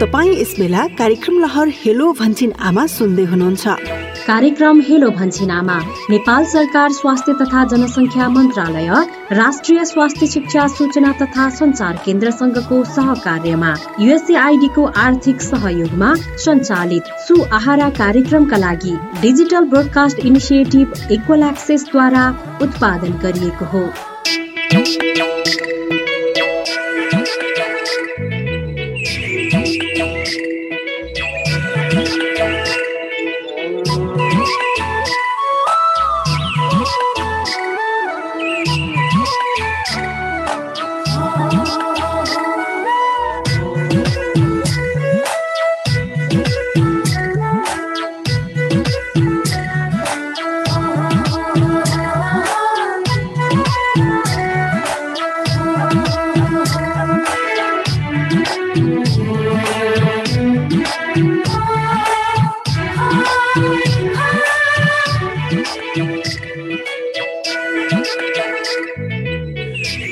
तपाईँ 0.00 0.30
यस 0.32 0.54
बेला 0.58 0.86
कार्यक्रम 0.98 1.38
लहर 1.40 1.68
हेलो 1.74 2.12
भन्छिन 2.20 2.52
आमा 2.58 2.86
सुन्दै 2.88 3.24
हुनुहुन्छ। 3.24 3.64
कार्यक्रम 4.26 4.80
हेलो 4.80 5.08
भन्छिन 5.10 5.50
आमा 5.50 5.76
नेपाल 6.10 6.44
सरकार 6.52 6.92
स्वास्थ्य 6.92 7.32
तथा 7.40 7.64
जनसङ्ख्या 7.72 8.28
मन्त्रालय 8.28 8.88
राष्ट्रिय 9.32 9.84
स्वास्थ्य 9.84 10.26
शिक्षा 10.26 10.66
सूचना 10.76 11.12
तथा 11.20 11.48
सञ्चार 11.50 12.00
केन्द्रसँगको 12.04 12.82
सहकार्यमा 12.96 13.74
युएसएआइडीको 14.00 14.84
आर्थिक 15.04 15.40
सहयोगमा 15.42 16.14
सञ्चालित 16.44 17.14
सु 17.28 17.42
आहारा 17.60 17.88
कार्यक्रमका 18.00 18.56
लागि 18.56 18.96
डिजिटल 19.20 19.64
ब्रोडकास्ट 19.74 20.18
इनिसिएटिभ 20.24 21.12
इक्वल 21.12 21.42
एक्सेसद्वारा 21.50 22.28
उत्पादन 22.62 23.18
गरिएको 23.22 23.64
हो। 23.74 23.84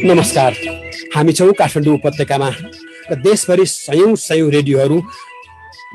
नमस्कार। 0.09 0.53
हामी 1.15 1.33
छौँ 1.33 1.53
काठमाडौँ 1.53 1.95
उपत्यकामा 1.95 2.49
र 3.11 3.15
देशभरि 3.21 3.65
सयौँ 3.67 4.15
सयौँ 4.17 4.51
रेडियोहरू 4.51 4.97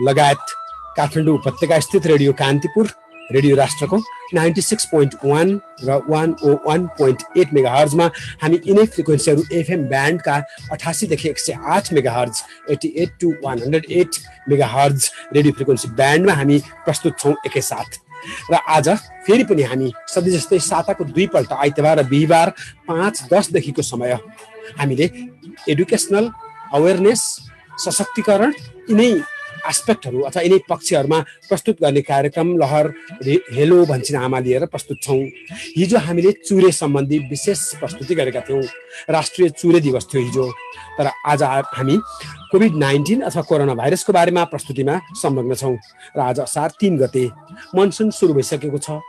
लगायत 0.06 0.54
काठमाडौँ 0.98 1.34
उपत्यका 1.36 1.80
स्थित 1.80 2.06
रेडियो 2.08 2.34
कान्तिपुर 2.34 2.90
रेडियो 3.32 3.56
राष्ट्रको 3.56 3.98
नाइन्टी 4.34 4.62
सिक्स 4.62 4.86
पोइन्ट 4.92 5.16
वान 5.24 5.60
र 5.84 6.00
one 6.10 6.36
O 6.44 6.54
one 6.68 6.86
point 7.00 7.24
eight 7.38 7.54
mega 7.54 7.72
हर्जमा 7.72 8.10
हामी 8.44 8.62
यिनै 8.68 8.86
फ्रिक्वेन्सीहरू 8.94 9.44
एफएम 9.60 9.88
ब्यान्डका 9.90 10.38
अठासीदेखि 10.72 11.30
एक 11.30 11.40
सय 11.40 11.58
आठ 11.74 11.94
megahertz 12.12 12.44
eighty 12.72 12.94
eight 12.96 13.18
to 13.22 13.34
one 13.44 13.64
hundred 13.64 13.92
eight 14.00 14.22
megahertz 14.78 15.10
radio 15.34 15.54
frequency 15.54 15.90
ब्यान्डमा 15.96 16.34
हामी 16.34 16.60
प्रस्तुत 16.86 17.20
छौँ 17.20 17.36
एकैसाथ 17.46 18.00
र 18.52 18.60
आज 18.70 18.90
फेरि 19.26 19.44
पनि 19.44 19.64
हामी 19.64 19.92
सधैँ 20.10 20.34
जस्तै 20.34 20.60
साताको 20.62 21.04
दुईपल्ट 21.12 21.52
आइतबार 21.56 22.00
र 22.00 22.04
बिहिबार 22.08 22.50
पाँच 22.88 23.24
दसदेखिको 23.34 23.82
समय 23.84 24.18
हामीले 24.80 25.10
एडुकेसनल 25.70 26.30
अवेरनेस 26.74 27.22
सशक्तिकरण 27.80 28.54
यिनै 28.90 29.12
एस्पेक्टहरू 29.70 30.20
अथवा 30.28 30.42
यिनै 30.44 30.58
पक्षहरूमा 30.70 31.20
प्रस्तुत 31.50 31.78
गर्ने 31.82 32.02
कार्यक्रम 32.04 32.48
लहर 32.58 32.86
हेलो 33.54 33.86
भन्छिन 33.86 34.18
आमा 34.18 34.40
लिएर 34.40 34.66
प्रस्तुत 34.66 34.98
छौँ। 35.02 35.22
हिजो 35.78 35.98
हामीले 35.98 36.32
चुरे 36.44 36.72
सम्बन्धी 36.74 37.18
विशेष 37.30 37.60
प्रस्तुति 37.80 38.16
गरेका 38.16 38.42
थियौँ। 38.50 38.64
राष्ट्रिय 39.10 39.50
चुरे 39.52 39.80
दिवस 39.80 40.08
थियो 40.14 40.22
हिजो। 40.24 40.50
तर 40.98 41.10
आज 41.26 41.44
हामी 41.44 41.98
कोभिड 42.52 42.76
नाइन्टिन 42.78 43.22
अथवा 43.22 43.42
कोरोना 43.50 43.74
भाइरसको 43.74 44.14
बारेमा 44.14 44.44
प्रस्तुतिमा 44.52 45.00
संलग्न 45.22 45.56
छौँ 45.56 45.76
र 46.18 46.20
आज 46.22 46.40
असार 46.40 46.70
तिन 46.80 46.98
गते 46.98 47.26
मनसुन 47.76 48.12
सुरु 48.12 48.34
भइसकेको 48.34 48.78
छ। 48.78 49.00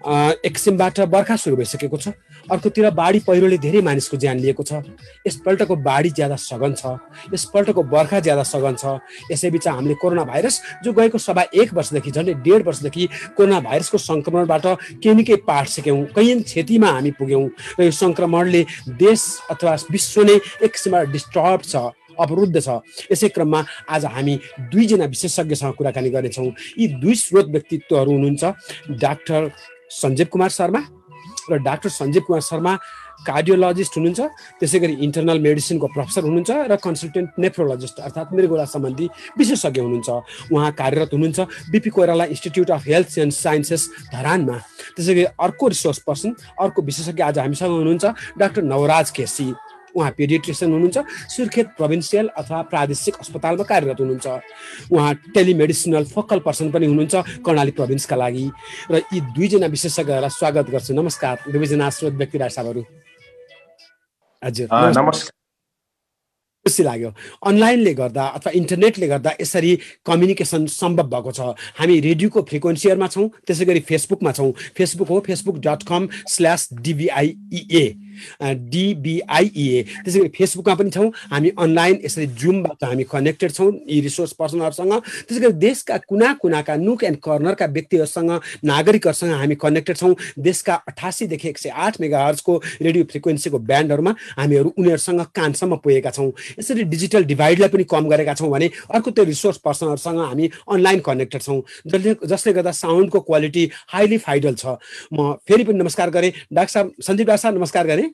एक 0.00 0.52
किसिमबाट 0.52 1.00
बर्खा 1.12 1.36
सुरु 1.36 1.56
भइसकेको 1.56 1.96
छ। 1.96 2.08
अर्कोतिर 2.48 2.90
बाढी 2.90 3.18
पहिरोले 3.20 3.58
धेरै 3.60 3.80
मानिसको 3.84 4.16
ज्यान 4.16 4.38
लिएको 4.40 4.62
छ। 4.64 4.80
यसपल्टको 5.28 5.76
बाढी 5.76 6.10
ज्यादा 6.10 6.36
सघन 6.40 6.72
छ। 6.74 6.96
यसपल्टको 7.34 7.82
बर्खा 7.84 8.20
ज्यादा 8.20 8.42
सघन 8.42 8.74
छ। 8.80 8.96
यसैबिच 9.30 9.68
हामीले 9.68 9.94
कोरोना 10.00 10.24
भाइरस 10.24 10.60
जो 10.84 10.92
गएको 10.92 11.18
सभा 11.20 11.42
एक 11.52 11.74
वर्षदेखि 11.74 12.10
झन्डै 12.10 12.34
डेढ 12.40 12.66
वर्षदेखि 12.66 13.08
कोरोना 13.36 13.60
भाइरसको 13.60 13.98
सङ्क्रमणबाट 14.00 14.66
केही 15.04 15.14
न 15.14 15.22
केही 15.22 15.44
पाठ 15.44 15.68
सिक्यौँ। 15.68 16.04
कैयन 16.16 16.42
क्षतिमा 16.48 16.88
हामी 16.88 17.10
पुग्यौँ 17.20 17.46
र 17.78 17.82
यो 17.84 17.90
सङ्क्रमणले 17.92 18.64
देश 18.96 19.20
अथवा 19.52 19.76
विश्व 19.92 20.22
नै 20.24 20.36
एक 20.64 20.70
किसिमबाट 20.72 21.08
डिस्टर्ब 21.12 21.60
छ 21.62 21.92
अवरुद्ध 22.16 22.56
छ। 22.56 22.80
यसै 23.12 23.28
क्रममा 23.36 23.60
आज 23.88 24.04
हामी 24.04 24.34
दुईजना 24.72 25.04
विशेषज्ञसँग 25.12 25.72
कुराकानी 25.76 26.10
गर्नेछौँ। 26.10 26.48
यी 26.80 26.86
दुई 27.00 27.14
स्रोत 27.14 27.46
व्यक्तित्वहरू 27.52 28.10
हुनुहुन्छ 28.12 28.44
डाक्टर 29.00 29.48
सञ्जीव 29.90 30.26
कुमार 30.32 30.50
शर्मा 30.50 30.80
र 31.50 31.56
डाक्टर 31.58 31.88
सञ्जीव 31.90 32.22
कुमार 32.26 32.40
शर्मा 32.40 32.72
कार्डियोलोजिस्ट 33.26 33.96
हुनुहुन्छ। 33.96 34.20
त्यसै 34.60 34.78
गरी 34.80 34.94
इन्टरनल 35.04 35.38
मेडिसिनको 35.44 35.86
प्रोफेसर 35.92 36.22
हुनुहुन्छ 36.24 36.50
र 36.70 36.76
कन्सल्टेन्ट 36.78 37.30
नेफ्रोलोजिस्ट 37.38 37.96
अर्थात् 38.00 38.32
मृगोला 38.32 38.64
सम्बन्धी 38.64 39.06
विशेषज्ञ 39.38 39.80
हुनुहुन्छ। 39.80 40.08
उहाँ 40.52 40.70
कार्यरत 40.72 41.10
हुनुहुन्छ 41.12 41.38
BP 41.72 41.90
Koirala 41.90 42.24
institute 42.32 42.70
of 42.70 42.82
health 42.86 43.18
and 43.18 43.32
sciences 43.34 43.82
धरानमा। 44.14 44.56
त्यसै 44.96 45.12
गरी 45.14 45.24
अर्को 45.36 45.64
रिसोर्स 45.68 45.98
पर्सन 46.06 46.30
अर्को 46.60 46.80
विशेषज्ञ 46.80 47.22
आज 47.22 47.38
हामीसँग 47.38 47.72
हुनुहुन्छ 47.72 48.04
डाक्टर 48.38 48.62
नवराज 48.62 49.10
केसी। 49.10 49.52
उहाँ 49.96 50.10
पेडिट्रिसियन 50.18 50.72
हुनुहुन्छ 50.72 50.98
सुर्खेत 51.34 51.66
प्रोभिन्सियल 51.76 52.26
अथवा 52.36 52.62
प्रादेशिक 52.70 53.14
अस्पतालमा 53.20 53.64
कार्यरत 53.64 54.00
हुनुहुन्छ। 54.00 54.26
उहाँ 54.92 55.14
टेलिमेडिसिनल 55.34 56.04
फोकल 56.14 56.38
पर्सन 56.46 56.70
पनि 56.70 56.86
हुनुहुन्छ 56.86 57.42
कर्णाली 57.46 57.72
प्रोभिन्सका 57.78 58.16
लागि। 58.16 58.46
र 58.90 59.02
यी 59.12 59.20
दुईजना 59.34 59.66
विशेषज्ञहरूलाई 59.66 60.30
स्वागत 60.30 60.70
गर्छु। 60.70 60.94
नमस्कार 60.94 61.34
दुवैजना 61.52 61.90
स्रोत 61.90 62.14
व्यक्ति 62.14 62.38
साहबहरू 62.38 62.82
हजुर 64.42 64.68
नमस्कार। 64.72 65.38
खुसी 66.66 66.82
लाग्यो। 66.82 67.10
अनलाइनले 67.48 67.92
गर्दा 67.94 68.24
अथवा 68.36 68.50
इन्टरनेटले 68.52 69.06
गर्दा 69.08 69.30
यसरी 69.40 69.72
कम्युनिकेसन 70.04 70.66
सम्भव 70.68 71.08
भएको 71.08 71.32
छ। 71.32 71.40
हामी 71.80 71.94
रेडियोको 72.00 72.40
फ्रिक्वेन्सीहरूमा 72.44 73.08
छौँ 73.08 73.28
त्यसै 73.48 73.64
गरी 73.64 73.80
फेसबुकमा 73.88 74.32
छौँ। 74.32 74.52
फेसबुक 74.76 75.08
हो 75.08 75.20
Facebook 75.24 75.56
dot 75.56 75.80
com 75.88 76.08
slash 76.28 76.68
DBIA 76.84 77.84
DBIA 78.42 79.82
त्यसै 80.04 80.18
गरी 80.18 80.28
फेसबुकमा 80.30 80.74
पनि 80.74 80.90
छौँ। 80.90 81.10
हामी 81.30 81.50
अनलाइन 81.58 82.00
यसरी 82.04 82.26
जुमबाट 82.34 82.84
हामी 82.84 83.04
कनेक्टेड 83.04 83.50
छौँ 83.52 83.70
यी 83.88 84.00
रिसोर्स 84.00 84.32
पर्सनहरूसँग। 84.40 84.92
त्यसै 85.28 85.40
गरी 85.40 85.52
देशका 85.60 85.96
कुना 86.08 86.32
कुनाका 86.42 86.76
नुक 86.76 87.04
एन्ड 87.04 87.18
कर्नरका 87.20 87.66
व्यक्तिहरूसँग 87.66 88.30
नागरिकहरूसँग 88.64 89.32
हामी 89.32 89.54
कनेक्टेड 89.54 89.96
छौँ। 89.96 90.14
देशका 90.38 90.74
अठासीदेखि 90.88 91.48
एक 91.48 91.58
सय 91.58 91.68
आठ 91.70 92.00
मेगा 92.00 92.24
हर्जको 92.24 92.56
रेडियो 92.82 93.04
फ्रिक्वेन्सीको 93.10 93.58
ब्यान्डहरूमा 93.60 94.14
हामीहरू 94.38 94.72
उनीहरूसँग 94.78 95.20
कानसम्म 95.34 95.76
पुगेका 95.84 96.10
छौँ। 96.10 96.30
यसरी 96.58 96.82
डिजिटल 96.84 97.24
डिभाइडलाई 97.24 97.68
पनि 97.68 97.84
कम 97.84 98.08
गरेका 98.08 98.34
छौँ 98.34 98.50
भने 98.50 98.70
अर्को 98.90 99.10
त्यो 99.10 99.24
रिसोर्स 99.24 99.58
पर्सनहरूसँग 99.64 100.18
हामी 100.20 100.50
अनलाइन 100.68 101.00
कनेक्टेड 101.00 101.42
छौँ। 101.42 101.60
जसले 101.86 102.14
जसले 102.26 102.52
गर्दा 102.52 102.72
साउन्डको 102.72 103.20
क्वालिटी 103.20 103.70
हाइली 103.88 104.18
फाइडल 104.18 104.54
छ। 104.54 104.76
म 105.12 105.34
फेरि 105.48 105.64
पनि 105.64 105.78
नमस्कार 105.78 106.10
गरेँ। 106.10 106.32
डाक्टर 106.52 106.72
साहब 106.72 106.92
सञ्जीव 107.00 107.26
डाक्टर 107.26 107.42
साहब 107.42 107.54
नमस्कार 107.56 107.86
गरेँ। 107.86 108.09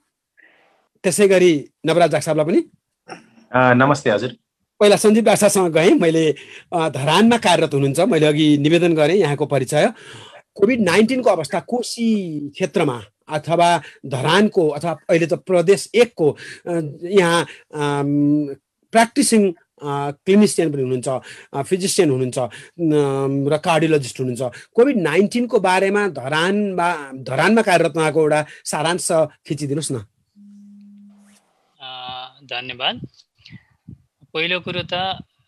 त्यसै 1.07 1.27
गरी 1.31 1.53
नवराज 1.87 2.11
डाक्टर 2.11 2.27
साहबलाई 2.27 2.47
पनि 2.51 2.61
नमस्ते 3.81 4.11
हजुर। 4.11 4.31
पहिला 4.81 4.97
सञ्जीव 4.99 5.25
डाक्टरसँग 5.25 5.73
गएँ। 5.73 5.93
मैले 6.03 6.25
धरानमा 6.93 7.37
कार्यरत 7.47 7.75
हुनुहुन्छ। 7.75 8.01
मैले 8.13 8.27
अघि 8.27 8.47
निवेदन 8.59 8.93
गरेँ 8.95 9.17
यहाँको 9.17 9.47
परिचय। 9.47 9.87
कोभिड 10.57 10.81
नाइन्टिनको 10.83 11.31
अवस्था 11.31 11.61
कोशी 11.71 12.09
क्षेत्रमा 12.55 12.99
अथवा 13.37 13.69
धरानको 14.07 14.65
अथवा 14.77 14.93
अहिले 15.11 15.27
त 15.27 15.35
प्रदेश 15.47 15.81
एकको 15.95 16.27
यहाँ 16.67 17.41
प्र्याक्टिसिङ 18.93 19.43
क्लिनिसियन 20.27 20.69
पनि 20.73 20.83
हुनुहुन्छ 20.83 21.09
फिजिसियन 21.69 22.11
हुनुहुन्छ 22.11 22.39
र 23.53 23.57
कार्डियोलोजिस्ट 23.69 24.21
हुनुहुन्छ। 24.21 24.43
कोभिड 24.77 24.97
नाइन्टिनको 25.09 25.57
बारेमा 25.61 26.03
धरानमा 26.21 26.89
धरानमा 27.29 27.63
कार्यरत 27.63 27.97
उहाँको 27.97 28.21
एउटा 28.21 28.41
सारांश 28.73 29.09
खिचिदिनुहोस् 29.47 29.93
न। 29.93 29.97
धन्यवाद। 32.53 33.01
पहिलो 34.33 34.59
कुरो 34.61 34.83
त 34.93 34.95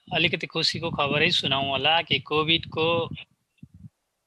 अलिकति 0.09 0.47
खुसीको 0.53 0.91
खबरै 0.99 1.31
सुनाउँ 1.39 1.69
होला 1.69 1.95
कि 2.09 2.19
कोभिडको 2.31 2.87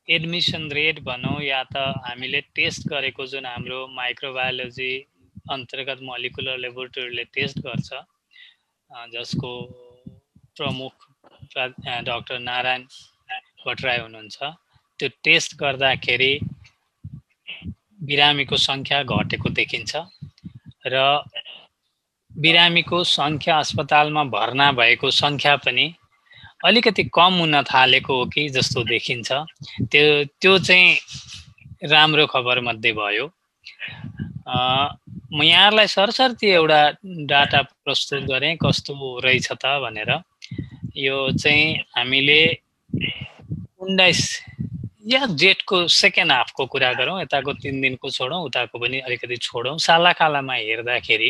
एडमिसन 0.07 0.63
रेट 0.71 1.00
भनौँ 1.03 1.41
या 1.44 1.62
त 1.73 1.83
हामीले 2.06 2.41
टेस्ट 2.56 2.88
गरेको 2.89 3.25
जुन 3.33 3.45
हाम्रो 3.45 3.79
माइक्रोबायोलोजी 3.97 4.91
अन्तर्गत 5.50 6.00
मोलिकुलर 6.03 6.57
लेबोरेटरीले 6.63 7.23
टेस्ट 7.38 7.59
गर्छ 7.68 7.89
जसको 9.13 9.51
प्रमुख 10.57 11.07
डक्टर 11.56 12.39
नारायण 12.41 12.83
भट्टराई 13.65 14.00
हुनुहुन्छ 14.00 14.38
त्यो 15.00 15.09
टेस्ट 15.23 15.56
गर्दाखेरि 15.59 16.33
बिरामीको 18.09 18.57
सङ्ख्या 18.63 19.01
घटेको 19.15 19.50
देखिन्छ 19.59 20.03
र 20.88 21.03
बिरामीको 22.42 23.04
सङ्ख्या 23.04 23.58
अस्पतालमा 23.60 24.24
भर्ना 24.36 24.72
भएको 24.80 25.12
सङ्ख्या 25.12 25.56
पनि 25.66 25.86
अलिकति 26.66 27.04
कम 27.14 27.34
हुन 27.40 27.62
थालेको 27.70 28.18
हो 28.18 28.26
कि 28.34 28.48
जस्तो 28.56 28.84
देखिन्छ। 28.90 29.30
त्यो 29.92 30.06
त्यो 30.42 30.58
चाहिँ 30.68 30.98
राम्रो 31.92 32.26
खबर 32.34 32.60
मध्ये 32.68 32.92
भयो 32.94 33.26
म 34.48 35.44
यहाँहरूलाई 35.44 35.88
सरसर्ती 35.88 36.48
एउटा 36.50 36.82
डाटा 37.30 37.62
प्रस्तुत 37.86 38.24
गरेँ 38.32 38.56
कस्तो 38.64 38.94
रहेछ 39.26 39.48
त 39.52 39.66
भनेर। 39.84 40.12
यो 40.98 41.18
चाहिँ 41.32 41.76
हामीले 41.98 42.42
उन्नाइस 43.82 44.22
या 45.08 45.26
जेठको 45.42 45.88
सेकेन्ड 45.88 46.32
हाफको 46.32 46.66
कुरा 46.74 46.92
गरौँ 46.94 47.22
यताको 47.22 47.54
तिन 47.64 47.82
दिनको 47.82 48.10
छोडौँ 48.10 48.42
उताको 48.46 48.80
पनि 48.80 49.00
अलिकति 49.08 49.38
छोडौँ। 49.48 49.78
सालाखालामा 49.78 50.54
हेर्दाखेरि 50.54 51.30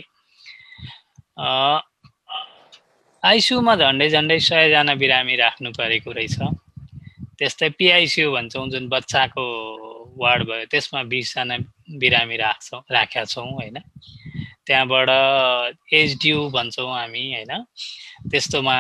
आइसियुमा 3.23 3.73
झन्डै 3.75 4.07
झन्डै 4.09 4.39
सयजना 4.39 4.93
बिरामी 5.01 5.35
राख्नु 5.41 5.69
परेको 5.77 6.11
रहेछ। 6.13 6.37
त्यस्तै 7.37 7.69
पिआइसियु 7.79 8.31
भन्छौँ 8.31 8.69
जुन 8.69 8.85
बच्चाको 8.93 9.43
वार्ड 10.21 10.41
भयो 10.49 10.65
त्यसमा 10.71 11.01
बिसजना 11.11 11.55
बिरामी 12.01 12.35
राख्छौँ 12.37 12.81
राखेका 12.93 13.23
छौँ 13.33 13.49
होइन। 13.57 13.77
त्यहाँबाट 14.65 15.09
एचडियु 15.89 16.37
भन्छौँ 16.55 16.91
हामी 16.93 17.23
होइन। 17.33 17.53
त्यस्तोमा 18.29 18.75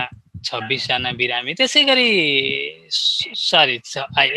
छब्बिसजना 0.45 1.11
बिरामी। 1.17 1.51
त्यसै 1.57 1.81
गरी 1.89 2.09
सरी 2.89 3.77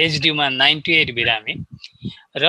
एचडियुमा 0.04 0.46
नाइन्टी 0.48 0.92
एट 1.00 1.08
बिरामी। 1.14 1.54
र 2.40 2.44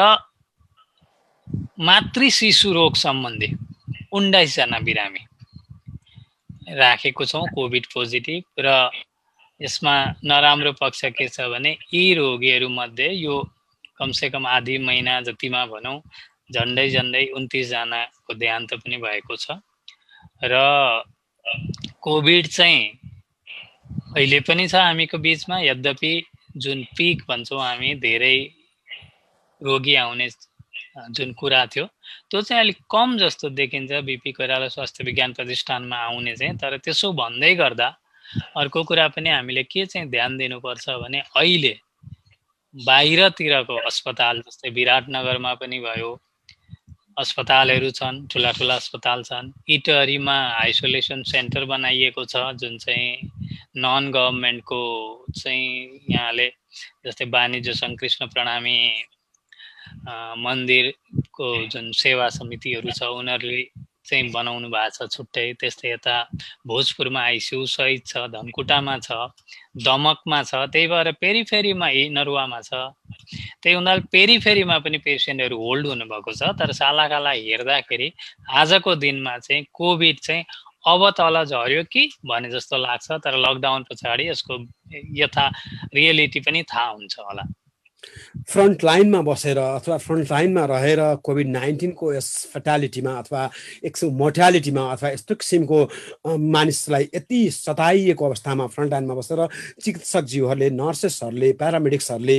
मातृ 1.87 2.29
शिशु 2.31 2.67
रोग 2.73 2.93
सम्बन्धी 2.95 3.49
उन्नाइसजना 4.11 4.79
बिरामी। 4.79 5.21
राखेको 6.67 7.25
छौँ 7.25 7.45
कोभिड 7.49 7.85
पोजिटिभ 7.93 8.43
र 8.59 8.89
यसमा 9.61 9.93
नराम्रो 10.23 10.71
पक्ष 10.75 11.03
के 11.13 11.27
छ 11.27 11.47
भने 11.47 11.71
यी 11.93 12.13
रोगीहरूमध्ये 12.13 13.11
यो 13.13 13.35
कमसेकम 13.97 14.47
आधी 14.47 14.77
महिना 14.79 15.19
जतिमा 15.21 15.65
भनौँ 15.65 15.99
झन्डै 16.51 16.89
झन्डै 16.89 17.25
उन्तिसजनाको 17.35 18.33
देहान्त 18.35 18.73
पनि 18.75 18.97
भएको 18.97 19.35
छ 19.37 19.57
र 20.45 20.61
कोभिड 22.01 22.47
चाहिँ 22.49 22.83
अहिले 24.15 24.39
पनि 24.41 24.67
छ 24.67 24.75
हामीको 24.77 25.17
बिचमा 25.19 25.59
यद्यपि 25.61 26.13
जुन 26.57 26.83
पिक 26.97 27.23
भन्छौँ 27.29 27.61
हामी 27.61 27.93
धेरै 28.01 28.37
रोगी 29.61 29.95
आउने 29.97 30.29
जुन 30.97 31.33
कुरा 31.33 31.65
थियो 31.65 31.85
त्यो 32.31 32.41
चाहिँ 32.41 32.61
अलिक 32.61 32.77
कम 32.91 33.17
जस्तो 33.17 33.49
देखिन्छ 33.49 33.91
बिपी 34.05 34.31
कोइराला 34.31 34.67
स्वास्थ्य 34.67 35.03
विज्ञान 35.03 35.33
प्रतिष्ठानमा 35.33 35.97
आउने 35.97 36.35
चाहिँ। 36.35 36.57
तर 36.57 36.77
त्यसो 36.77 37.11
भन्दै 37.13 37.53
गर्दा 37.55 37.87
अर्को 38.57 38.83
कुरा 38.83 39.07
पनि 39.15 39.29
हामीले 39.29 39.63
के 39.63 39.85
चाहिँ 39.85 40.09
ध्यान 40.09 40.37
दिनुपर्छ 40.37 40.89
भने 41.03 41.19
अहिले 41.35 41.73
बाहिरतिरको 42.75 43.75
अस्पताल 43.87 44.41
जस्तै 44.41 44.69
विराटनगरमा 44.69 45.53
पनि 45.55 45.79
भयो 45.79 46.11
अस्पतालहरू 47.17 47.89
छन् 47.91 48.17
ठुला 48.27 48.51
ठुला 48.51 48.75
अस्पताल 48.75 49.23
छन् 49.23 49.51
इटहरीमा 49.75 50.35
आइसोलेसन 50.63 51.23
सेन्टर 51.23 51.65
बनाइएको 51.65 52.25
छ 52.25 52.43
जुन 52.59 52.77
चाहिँ 52.77 53.29
नन 53.77 54.11
गभर्मेन्टको 54.11 54.81
चाहिँ 55.35 55.67
यहाँले 56.11 56.47
जस्तै 57.05 57.25
वाणिज्य 57.29 57.73
सङ्घ 57.73 57.95
कृष्ण 57.99 58.27
प्रणामी 58.27 58.77
मन्दिरको 60.45 61.47
जुन 61.73 61.91
सेवा 61.97 62.29
समितिहरू 62.37 62.91
छ 62.91 63.09
उनीहरूले 63.19 63.61
चाहिँ 64.05 64.29
बनाउनु 64.31 64.67
भएको 64.69 65.05
छ 65.05 65.09
छुट्टै। 65.13 65.45
त्यस्तै 65.61 65.91
यता 65.91 66.15
भोजपुरमा 66.69 67.21
आइसियु 67.21 67.65
सहित 67.65 68.05
छ 68.05 68.29
धनकुटामा 68.33 68.97
छ 69.01 69.17
दमकमा 69.87 70.41
छ 70.43 70.61
त्यही 70.69 70.87
भएर 70.93 71.11
पेरिफेरीमा 71.23 71.89
नरुवामा 72.17 72.59
छ। 72.61 72.93
त्यही 73.61 73.75
हुनाले 73.75 74.05
पेरिफेरीमा 74.13 74.77
पनि 74.85 74.97
पेसेन्टहरू 75.07 75.57
होल्ड 75.57 75.87
हुनुभएको 75.87 76.31
छ 76.37 76.53
तर 76.59 76.71
सालाकाला 76.81 77.31
हेर्दाखेरि 77.41 78.11
आजको 78.61 78.95
दिनमा 79.01 79.37
चाहिँ 79.41 79.65
कोभिड 79.73 80.19
चाहिँ 80.21 80.45
अब 80.85 81.09
तल 81.17 81.43
झऱ्यो 81.43 81.83
कि 81.89 82.03
भने 82.29 82.49
जस्तो 82.53 82.77
लाग्छ 82.77 83.11
तर 83.25 83.41
लकडाउन 83.41 83.89
पछाडि 83.89 84.29
यसको 84.29 84.53
यथा 85.17 85.45
रियलिटी 85.97 86.39
पनि 86.45 86.61
थाहा 86.69 86.89
हुन्छ 86.93 87.15
होला। 87.19 87.43
फ्रन्ट 88.51 88.83
लाइनमा 88.83 89.21
बसेर 89.21 89.57
अथवा 89.57 89.97
फ्रन्ट 89.97 90.31
लाइनमा 90.31 90.65
रहेर 90.65 90.99
कोभिड 91.23 91.47
नाइन्टिनको 91.47 92.13
यस 92.13 92.27
फर्टालिटीमा 92.53 93.13
अथवा 93.19 93.49
एक 93.85 94.03
मोर्टालिटीमा 94.21 94.83
अथवा 94.93 95.09
यस्तो 95.09 95.35
किसिमको 95.35 95.79
मानिसलाई 96.55 97.09
यति 97.15 97.49
सताइएको 97.51 98.25
अवस्थामा 98.25 98.67
फ्रन्ट 98.75 98.91
लाइनमा 98.91 99.15
बसेर 99.15 99.45
चिकित्सकज्यूहरूले 99.83 100.69
नर्सेसहरूले 100.81 101.51
प्यारामेडिक्सहरूले 101.61 102.37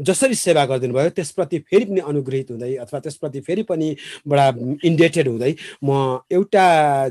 जसरी 0.00 0.34
सेवा 0.34 0.64
गरिदिनु 0.66 0.94
भयो 0.94 1.10
त्यसप्रति 1.16 1.58
फेरि 1.70 1.84
पनि 1.84 2.00
अनुग्रहित 2.12 2.50
हुँदै 2.50 2.74
अथवा 2.84 3.00
त्यसप्रति 3.00 3.40
फेरि 3.48 3.62
पनि 3.70 3.96
बडा 4.28 4.48
इन्डेटेड 4.84 5.28
हुँदै 5.28 5.54
म 5.84 6.20
एउटा 6.32 6.66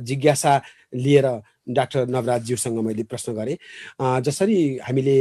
जिज्ञासा 0.09 0.61
लिएर 0.95 1.27
डाक्टर 1.75 2.07
नवराजज्यूसँग 2.07 2.79
मैले 2.85 3.03
प्रश्न 3.03 3.33
गरेँ। 3.33 3.57
जसरी 4.21 4.57
हामीले 4.85 5.17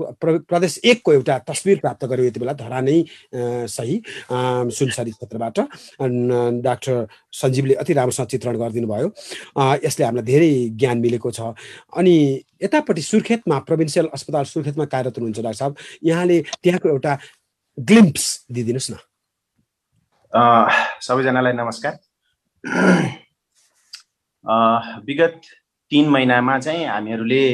प्रदेश 0.00 0.78
एकको 0.84 1.12
एउटा 1.12 1.38
तस्विर 1.48 1.78
प्राप्त 1.80 2.04
गर्यो 2.10 2.24
यति 2.24 2.40
बेला 2.40 2.52
धरा 2.52 2.80
नै 2.80 2.98
सही 3.70 3.96
सुनसरी 4.30 5.10
क्षेत्रबाट। 5.10 5.58
डाक्टर 6.64 7.06
सञ्जीवले 7.40 7.74
अति 7.82 7.92
राम्रोसँग 7.94 8.26
चित्रण 8.26 8.56
गरिदिनु 8.58 8.88
भयो 8.88 9.08
यसले 9.84 10.04
हामीलाई 10.04 10.24
धेरै 10.24 10.52
ज्ञान 10.78 10.98
मिलेको 10.98 11.30
छ। 11.30 11.40
अनि 11.96 12.14
यतापट्टि 12.62 13.02
सुर्खेतमा 13.02 13.58
प्रोभिन्सियल 13.68 14.06
अस्पताल 14.14 14.44
सुर्खेतमा 14.44 14.84
कार्यरत 14.84 15.18
हुनुहुन्छ 15.18 15.40
डाक्टर 15.40 15.58
साहब। 15.58 15.76
यहाँले 16.04 16.40
त्यहाँको 16.62 16.88
एउटा 16.88 17.18
ग्लिम्प्स 17.78 18.24
दिइदिनुहोस् 18.52 18.90
न। 18.90 18.96
सबैजनालाई 21.02 21.52
नमस्कार। 21.52 21.94
विगत 25.06 25.40
तिन 25.92 26.08
महिनामा 26.10 26.58
चाहिँ 26.58 26.84
हामीहरूले 26.86 27.44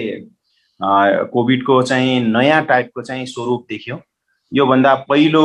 कोभिडको 0.81 1.83
चाहिँ 1.83 2.21
नयाँ 2.29 2.65
टाइपको 2.67 3.03
चाहिँ 3.03 3.27
स्वरूप 3.27 3.67
देख्यो। 3.69 4.01
योभन्दा 4.53 4.95
पहिलो 5.09 5.45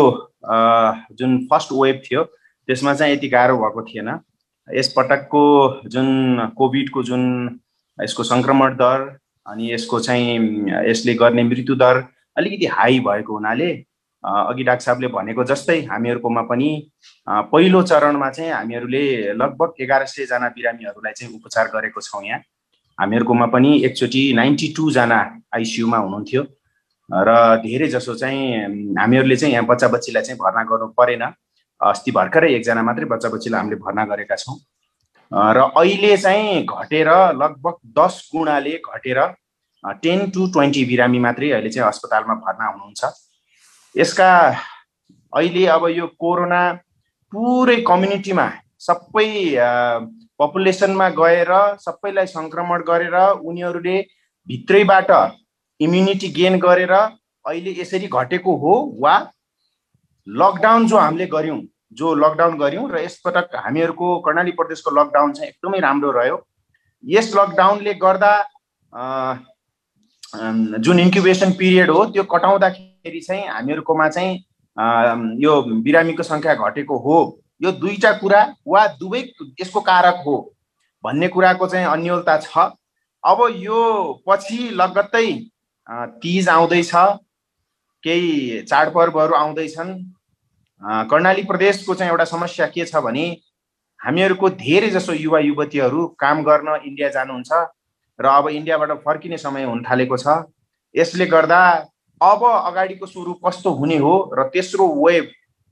जुन 1.19 1.37
फर्स्ट 1.51 1.71
वेभ 1.73 2.01
थियो 2.05 2.23
त्यसमा 2.23 2.93
चाहिँ 2.93 3.13
यति 3.13 3.27
गाह्रो 3.29 3.57
भएको 3.57 3.81
थिएन। 3.83 4.09
यसपटकको 4.67 5.43
जुन 5.87 6.47
कोभिडको 6.57 7.03
जुन 7.03 7.23
यसको 7.99 8.23
सङ्क्रमण 8.23 8.75
दर 8.75 9.17
अनि 9.47 9.73
यसको 9.73 9.99
चाहिँ 9.99 10.65
यसले 10.89 11.13
गर्ने 11.13 11.43
मृत्यु 11.43 11.75
दर 11.75 12.03
अलिकति 12.37 12.65
हाई 12.65 12.99
भएको 12.99 13.33
हुनाले 13.33 13.71
अघि 14.23 14.63
डाक्टर 14.63 14.83
साहबले 14.83 15.07
भनेको 15.13 15.43
जस्तै 15.43 15.79
हामीहरूकोमा 15.85 16.41
पनि 16.49 16.69
पहिलो 17.27 17.81
चरणमा 17.83 18.29
चाहिँ 18.29 18.51
हामीहरूले 18.51 19.33
लगभग 19.33 19.81
एघार 19.81 20.05
सयजना 20.07 20.49
बिरामीहरूलाई 20.49 21.13
चाहिँ 21.13 21.35
उपचार 21.35 21.67
गरेको 21.75 22.01
छौँ 22.01 22.23
यहाँ। 22.25 22.39
हामीहरूकोमा 22.99 23.45
पनि 23.53 23.71
एकचोटि 23.85 24.21
नाइन्टी 24.33 24.67
टूजना 24.77 25.19
आइसियुमा 25.55 25.97
हुनुहुन्थ्यो। 25.97 26.43
र 27.09 27.29
धेरै 27.63 27.87
जसो 27.87 28.13
चाहिँ 28.15 28.95
हामीहरूले 28.97 29.35
चाहिँ 29.37 29.53
यहाँ 29.53 29.65
बच्चा 29.65 29.87
बच्चीलाई 29.87 30.23
चाहिँ 30.23 30.39
भर्ना 30.39 30.63
गर्नु 30.69 30.87
परेन। 30.97 31.23
अस्ति 31.81 32.11
भर्खरै 32.11 32.49
एकजना 32.55 32.81
मात्रै 32.81 33.05
बच्चा 33.05 33.29
बच्चीलाई 33.29 33.59
हामीले 33.59 33.77
भर्ना 33.83 34.03
गरेका 34.11 34.35
छौँ। 34.35 34.57
र 35.31 35.57
अहिले 35.75 36.15
चाहिँ 36.17 36.65
घटेर 36.65 37.09
लगभग 37.41 37.75
दस 37.97 38.29
गुणाले 38.33 38.73
घटेर 38.79 39.19
टेन 40.01 40.29
टु 40.33 40.47
ट्वेन्टी 40.53 40.83
बिरामी 40.85 41.19
मात्रै 41.19 41.49
अहिले 41.51 41.69
चाहिँ 41.69 41.87
अस्पतालमा 41.87 42.33
भर्ना 42.41 42.65
हुनुहुन्छ। 42.65 43.03
यसका 43.95 44.29
अहिले 45.33 45.65
अब 45.75 45.83
यो 45.93 46.07
कोरोना 46.17 46.61
पुरै 47.33 47.75
कम्युनिटीमा 47.87 48.47
सबै 48.79 49.29
पपुलेसनमा 50.39 51.09
गएर 51.19 51.51
सबैलाई 51.81 52.27
सङ्क्रमण 52.27 52.81
गरेर 52.87 53.15
उनीहरूले 53.49 53.97
भित्रैबाट 54.47 55.11
इम्युनिटी 55.79 56.27
गेन 56.39 56.59
गरेर 56.59 56.91
अहिले 56.95 57.71
यसरी 57.79 58.07
घटेको 58.19 58.55
हो 58.57 58.73
वा 58.99 59.15
लकडाउन 60.27 60.87
जो 60.87 60.97
हामीले 60.97 61.27
गऱ्यौँ 61.33 61.61
जो 61.99 62.13
लकडाउन 62.15 62.57
गऱ्यौँ 62.57 62.89
र 62.91 62.99
यसपटक 62.99 63.55
हामीहरूको 63.55 64.07
कर्णाली 64.25 64.51
प्रदेशको 64.59 64.91
लकडाउन 64.91 65.33
चाहिँ 65.33 65.49
एकदमै 65.49 65.79
राम्रो 65.79 66.11
रह्यो। 66.11 66.37
यस 67.03 67.31
लकडाउनले 67.35 67.93
गर्दा 68.03 68.33
जुन 70.85 70.99
इन्क्युबेसन 70.99 71.51
पिरियड 71.59 71.89
हो 71.89 72.05
त्यो 72.13 72.23
कटाउँदाखेरि 72.33 73.21
चाहिँ 73.21 73.47
हामीहरूकोमा 73.47 74.07
चाहिँ 74.09 74.33
यो 75.43 75.53
बिरामीको 75.85 76.23
सङ्ख्या 76.23 76.53
घटेको 76.67 76.97
हो। 77.05 77.17
यो 77.61 77.71
दुईटा 77.73 78.11
कुरा 78.19 78.41
वा 78.67 78.85
दुवै 78.99 79.21
यसको 79.61 79.79
कारक 79.81 80.23
हो 80.25 80.35
भन्ने 81.03 81.27
कुराको 81.27 81.67
चाहिँ 81.67 81.85
अन्यलता 81.87 82.37
छ। 82.39 82.57
अब 83.23 83.39
यो 83.57 83.81
पछि 84.27 84.57
लगत्तै 84.73 85.27
तिज 86.21 86.49
आउँदैछ 86.49 86.91
केही 88.03 88.61
चाडपर्वहरू 88.63 89.33
आउँदैछन्। 89.35 89.93
कर्णाली 91.09 91.43
प्रदेशको 91.43 91.93
चाहिँ 91.95 92.11
एउटा 92.11 92.25
समस्या 92.25 92.67
के 92.67 92.85
छ 92.85 93.01
भने 93.01 93.25
हामीहरूको 93.99 94.49
धेरै 94.59 94.89
जसो 94.89 95.13
युवा 95.13 95.39
युवतीहरू 95.39 96.07
काम 96.19 96.43
गर्न 96.43 96.75
इन्डिया 96.85 97.09
जानुहुन्छ 97.09 97.51
र 98.19 98.25
अब 98.27 98.47
इन्डियाबाट 98.49 98.91
फर्किने 99.05 99.37
समय 99.37 99.63
हुन 99.63 99.83
थालेको 99.83 100.17
छ। 100.17 100.43
यसले 100.95 101.25
गर्दा 101.25 101.61
अब 102.21 102.43
अगाडिको 102.43 103.05
स्वरूप 103.05 103.39
कस्तो 103.45 103.71
हुने 103.79 103.97
हो 103.97 104.13
र 104.33 104.43
तेस्रो 104.53 104.85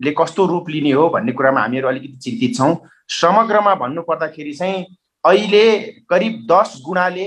वेबले 0.03 0.11
कस्तो 0.19 0.45
रूप 0.45 0.69
लिने 0.69 0.91
हो 0.91 1.09
भन्ने 1.09 1.31
कुरामा 1.31 1.61
हामीहरू 1.61 1.87
अलिकति 1.87 2.17
चिन्तित 2.19 2.55
छौँ। 2.57 2.75
समग्रमा 3.07 3.75
भन्नुपर्दाखेरि 3.75 4.53
चाहिँ 4.53 4.85
अहिले 5.23 5.65
करिब 6.09 6.33
दस 6.51 6.81
गुणाले 6.85 7.25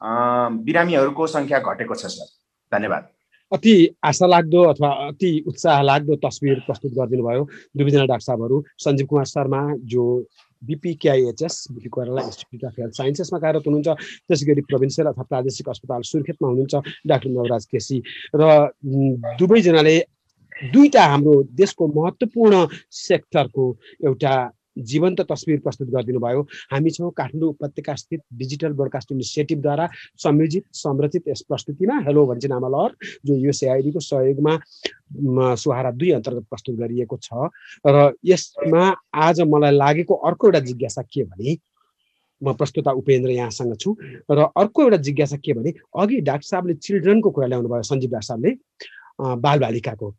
बिरामीहरूको 0.00 1.26
सङ्ख्या 1.26 1.58
घटेको 1.60 1.94
छ 1.94 2.06
सर। 2.10 2.26
धन्यवाद। 2.72 3.08
अति 3.52 3.74
आशा 4.02 4.26
लाग्दो 4.26 4.62
अथवा 4.74 4.90
अति 5.06 5.30
उत्साह 5.46 5.82
लाग्दो 5.82 6.14
तस्विर 6.18 6.66
प्रस्तुत 6.66 6.92
गरिदिनु 6.98 7.22
भयो। 7.22 7.42
दुवैजना 7.78 8.06
डाक्टर 8.10 8.26
साहबहरू 8.26 8.56
सञ्जीव 8.74 9.06
कुमार 9.06 9.24
शर्मा 9.24 9.60
जो 9.86 10.02
BPKIHS 10.66 11.54
BP 11.70 11.88
Koirala 11.88 12.22
institute 12.22 12.64
of 12.66 12.74
health 12.80 12.94
साइन्सेसमा 12.96 13.38
कार्यरत 13.38 13.66
हुनुहुन्छ। 13.66 13.88
त्यसै 14.26 14.46
गरी 14.50 14.60
प्रोभिन्सियल 14.66 15.06
अथवा 15.08 15.24
प्रादेशिक 15.30 15.68
अस्पताल 15.68 16.02
सुर्खेतमा 16.02 16.46
हुनुहुन्छ 16.48 16.74
डाक्टर 17.06 17.30
नवराज 17.30 17.64
केसी। 17.70 18.02
र 18.34 18.42
दुवैजनाले 19.38 19.96
दुईवटा 20.64 21.04
हाम्रो 21.04 21.42
देशको 21.52 21.86
महत्त्वपूर्ण 21.86 22.66
सेक्टरको 22.90 23.64
एउटा 24.04 24.34
जीवन्त 24.76 25.20
तस्विर 25.28 25.60
प्रस्तुत 25.60 25.88
गरिदिनु 25.88 26.20
भयो। 26.20 26.40
हामी 26.72 26.90
छौँ 26.90 27.10
काठमाडौँ 27.16 27.48
उपत्यका 27.48 27.94
स्थित 27.96 28.20
डिजिटल 28.40 28.72
ब्रोडकास्ट 28.76 29.12
इनिसिएटिभद्वारा 29.12 29.88
संयोजित 30.20 30.64
संरचित 30.72 31.28
यस 31.28 31.40
प्रस्तुतिमा। 31.48 31.94
हेलो 32.06 32.26
भन्छ 32.26 32.46
नामा 32.46 32.68
लहर 32.68 32.92
जो 33.24 33.34
युएसएआइडीको 33.34 34.00
सहयोगमा 34.00 35.54
सुहारा 35.56 35.90
दुई 35.92 36.10
अन्तर्गत 36.20 36.44
प्रस्तुत 36.50 36.76
गरिएको 36.76 37.16
छ। 37.16 37.48
र 37.86 38.12
यसमा 38.24 38.84
आज 39.12 39.40
मलाई 39.48 39.76
लागेको 39.76 40.14
अर्को 40.14 40.46
एउटा 40.46 40.60
जिज्ञासा 40.60 41.02
के 41.02 41.24
भने 41.24 41.56
म 42.42 42.52
प्रस्तुता 42.52 42.90
उपेन्द्र 43.00 43.30
यहाँसँग 43.30 43.76
छु। 43.76 43.96
र 44.28 44.52
अर्को 44.56 44.82
एउटा 44.82 44.96
जिज्ञासा 45.08 45.36
के 45.36 45.52
भने 45.52 45.72
अघि 45.96 46.20
डाक्टर 46.20 46.48
साहबले 46.48 46.74
चिल्ड्रनको 46.84 47.30
कुरा 47.30 47.46
ल्याउनु 47.46 47.68
भयो 47.68 47.82
सञ्जीव 47.82 48.10
डाक्टर 48.10 48.28
साहबले 48.28 48.52
बालबालिकाको। 49.40 50.14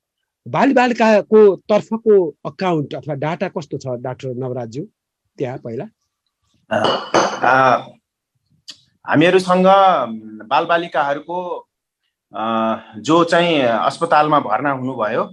बालबालिकाको 0.47 1.39
तर्फको 1.69 2.15
अकाउन्ट 2.45 2.93
अथवा 2.95 3.15
डाटा 3.23 3.47
कस्तो 3.57 3.77
छ 3.77 3.85
डाक्टर 4.01 4.33
नवराजज्यू 4.43 4.83
त्यहाँ 5.37 5.57
पहिला। 5.63 5.85
हामीहरूसँग 9.05 9.67
बालबालिकाहरूको 10.51 11.39
जो 13.07 13.23
चाहिँ 13.23 13.59
अस्पतालमा 13.61 14.39
भर्ना 14.47 14.71
हुनुभयो 14.79 15.23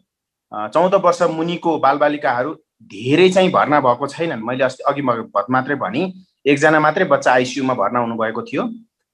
चौध 0.75 0.95
वर्ष 1.05 1.23
मुनिको 1.31 1.79
बालबालिकाहरू 1.79 2.51
धेरै 2.91 3.29
चाहिँ 3.31 3.51
भर्ना 3.53 3.81
भएको 3.81 4.07
छैनन्। 4.07 4.43
मैले 4.47 4.65
अस्ति 4.65 4.83
अघि 4.89 5.03
मात्रै 5.03 5.77
भने 5.77 6.03
एकजना 6.47 6.81
मात्रै 6.81 7.05
बच्चा 7.15 7.33
आइसियुमा 7.33 7.75
भर्ना 7.75 8.01
हुनुभएको 8.01 8.43
थियो। 8.43 8.63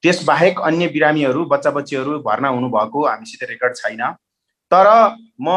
त्यसबाहेक 0.02 0.60
अन्य 0.60 0.86
बिरामीहरू 0.88 1.44
बच्चा 1.46 1.70
बच्चीहरू 1.70 2.18
भर्ना 2.20 2.48
हुनुभएको 2.48 3.06
हामीसित 3.06 3.42
रेकर्ड 3.50 3.74
छैन। 3.76 4.02
तर 4.72 4.86
म 5.40 5.48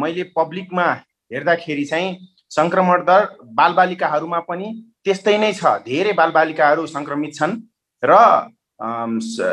मैले 0.00 0.22
पब्लिकमा 0.36 0.86
हेर्दाखेरि 1.30 1.84
चाहिँ 1.84 2.16
सङ्क्रमण 2.56 3.04
दर 3.04 3.22
बालबालिकाहरूमा 3.58 4.40
पनि 4.48 4.66
त्यस्तै 5.04 5.36
नै 5.38 5.52
छ। 5.52 5.72
धेरै 5.86 6.12
बालबालिकाहरू 6.20 6.86
सङ्क्रमित 6.86 7.34
छन् 7.38 7.56
र 8.02 8.12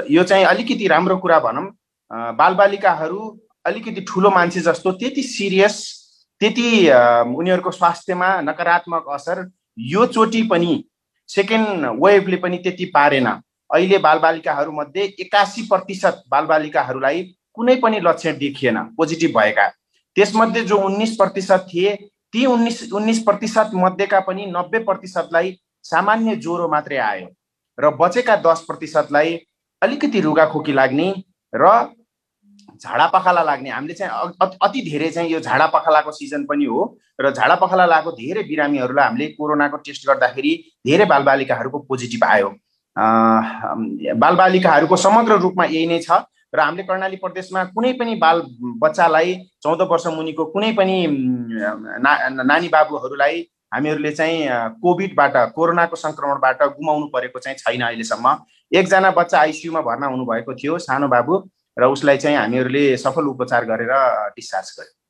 यो 0.09 0.23
चाहिँ 0.23 0.45
अलिकति 0.45 0.87
राम्रो 0.87 1.17
कुरा 1.23 1.39
भनौँ। 1.39 1.65
बालबालिकाहरू 2.37 3.19
अलिकति 3.65 4.01
ठुलो 4.09 4.29
मान्छे 4.29 4.61
जस्तो 4.67 4.91
त्यति 4.99 5.23
सिरियस 5.23 5.75
त्यति 6.41 6.67
उनीहरूको 7.39 7.71
स्वास्थ्यमा 7.71 8.29
नकारात्मक 8.41 9.09
असर 9.15 9.45
यो 9.77 10.05
चोटि 10.13 10.41
पनि 10.51 10.73
सेकेन्ड 11.29 11.85
वेभले 12.03 12.37
पनि 12.43 12.57
त्यति 12.63 12.85
पारेन। 12.95 13.27
अहिले 13.69 13.97
बालबालिकाहरूमध्ये 14.05 15.03
एकासी 15.19 15.61
प्रतिशत 15.67 16.23
बालबालिकाहरूलाई 16.31 17.21
कुनै 17.57 17.75
पनि 17.83 17.99
लक्षण 18.01 18.37
देखिएन 18.37 18.77
पोजिटिभ 18.97 19.37
भएका। 19.37 19.67
त्यसमध्ये 20.17 20.63
जो 20.65 20.77
उन्नाइस 20.85 21.15
प्रतिशत 21.17 21.65
थिए 21.69 21.95
ती 22.33 22.45
उन्नाइस 22.45 22.91
उन्नाइस 22.93 23.23
प्रतिशत 23.23 23.71
मध्येका 23.75 24.19
पनि 24.27 24.45
नब्बे 24.47 24.79
प्रतिशतलाई 24.83 25.55
सामान्य 25.85 26.35
ज्वरो 26.37 26.67
मात्रै 26.67 26.97
आयो 26.97 27.27
र 27.77 27.89
बचेका 27.99 28.35
दस 28.45 28.59
प्रतिशतलाई 28.67 29.37
अलिकति 29.81 30.19
रुगाखोकी 30.21 30.73
लाग्ने 30.73 31.07
र 31.53 31.67
झाडा 32.81 33.05
पखाला 33.13 33.43
लाग्ने। 33.43 33.69
हामीले 33.69 33.93
चाहिँ 33.93 34.47
अति 34.61 34.81
धेरै 34.81 35.09
चाहिँ 35.09 35.31
यो 35.31 35.39
झाडा 35.39 35.65
पखालाको 35.73 36.11
सिजन 36.11 36.43
पनि 36.45 36.65
हो 36.65 36.97
र 37.21 37.31
झाडा 37.31 37.55
पखाला 37.55 37.85
लागेको 37.85 38.11
धेरै 38.11 38.43
बिरामीहरूलाई 38.43 39.05
हामीले 39.05 39.27
कोरोनाको 39.37 39.77
टेस्ट 39.85 40.07
गर्दाखेरि 40.07 40.51
धेरै 40.87 41.05
बालबालिकाहरूको 41.05 41.79
पोजिटिभ 41.89 42.23
आयो। 42.25 42.49
बालबालिकाहरूको 44.17 44.95
समग्र 44.97 45.37
रूपमा 45.41 45.65
यही 45.65 45.85
नै 45.87 45.99
छ। 45.99 46.25
र 46.53 46.59
हामीले 46.59 46.83
कर्णाली 46.83 47.15
प्रदेशमा 47.23 47.63
कुनै 47.75 47.91
पनि 47.99 48.15
बाल 48.23 48.41
बच्चालाई 48.83 49.35
चौध 49.63 49.81
वर्ष 49.91 50.07
मुनिको 50.17 50.45
कुनै 50.53 50.71
पनि 50.79 50.97
ना 52.05 52.11
नानी 52.43 52.67
बाबुहरूलाई 52.75 53.41
हामीहरूले 53.73 54.11
चाहिँ 54.11 54.37
कोभिडबाट 54.83 55.35
कोरोनाको 55.55 55.95
सङ्क्रमणबाट 55.95 56.63
गुमाउनु 56.77 57.07
परेको 57.13 57.39
चाहिँ 57.39 57.57
छैन 57.57 57.81
अहिलेसम्म। 57.87 58.35
एकजना 58.79 59.11
बच्चा 59.19 59.39
आइसियुमा 59.39 59.81
भर्ना 59.81 60.07
हुनुभएको 60.13 60.53
थियो 60.55 60.77
सानो 60.87 61.07
बाबु 61.07 61.43
र 61.79 61.83
उसलाई 61.95 62.17
चाहिँ 62.17 62.37
हामीहरूले 62.37 62.85
सफल 62.97 63.25
उपचार 63.35 63.65
गरेर 63.65 63.93
डिस्चार्ज 64.35 64.75
गर्यौँ। 64.79 65.00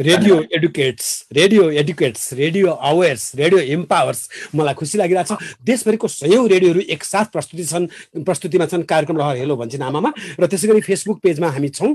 Radio 0.00 0.40
educates 0.56 1.08
radio 1.32 1.70
educates 1.80 2.32
radio 2.34 2.70
awares 2.90 3.24
radio 3.36 3.60
empowers 3.76 4.28
मलाई 4.54 4.74
खुसी 4.74 4.98
लागिरहेको 4.98 5.34
छ। 5.34 5.38
देशभरिको 5.64 6.08
सयौँ 6.08 6.48
रेडियोहरू 6.48 6.80
एकसाथ 6.96 7.26
प्रस्तुति 7.32 7.64
छन् 7.64 7.86
प्रस्तुतिमा 8.24 8.66
छन् 8.66 8.82
कार्यक्रम 8.92 9.18
रहर 9.18 9.36
हेलो 9.36 9.56
भन्छ 9.56 9.76
नामामा 9.84 10.12
र 10.40 10.46
त्यसै 10.46 10.68
गरी 10.68 10.80
फेसबुक 10.88 11.20
पेजमा 11.22 11.48
हामी 11.50 11.68
छौँ 11.76 11.92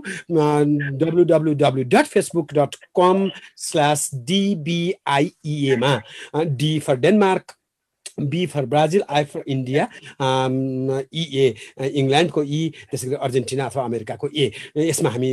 W 1.02 1.24
W 1.26 1.54
W 1.56 1.84
dot 1.90 2.06
Facebook 2.14 2.54
dot 2.54 2.76
com 2.96 3.30
slash 3.66 4.10
डिबिआइइएमा 4.30 5.94
D 6.62 6.74
for 6.80 6.96
Denmark 7.06 7.46
B 8.18 8.46
for 8.48 8.66
Brazil 8.66 9.04
I 9.10 9.24
for 9.24 9.44
India 9.48 9.88
E 11.14 11.48
इङ्ल्यान्डको 11.80 12.44
ई 12.44 12.62
त्यसै 12.92 13.08
गरी 13.08 13.20
अर्जेन्टिना 13.20 13.66
अथवा 13.66 13.84
अमेरिकाको 13.86 14.28
ए 14.32 14.52
यसमा 14.88 15.10
हामी 15.10 15.32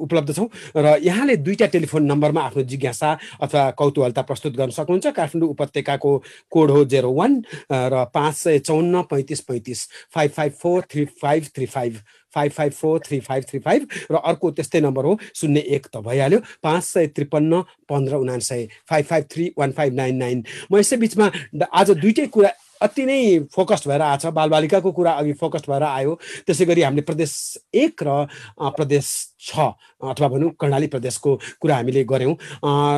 उपलब्ध 0.00 0.32
छौँ। 0.32 0.48
र 0.76 0.96
यहाँले 1.04 1.36
दुईवटा 1.44 1.66
टेलिफोन 1.76 2.02
नम्बरमा 2.08 2.40
आफ्नो 2.48 2.62
जिज्ञासा 2.64 3.10
अथवा 3.42 3.70
कौतूहलता 3.76 4.22
प्रस्तुत 4.22 4.56
गर्न 4.56 4.70
सक्नुहुन्छ। 4.70 5.06
काठमाडौँ 5.12 5.50
उपत्यकाको 5.50 6.12
कोड 6.52 6.70
हो 6.70 6.84
जेरो 6.88 7.12
वान 7.12 7.32
र 7.70 8.04
पाँच 8.14 8.34
सय 8.36 8.58
चौन्न 8.64 9.02
पैँतिस 9.10 9.40
पैँतिस 9.48 9.88
five 10.14 10.30
five 10.30 10.52
four 10.62 10.80
three 10.90 11.04
five 11.22 11.42
three 11.54 11.66
five 11.66 11.94
five 12.36 12.52
five 12.52 12.72
four 12.72 12.98
three 13.06 13.20
five 13.20 13.44
three 13.50 13.58
five 13.66 13.88
र 14.12 14.20
अर्को 14.22 14.50
त्यस्तै 14.52 14.80
नम्बर 14.80 15.04
हो 15.04 15.18
शून्य 15.34 15.60
एक 15.76 15.86
त 15.88 16.04
भइहाल्यो। 16.04 16.40
पाँच 16.62 16.84
सय 16.84 17.06
त्रिपन्न 17.16 17.62
पन्ध्र 17.88 18.16
उनासय 18.16 18.68
five 18.90 19.04
five 19.06 19.24
three 19.32 19.52
one 19.58 19.72
five 19.72 19.94
nine 19.94 20.16
nine 20.16 20.44
म 20.72 20.78
यसै 20.78 20.96
बिचमा 20.96 21.30
आज 21.72 21.90
दुइटै 21.96 22.26
कुरा 22.36 22.52
अति 22.82 23.04
नै 23.08 23.48
फोकस्ड 23.54 23.88
भएर 23.88 24.02
आएको 24.02 24.20
छ। 24.20 24.32
बालबालिकाको 24.36 24.90
कुरा 24.92 25.12
अघि 25.16 25.32
फोकस्ड 25.40 25.66
भएर 25.70 25.82
आयो। 25.82 26.12
त्यसै 26.46 26.64
गरी 26.68 26.82
हामीले 26.82 27.02
प्रदेश 27.08 27.32
एक 27.72 28.02
र 28.04 28.28
प्रदेश 28.76 29.06
छ 29.40 29.72
अथवा 30.04 30.28
भनौँ 30.28 30.50
कर्णाली 30.60 30.86
प्रदेशको 30.92 31.36
कुरा 31.60 31.76
हामीले 31.76 32.04
गऱ्यौँ। 32.04 32.34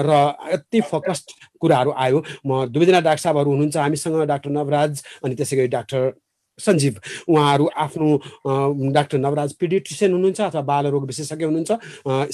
र 0.02 0.10
अति 0.58 0.80
फोकस्ड 0.82 1.30
कुराहरू 1.62 1.94
आयो। 1.94 2.18
म 2.46 2.66
दुवैजना 2.74 3.00
डाक्टर 3.06 3.22
साहबहरू 3.22 3.50
हुनुहुन्छ। 3.50 3.76
हामीसँग 3.76 4.18
डाक्टर 4.26 4.50
नवराज 4.50 5.02
अनि 5.24 5.34
त्यसै 5.38 5.56
गरी 5.56 5.70
डाक्टर 5.78 6.10
सञ्जीव 6.58 6.94
उहाँहरू 7.28 7.64
आफ्नो 7.84 8.08
डाक्टर 8.92 9.18
नवराज 9.18 9.52
पिडिट्रिसियन 9.60 10.12
हुनुहुन्छ 10.12 10.40
अथवा 10.40 10.62
बालरोग 10.72 11.06
विशेषज्ञ 11.06 11.44
हुनुहुन्छ 11.44 11.70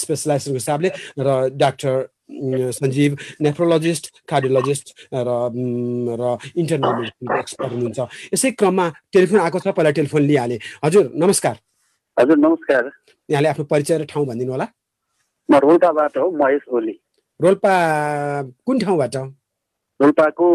स्पेसलाइजेसनको 0.03 0.59
हिसाबले 0.63 0.89
र 1.21 1.29
डाक्टर 1.55 1.95
सञ्जीव 2.25 3.17
नेफ्रोलोजिस्ट 3.45 4.05
कार्डियोलोजिस्ट 4.29 4.87
र 5.13 5.29
र 6.21 6.23
इन्टरनल 6.57 6.93
मेडिसिनको 6.99 7.37
एक्सपर्ट 7.39 7.73
हुनुहुन्छ। 7.73 8.01
यसै 8.35 8.51
क्रममा 8.61 8.87
टेलिफोन 9.13 9.41
आएको 9.41 9.59
छ 9.61 9.69
पहिला 9.77 9.91
टेलिफोन 9.99 10.23
लिइहालेँ। 10.23 10.59
हजुर 10.85 11.05
नमस्कार। 11.15 11.57
हजुर 12.17 12.37
नमस्कार। 12.39 12.91
यहाँले 13.29 13.49
आफ्नो 13.49 13.65
परिचय 13.65 13.99
र 13.99 14.05
ठाउँ 14.09 14.27
भनिदिनु 14.27 14.53
होला। 14.53 14.67
म 15.49 15.53
रोल्पाबाट 15.61 16.17
हो 16.19 16.31
महेश 16.33 16.63
ओली। 16.73 16.97
रोल्पा 17.41 17.75
कुन 18.65 18.79
ठाउँबाट? 18.79 19.17
रोल्पाको 20.01 20.49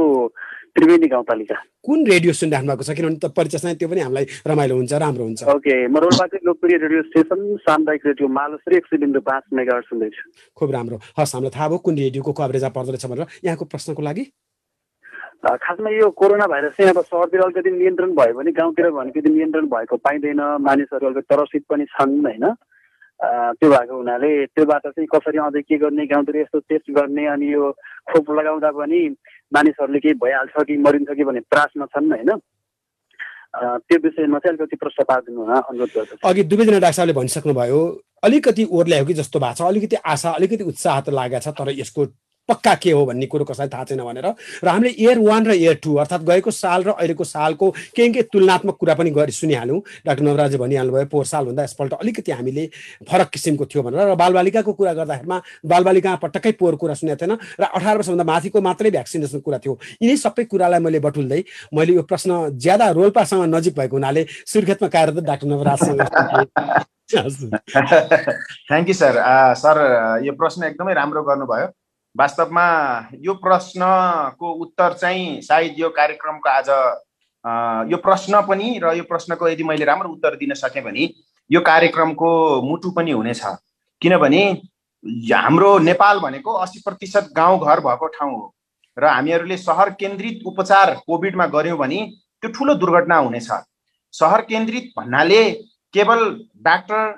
त्रिवेणी 0.75 1.07
गाउँपालिका 1.07 1.55
कुन 1.85 1.99
रेडियो 2.07 2.33
सुनिराख्नु 2.33 2.69
भएको 2.69 2.83
छ? 2.83 2.91
किनभने 2.97 3.19
त 3.23 3.31
परिचय 3.31 3.73
त्यो 3.75 3.87
पनि 3.89 4.01
हामीलाई 4.01 4.25
रमाइलो 4.47 4.75
हुन्छ 4.75 4.93
राम्रो 4.93 5.23
हुन्छ। 5.23 5.43
ओके 5.55 5.75
म 5.87 5.97
रोल्पाकै 5.97 6.39
लोकप्रिय 6.45 6.77
रेडियो 6.77 7.01
स्टेसन 7.09 7.39
सामुदायिक 7.63 8.05
रेडियो 8.05 8.27
मालश्री 8.27 8.77
एक 8.77 8.85
सय 8.85 8.97
बिन्दु 8.97 9.19
पाँच 9.25 9.43
मेगा 9.53 9.79
सुन्दैछु। 9.89 10.23
खुब 10.57 10.69
राम्रो। 10.71 10.97
हस् 11.17 11.33
हामीलाई 11.35 11.53
थाहा 11.55 11.67
भयो 11.69 11.77
कुन 11.85 11.95
रेडियोको 11.97 12.31
कभरेजमा 12.33 12.69
पर्दो 12.77 12.91
रहेछ 12.91 13.05
भनेर। 13.05 13.27
यहाँको 13.45 13.65
प्रश्नको 13.65 14.01
लागि? 14.03 14.23
खासमा 15.39 15.89
यो 15.89 16.09
कोरोना 16.19 16.45
भाइरस 16.51 16.73
चाहिँ 16.75 16.91
अब 16.91 16.99
सहरतिर 16.99 17.41
अलिकति 17.41 17.71
नियन्त्रण 17.71 18.11
भयो 18.11 18.33
भने 18.35 18.51
गाउँतिर 18.51 18.89
भने 18.91 19.11
अलिकति 19.11 19.29
नियन्त्रण 19.31 19.65
भएको 19.71 19.95
पाइँदैन। 20.03 20.41
मानिसहरू 20.59 21.07
अलिकति 21.07 21.27
त्रसित 21.31 21.63
पनि 21.69 21.85
छन् 21.95 22.19
होइन? 22.25 22.45
त्यो 23.19 23.69
भएको 23.71 23.95
हुनाले 23.95 24.31
त्योबाट 24.55 24.83
चाहिँ 24.95 25.07
कसरी 25.11 25.37
अझै 25.39 25.61
के 25.63 25.77
गर्ने 25.79 26.05
गाउँतिर 26.11 26.35
यस्तो 26.39 26.59
टेस्ट 26.59 26.91
गर्ने 26.91 27.25
अनि 27.31 27.47
यो 27.53 27.71
खोप 28.11 28.31
लगाउँदा 28.31 28.71
पनि 28.71 28.99
मानिसहरूले 29.53 29.99
केही 29.99 30.13
भइहाल्छ 30.23 30.63
कि 30.67 30.77
मरिन्छ 30.77 31.09
कि 31.17 31.23
भन्ने 31.23 31.41
त्रासमा 31.51 31.85
छन् 31.95 32.11
होइन? 32.13 32.31
त्यो 33.49 33.97
विषयमा 33.99 34.39
चाहिँ 34.39 34.57
अलिकति 34.57 34.75
प्रश्न 34.77 35.03
पारिदिनु 35.09 35.41
हुन 35.41 35.55
अनुरोध 35.57 35.89
गर्दछु। 35.95 36.27
अघि 36.29 36.43
दुवैजना 36.45 36.79
डाक्टर 36.79 36.97
साहबले 36.97 37.13
भनिसक्नुभयो 37.19 37.79
अलिकति 38.23 38.63
ओर्ल्यायो 38.77 39.05
कि 39.05 39.13
जस्तो 39.19 39.39
भएको 39.39 39.57
छ 39.57 39.61
अलिकति 39.67 39.95
आशा 40.05 40.29
अलिकति 40.37 40.63
उत्साह 40.71 40.99
त 41.01 41.09
लागेको 41.09 41.43
छ 41.45 41.55
तर 41.57 41.69
यसको 41.81 42.05
पक्का 42.49 42.73
के 42.83 42.91
हो 42.91 43.05
भन्ने 43.05 43.25
कुरो 43.29 43.45
कसैलाई 43.45 43.69
थाहा 43.69 43.83
छैन 43.85 44.01
भनेर। 44.03 44.27
र 44.63 44.67
हामीले 44.67 44.89
इयर 44.89 45.19
वान 45.19 45.45
र 45.45 45.51
इयर 45.53 45.75
टू 45.83 45.95
अर्थात् 46.01 46.23
गएको 46.25 46.51
साल 46.51 46.83
र 46.83 46.89
अहिलेको 46.97 47.23
सालको 47.23 47.69
केही 47.95 48.09
केही 48.09 48.23
तुलनात्मक 48.33 48.75
कुरा 48.81 48.93
पनि 48.99 49.09
गरी 49.13 49.31
सुनिहाल्यौँ 49.31 49.79
डाक्टर 50.05 50.23
नवराजले 50.23 50.57
भनिहाल्नु 50.57 50.93
भयो 50.93 51.05
पोहोर 51.13 51.25
सालभन्दा 51.25 51.63
यसपल्ट 51.63 51.93
अलिकति 51.93 52.31
हामीले 52.31 52.65
फरक 53.09 53.29
किसिमको 53.33 53.65
थियो 53.69 53.83
भनेर 53.83 54.01
र 54.09 54.15
बालबालिकाको 54.15 54.73
कुरा 54.73 54.93
गर्दाखेरिमा 54.99 55.37
बालबालिका 55.71 56.15
पटक्कै 56.25 56.51
पोहोर 56.59 56.75
कुरा 56.81 56.93
सुनेको 56.99 57.17
थिएन 57.21 57.33
र 57.61 57.63
अठार 57.69 57.95
वर्षभन्दा 57.97 58.25
माथिको 58.33 58.61
मात्रै 58.61 58.89
भ्याक्सिनेसन 58.91 59.39
कुरा 59.45 59.57
थियो। 59.63 59.73
यिनै 60.01 60.17
सबै 60.17 60.43
कुरालाई 60.49 60.79
मैले 60.79 60.99
बटुल्दै 60.99 61.41
मैले 61.73 61.93
यो 61.93 62.03
प्रश्न 62.09 62.57
ज्यादा 62.57 62.89
रोल्पासँग 62.97 63.43
नजिक 63.55 63.73
भएको 63.79 63.95
हुनाले 63.95 64.25
सुर्खेतमा 64.47 64.87
कार्यरत 64.89 65.23
डाक्टर 65.29 65.47
नवराजसँग 65.47 66.01
थ्याङ्क 68.69 68.87
यू 68.87 68.93
सर 68.93 69.13
सर 69.57 69.75
यो 70.25 70.33
प्रश्न 70.39 70.63
एकदमै 70.63 70.93
राम्रो 70.93 71.23
गर्नुभयो। 71.29 71.67
वास्तवमा 72.19 72.63
यो 73.23 73.33
प्रश्नको 73.39 74.51
उत्तर 74.63 74.93
चाहिँ 74.93 75.41
सायद 75.41 75.75
यो 75.79 75.89
कार्यक्रमको 75.89 76.49
आज 76.49 76.69
यो 77.91 77.97
प्रश्न 77.97 78.41
पनि 78.47 78.79
र 78.83 78.91
यो 78.93 79.03
प्रश्नको 79.03 79.47
यदि 79.49 79.63
मैले 79.63 79.85
राम्रो 79.85 80.09
उत्तर 80.09 80.35
दिन 80.35 80.53
सकेँ 80.53 80.83
भने 80.83 81.07
यो 81.49 81.61
कार्यक्रमको 81.61 82.31
मुटु 82.61 82.91
पनि 82.91 83.11
हुनेछ। 83.11 83.41
किनभने 84.01 84.41
हाम्रो 85.31 85.77
नेपाल 85.79 86.19
भनेको 86.19 86.53
अस्सी 86.59 86.81
प्रतिशत 86.85 87.29
गाउँघर 87.35 87.79
भएको 87.79 88.07
ठाउँ 88.17 88.31
हो 88.31 88.53
र 88.97 89.05
हामीहरूले 89.07 89.57
सहर 89.57 89.89
केन्द्रित 89.95 90.43
उपचार 90.45 90.93
कोभिडमा 91.07 91.45
गऱ्यौँ 91.55 91.77
भने 91.77 91.99
त्यो 92.43 92.51
ठुलो 92.51 92.73
दुर्घटना 92.75 93.17
हुनेछ। 93.17 93.49
सहर 94.13 94.41
केन्द्रित 94.51 94.91
भन्नाले 94.97 95.43
केवल 95.93 96.27
डाक्टर 96.67 97.11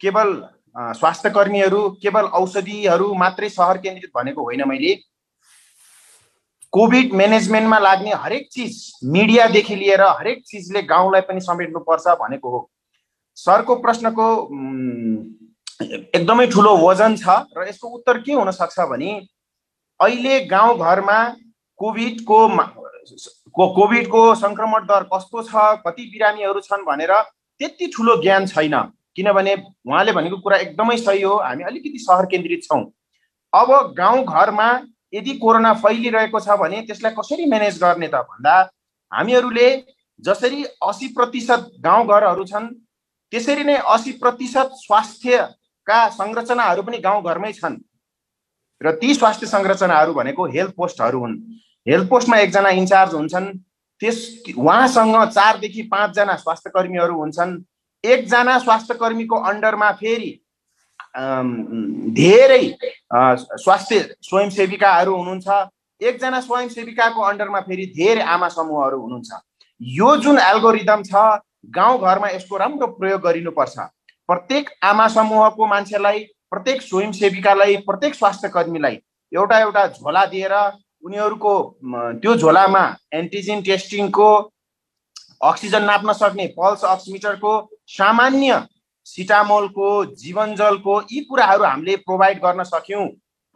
केवल 0.00 0.34
स्वास्थ्य 0.76 1.30
कर्मीहरू 1.30 1.80
केवल 2.02 2.24
औषधिहरू 2.34 3.14
मात्रै 3.14 3.48
सहर 3.50 3.78
केन्द्रित 3.78 4.10
भनेको 4.14 4.42
होइन 4.42 4.68
मैले। 4.68 4.94
कोभिड 6.72 7.12
म्यानेजमेन्टमा 7.14 7.78
लाग्ने 7.78 8.12
हरेक 8.16 8.48
चिज 8.52 8.76
मिडियादेखि 9.14 9.76
लिएर 9.76 10.02
हरेक 10.02 10.42
चिजले 10.46 10.82
गाउँलाई 10.84 11.20
पनि 11.28 11.40
समेट्नुपर्छ 11.42 12.06
भनेको 12.20 12.50
हो। 12.50 12.60
सरको 13.36 13.74
प्रश्नको 13.82 14.26
एकदमै 16.14 16.46
ठुलो 16.46 16.76
वजन 16.78 17.16
छ 17.16 17.36
र 17.56 17.68
यसको 17.68 17.88
उत्तर 17.90 18.18
के 18.22 18.32
हुन 18.32 18.50
सक्छ 18.52 18.80
भने 18.88 19.12
अहिले 20.00 20.40
गाउँघरमा 20.46 21.18
कोभिडको 21.80 22.40
कोभिडको 23.58 24.22
सङ्क्रमण 24.40 24.84
दर 24.86 25.02
कस्तो 25.12 25.42
छ 25.42 25.68
कति 25.86 26.02
बिरामीहरू 26.12 26.60
छन् 26.62 26.84
भनेर 26.86 27.12
त्यति 27.60 27.86
ठुलो 27.96 28.16
ज्ञान 28.22 28.46
छैन। 28.46 28.74
किनभने 29.16 29.54
उहाँले 29.86 30.12
भनेको 30.12 30.36
कुरा 30.36 30.56
एकदमै 30.56 30.96
सही 30.96 31.22
हो। 31.22 31.36
हामी 31.38 31.64
अलिकति 31.64 31.98
सहर 31.98 32.26
केन्द्रित 32.26 32.62
छौँ। 32.64 32.84
अब 33.52 33.94
गाउँघरमा 33.98 34.68
यदि 35.14 35.32
कोरोना 35.38 35.72
फैलिरहेको 35.74 36.40
छ 36.40 36.56
भने 36.60 36.80
त्यसलाई 36.82 37.12
कसरी 37.12 37.46
म्यानेज 37.46 37.78
गर्ने 37.78 38.08
त? 38.08 38.14
भन्दा 38.14 38.54
हामीहरूले 39.12 39.68
जसरी 40.20 40.64
असी 40.88 41.08
प्रतिशत 41.12 41.70
गाउँघरहरू 41.80 42.44
छन् 42.44 42.68
त्यसरी 43.32 43.64
नै 43.64 43.76
असी 43.86 44.12
प्रतिशत 44.12 44.70
स्वास्थ्यका 44.76 45.98
संरचनाहरू 46.10 46.82
पनि 46.82 46.98
गाउँघरमै 46.98 47.52
छन्। 47.52 47.76
र 48.80 48.90
ती 48.96 49.14
स्वास्थ्य 49.14 49.46
संरचनाहरू 49.46 50.12
भनेको 50.12 50.46
हेल्थ 50.46 50.74
पोस्टहरू 50.76 51.18
हुन्। 51.20 51.36
हेल्थ 51.88 52.08
पोस्टमा 52.08 52.36
एकजना 52.38 52.70
इन्चार्ज 52.70 53.14
हुन्छन्। 53.14 53.46
त्यस 54.00 54.18
उहाँसँग 54.56 55.16
चारदेखि 55.30 55.82
पाँचजना 55.82 56.36
स्वास्थ्य 56.36 56.70
कर्मीहरू 56.70 57.14
हुन्छन्। 57.20 57.50
एकजना 58.04 58.58
स्वास्थ्य 58.58 58.94
कर्मीको 59.00 59.36
अन्डरमा 59.50 59.90
फेरि 60.00 60.30
धेरै 62.18 62.64
स्वास्थ्य 63.22 64.00
स्वयंसेविकाहरू 64.22 65.14
हुनुहुन्छ। 65.16 65.48
एकजना 66.00 66.40
स्वयंसेविकाको 66.40 67.20
अन्डरमा 67.22 67.60
फेरि 67.60 67.86
धेरै 67.96 68.22
आमा 68.34 68.48
समूहहरू 68.48 69.00
हुनुहुन्छ। 69.00 69.30
यो 69.80 70.16
जुन 70.16 70.38
एल्गोरिदम 70.38 71.02
छ 71.02 71.14
गाउँघरमा 71.76 72.28
यसको 72.30 72.56
राम्रो 72.58 72.86
प्रयोग 72.98 73.20
गरिनुपर्छ। 73.22 73.76
प्रत्येक 74.28 74.70
आमा 74.82 75.06
समूहको 75.08 75.66
मान्छेलाई 75.66 76.18
प्रत्येक 76.50 76.82
स्वयंसेविकालाई 76.82 77.76
प्रत्येक 77.86 78.14
स्वास्थ्य 78.14 78.48
कर्मीलाई 78.48 78.96
एउटा 79.32 79.58
एउटा 79.60 79.86
झोला 79.88 80.24
दिएर 80.32 80.54
उनीहरूको 81.04 81.54
त्यो 82.22 82.34
झोलामा 82.36 82.84
एन्टिजेन 83.12 83.62
टेस्टिङको 83.62 84.28
अक्सिजन 85.42 85.82
नाप्न 85.84 86.12
सक्ने 86.12 86.46
पल्स 86.58 86.84
अक्सिमिटरको 86.84 87.52
सामान्य 87.88 88.62
सिटामोलको 89.06 89.88
जीवनजलको 90.22 91.00
यी 91.12 91.20
कुराहरू 91.30 91.64
हामीले 91.64 91.96
प्रोभाइड 92.06 92.38
गर्न 92.44 92.62
सक्यौँ 92.64 93.06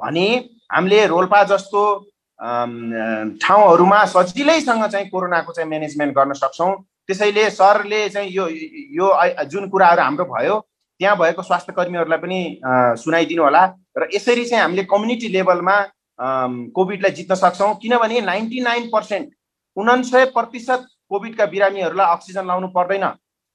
भने 0.01 0.29
हामीले 0.73 1.07
रोल्पा 1.07 1.43
जस्तो 1.53 1.83
ठाउँहरूमा 3.43 4.05
सजिलैसँग 4.15 4.87
चाहिँ 4.87 5.09
कोरोनाको 5.09 5.53
चाहिँ 5.53 5.69
म्यानेजमेन्ट 5.69 6.15
गर्न 6.15 6.33
सक्छौँ। 6.35 6.73
त्यसैले 7.07 7.51
सरले 7.51 8.09
चाहिँ 8.09 8.31
यो 8.31 8.49
यो 8.99 9.13
जुन 9.47 9.69
कुराहरू 9.71 10.03
हाम्रो 10.03 10.25
भयो 10.25 10.59
त्यहाँ 11.01 11.17
भएको 11.19 11.43
स्वास्थ्य 11.43 11.73
कर्मीहरूलाई 11.73 12.19
पनि 12.19 12.41
सुनाइदिनु 13.03 13.43
होला 13.43 13.65
र 13.99 14.09
यसरी 14.15 14.45
चाहिँ 14.45 14.63
हामीले 14.63 14.85
कम्युनिटी 14.91 15.29
लेभलमा 15.29 15.77
कोभिडलाई 16.77 17.11
जित्न 17.13 17.35
सक्छौँ। 17.35 17.75
किनभने 17.83 18.21
नाइन्टी 18.21 18.61
नाइन 18.61 18.89
पर्सेन्ट 18.93 19.31
उनान्सय 19.77 20.25
प्रतिशत 20.35 20.87
कोभिडका 21.11 21.47
बिरामीहरूलाई 21.47 22.13
अक्सिजन 22.15 22.47
लाउनु 22.47 22.69
पर्दैन। 22.77 23.05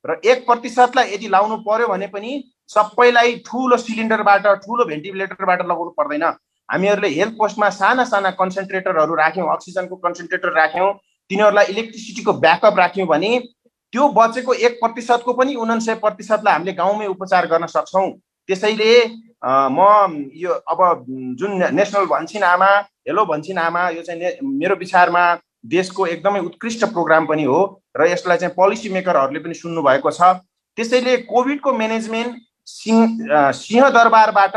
र 0.05 0.19
एक 0.25 0.45
प्रतिशतलाई 0.45 1.13
यदि 1.13 1.27
लाउनु 1.29 1.57
पर्यो 1.67 1.87
भने 1.87 2.07
पनि 2.07 2.31
सबैलाई 2.69 3.35
ठुलो 3.45 3.77
सिलिन्डरबाट 3.77 4.45
ठुलो 4.63 4.85
भेन्टिलेटरबाट 4.85 5.61
लगाउनु 5.61 5.91
पर्दैन। 5.97 6.23
हामीहरूले 6.69 7.09
हेल्थ 7.09 7.33
पोस्टमा 7.37 7.69
साना 7.69 8.03
साना 8.09 8.31
कन्सन्ट्रेटरहरू 8.39 9.15
राख्यौँ 9.15 9.47
अक्सिजनको 9.53 9.95
कन्सन्ट्रेटर 9.95 10.53
राख्यौँ 10.53 10.93
तिनीहरूलाई 11.29 11.65
इलेक्ट्रिसिटीको 11.73 12.33
ब्याकअप 12.39 12.79
राख्यौँ 12.79 13.07
भने 13.07 13.31
त्यो 13.93 14.07
बचेको 14.15 14.53
एक 14.55 14.79
प्रतिशतको 14.79 15.33
पनि 15.33 15.55
उनान्सय 15.55 15.95
प्रतिशतलाई 15.99 16.53
हामीले 16.53 16.73
गाउँमै 16.73 17.07
उपचार 17.07 17.47
गर्न 17.51 17.65
सक्छौँ। 17.67 18.09
त्यसैले 18.49 18.91
म 19.43 19.79
यो 20.33 20.51
अब 20.71 20.79
जुन 21.39 21.51
नेसनल 21.75 22.05
भन्छन् 22.07 22.43
आमा 22.45 22.71
हेलो 23.07 23.25
भन्छन् 23.25 23.57
आमा 23.57 23.89
यो 23.89 24.01
चाहिँ 24.01 24.39
मेरो 24.41 24.75
विचारमा 24.75 25.23
देशको 25.63 26.05
एकदमै 26.07 26.39
उत्कृष्ट 26.41 26.85
प्रोग्राम 26.93 27.25
पनि 27.25 27.43
हो 27.43 27.59
र 27.97 28.07
यसलाई 28.11 28.37
चाहिँ 28.37 28.53
पोलिसी 28.55 28.89
मेकरहरूले 28.89 29.39
पनि 29.39 29.53
सुन्नु 29.53 29.81
भएको 29.81 30.11
छ। 30.11 30.21
त्यसैले 30.77 31.17
कोभिडको 31.29 31.73
म्यानेजमेन्ट 31.73 32.35
सिंह 32.67 33.51
सिंहदरबारबाट 33.53 34.55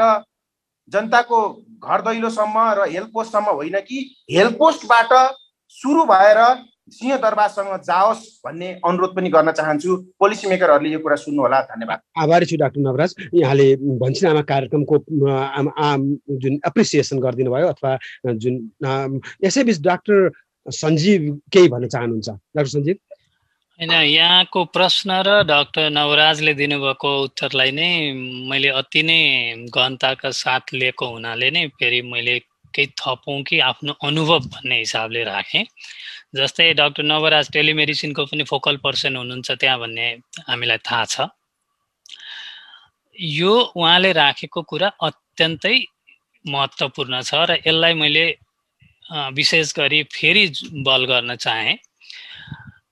जनताको 0.92 1.38
घर 1.80 2.00
दैलोसम्म 2.02 2.56
र 2.78 2.90
हेल्थ 2.92 3.10
पोस्टसम्म 3.12 3.56
होइन 3.58 3.80
कि 3.88 3.98
हेल्थ 4.30 4.56
पोस्टबाट 4.58 5.12
सुरु 5.74 6.04
भएर 6.06 6.40
सिंहदरबारसँग 6.92 7.68
जाओस् 7.80 8.22
भन्ने 8.44 8.68
अनुरोध 8.84 9.14
पनि 9.16 9.28
गर्न 9.32 9.52
चाहन्छु। 9.52 9.96
पोलिसी 10.20 10.48
मेकरहरूले 10.48 10.90
यो 10.92 10.98
कुरा 11.00 11.16
सुन्नु 11.16 11.42
होला 11.42 11.60
धन्यवाद। 11.64 11.98
आभारी 12.22 12.46
छु 12.46 12.56
डाक्टर 12.60 12.80
नवराज। 12.80 13.14
यहाँले 13.34 13.68
भन्सिनामा 14.04 14.42
कार्यक्रमको 14.44 14.96
जुन 16.44 16.54
एप्रिसिएसन 16.68 17.18
गरिदिनु 17.24 17.50
भयो 17.50 17.68
अथवा 17.72 17.92
जुन 18.36 18.54
यसैबिच 19.44 19.80
डाक्टर 19.80 20.28
सञ्जीव 20.66 21.22
केही 21.52 21.68
भन्न 21.68 21.88
चाहनुहुन्छ? 21.88 22.28
डाक्टर 22.28 22.68
सञ्जीव? 22.68 22.96
होइन 23.78 23.90
यहाँको 23.90 24.64
प्रश्न 24.70 25.10
र 25.26 25.42
डाक्टर 25.44 25.90
नवराजले 25.90 26.54
दिनुभएको 26.54 27.10
उत्तरलाई 27.22 27.70
नै 27.70 27.90
मैले 28.50 28.68
अति 28.80 29.02
नै 29.02 29.20
गहनताका 29.74 30.30
साथ 30.30 30.74
लिएको 30.74 31.06
हुनाले 31.12 31.50
नै 31.50 31.66
फेरि 31.74 32.00
मैले 32.02 32.38
केही 32.74 32.86
थपौँ 32.98 33.42
कि 33.42 33.58
आफ्नो 33.60 33.92
अनुभव 34.02 34.38
भन्ने 34.50 34.78
हिसाबले 34.78 35.24
राखेँ। 35.24 35.64
जस्तै 36.34 36.72
डाक्टर 36.74 37.02
नवराज 37.02 37.50
टेलिमेडिसिनको 37.52 38.24
पनि 38.26 38.44
फोकल 38.44 38.76
पर्सन 38.82 39.16
हुनुहुन्छ 39.16 39.50
त्यहाँ 39.50 39.78
भन्ने 39.78 40.06
हामीलाई 40.48 40.78
थाहा 40.82 41.04
छ। 41.04 41.16
यो 43.18 43.54
उहाँले 43.74 44.12
राखेको 44.12 44.62
कुरा 44.62 44.88
अत्यन्तै 45.02 45.76
महत्त्वपूर्ण 46.44 47.22
छ 47.22 47.34
र 47.50 47.58
यसलाई 47.66 47.94
मैले 47.94 48.24
विशेष 49.10 49.72
गरी 49.76 50.02
फेरि 50.12 50.46
बल 50.86 51.04
गर्न 51.04 51.34
चाहेँ। 51.36 51.76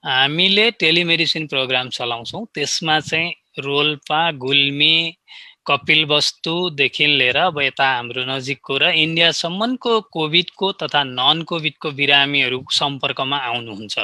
हामीले 0.04 0.70
टेलिमेडिसिन 0.70 1.46
प्रोग्राम 1.46 1.88
चलाउँछौँ। 1.88 2.44
त्यसमा 2.54 2.98
चाहिँ 3.00 3.32
रोल्पा 3.58 4.30
गुल्मी 4.36 5.16
कपिल 5.66 6.04
वस्तुदेखि 6.04 7.06
लिएर 7.06 7.36
अब 7.36 7.60
यता 7.60 7.86
हाम्रो 7.86 8.24
नजिकको 8.26 8.78
र 8.78 8.90
इन्डियासम्मको 8.98 10.00
कोभिडको 10.12 10.72
तथा 10.82 11.02
नन 11.04 11.42
कोभिडको 11.48 11.90
बिरामीहरू 11.90 12.58
सम्पर्कमा 12.72 13.38
आउनुहुन्छ। 13.38 13.98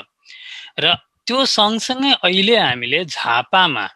र 0.79 0.95
त्यो 1.27 1.45
सँगसँगै 1.45 2.13
अहिले 2.25 2.57
हामीले 2.57 3.05
झापामा 3.05 3.87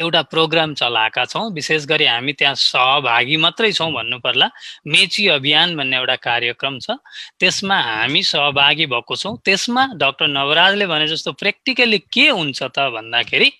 एउटा 0.00 0.22
प्रोग्राम 0.22 0.74
चलाएका 0.74 1.24
छौँ। 1.24 1.50
विशेष 1.52 1.84
गरी 1.86 2.06
हामी 2.06 2.32
त्यहाँ 2.32 2.54
सहभागी 2.54 3.36
मात्रै 3.36 3.72
छौँ 3.72 3.90
भन्नु 3.92 4.18
पर्ला 4.20 4.48
मेची 4.86 5.26
अभियान 5.28 5.76
भन्ने 5.76 5.96
एउटा 5.96 6.16
कार्यक्रम 6.20 6.78
छ। 6.78 6.96
त्यसमा 7.40 7.78
हामी 7.80 8.22
सहभागी 8.22 8.86
भएको 8.86 9.16
छौँ। 9.16 9.36
त्यसमा 9.44 9.86
डाक्टर 9.96 10.26
नवराजले 10.28 10.86
भने 10.86 11.06
जस्तो 11.08 11.32
प्र्याक्टिकली 11.32 11.98
के 12.12 12.28
हुन्छ 12.28 12.62
त 12.62 12.90
भन्दाखेरि 12.92 13.50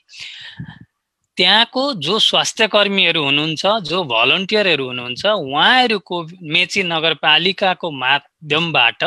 त्यहाँको 1.36 1.82
जो 2.00 2.18
स्वास्थ्य 2.18 2.66
कर्मीहरू 2.72 3.22
हुनुहुन्छ 3.24 3.66
जो 3.84 4.02
भलन्टियरहरू 4.04 4.84
हुनुहुन्छ 4.86 5.24
उहाँहरूको 5.26 6.16
मेची 6.52 6.82
नगरपालिकाको 6.82 7.90
माध्यमबाट 7.92 9.04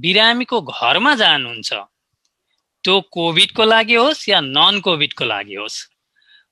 बिरामीको 0.00 0.60
घरमा 0.60 1.14
जानुहुन्छ। 1.14 1.72
त्यो 2.84 3.00
कोभिडको 3.12 3.64
लागि 3.64 3.94
होस् 3.94 4.28
या 4.28 4.40
नन 4.40 4.80
कोभिडको 4.80 5.24
लागि 5.24 5.54
होस्। 5.54 5.91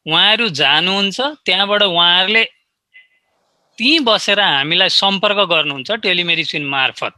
उहाँहरू 0.07 0.49
जानुहुन्छ 0.49 1.21
त्यहाँबाट 1.47 1.83
उहाँहरूले 1.83 2.45
त्यहीँ 3.79 4.01
बसेर 4.05 4.41
हामीलाई 4.41 4.89
सम्पर्क 4.89 5.39
गर्नुहुन्छ 5.49 5.91
टेलिमेडिसिन 6.05 6.65
मार्फत। 6.67 7.15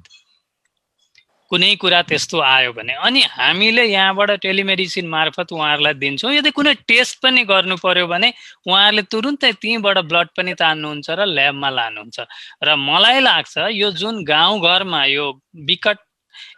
कुनै 1.50 1.74
कुरा 1.76 2.00
त्यस्तो 2.02 2.38
आयो 2.40 2.72
भने। 2.72 2.92
अनि 2.96 3.20
हामीले 3.28 3.84
यहाँबाट 3.84 4.30
टेलिमेडिसिन 4.40 5.06
मार्फत 5.08 5.52
उहाँहरूलाई 5.52 5.94
दिन्छौँ। 5.94 6.32
यदि 6.32 6.50
कुनै 6.50 6.74
टेस्ट 6.88 7.20
पनि 7.22 7.44
गर्नु 7.44 7.76
पर्यो 7.76 8.06
भने 8.06 8.32
उहाँहरूले 8.66 9.02
तुरुन्तै 9.12 9.52
त्यहीँबाट 9.52 9.98
ब्लड 10.08 10.28
पनि 10.36 10.54
तान्नुहुन्छ 10.54 11.08
र 11.10 11.20
ल्याबमा 11.28 11.70
लानुहुन्छ। 11.70 12.18
र 12.64 12.68
मलाई 12.78 13.20
लाग्छ 13.20 13.54
यो 13.72 13.90
जुन 13.92 14.24
गाउँघरमा 14.24 15.04
यो 15.12 15.26
विकट 15.68 15.98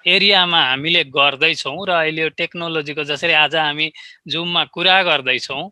एरियामा 0.06 0.60
हामीले 0.62 1.04
गर्दैछौँ 1.10 1.78
र 1.86 1.90
अहिले 1.90 2.22
यो 2.22 2.28
टेक्नोलोजीको 2.38 3.04
जसरी 3.04 3.32
आज 3.34 3.56
हामी 3.56 3.90
जुममा 4.28 4.64
कुरा 4.70 5.02
गर्दैछौँ 5.02 5.64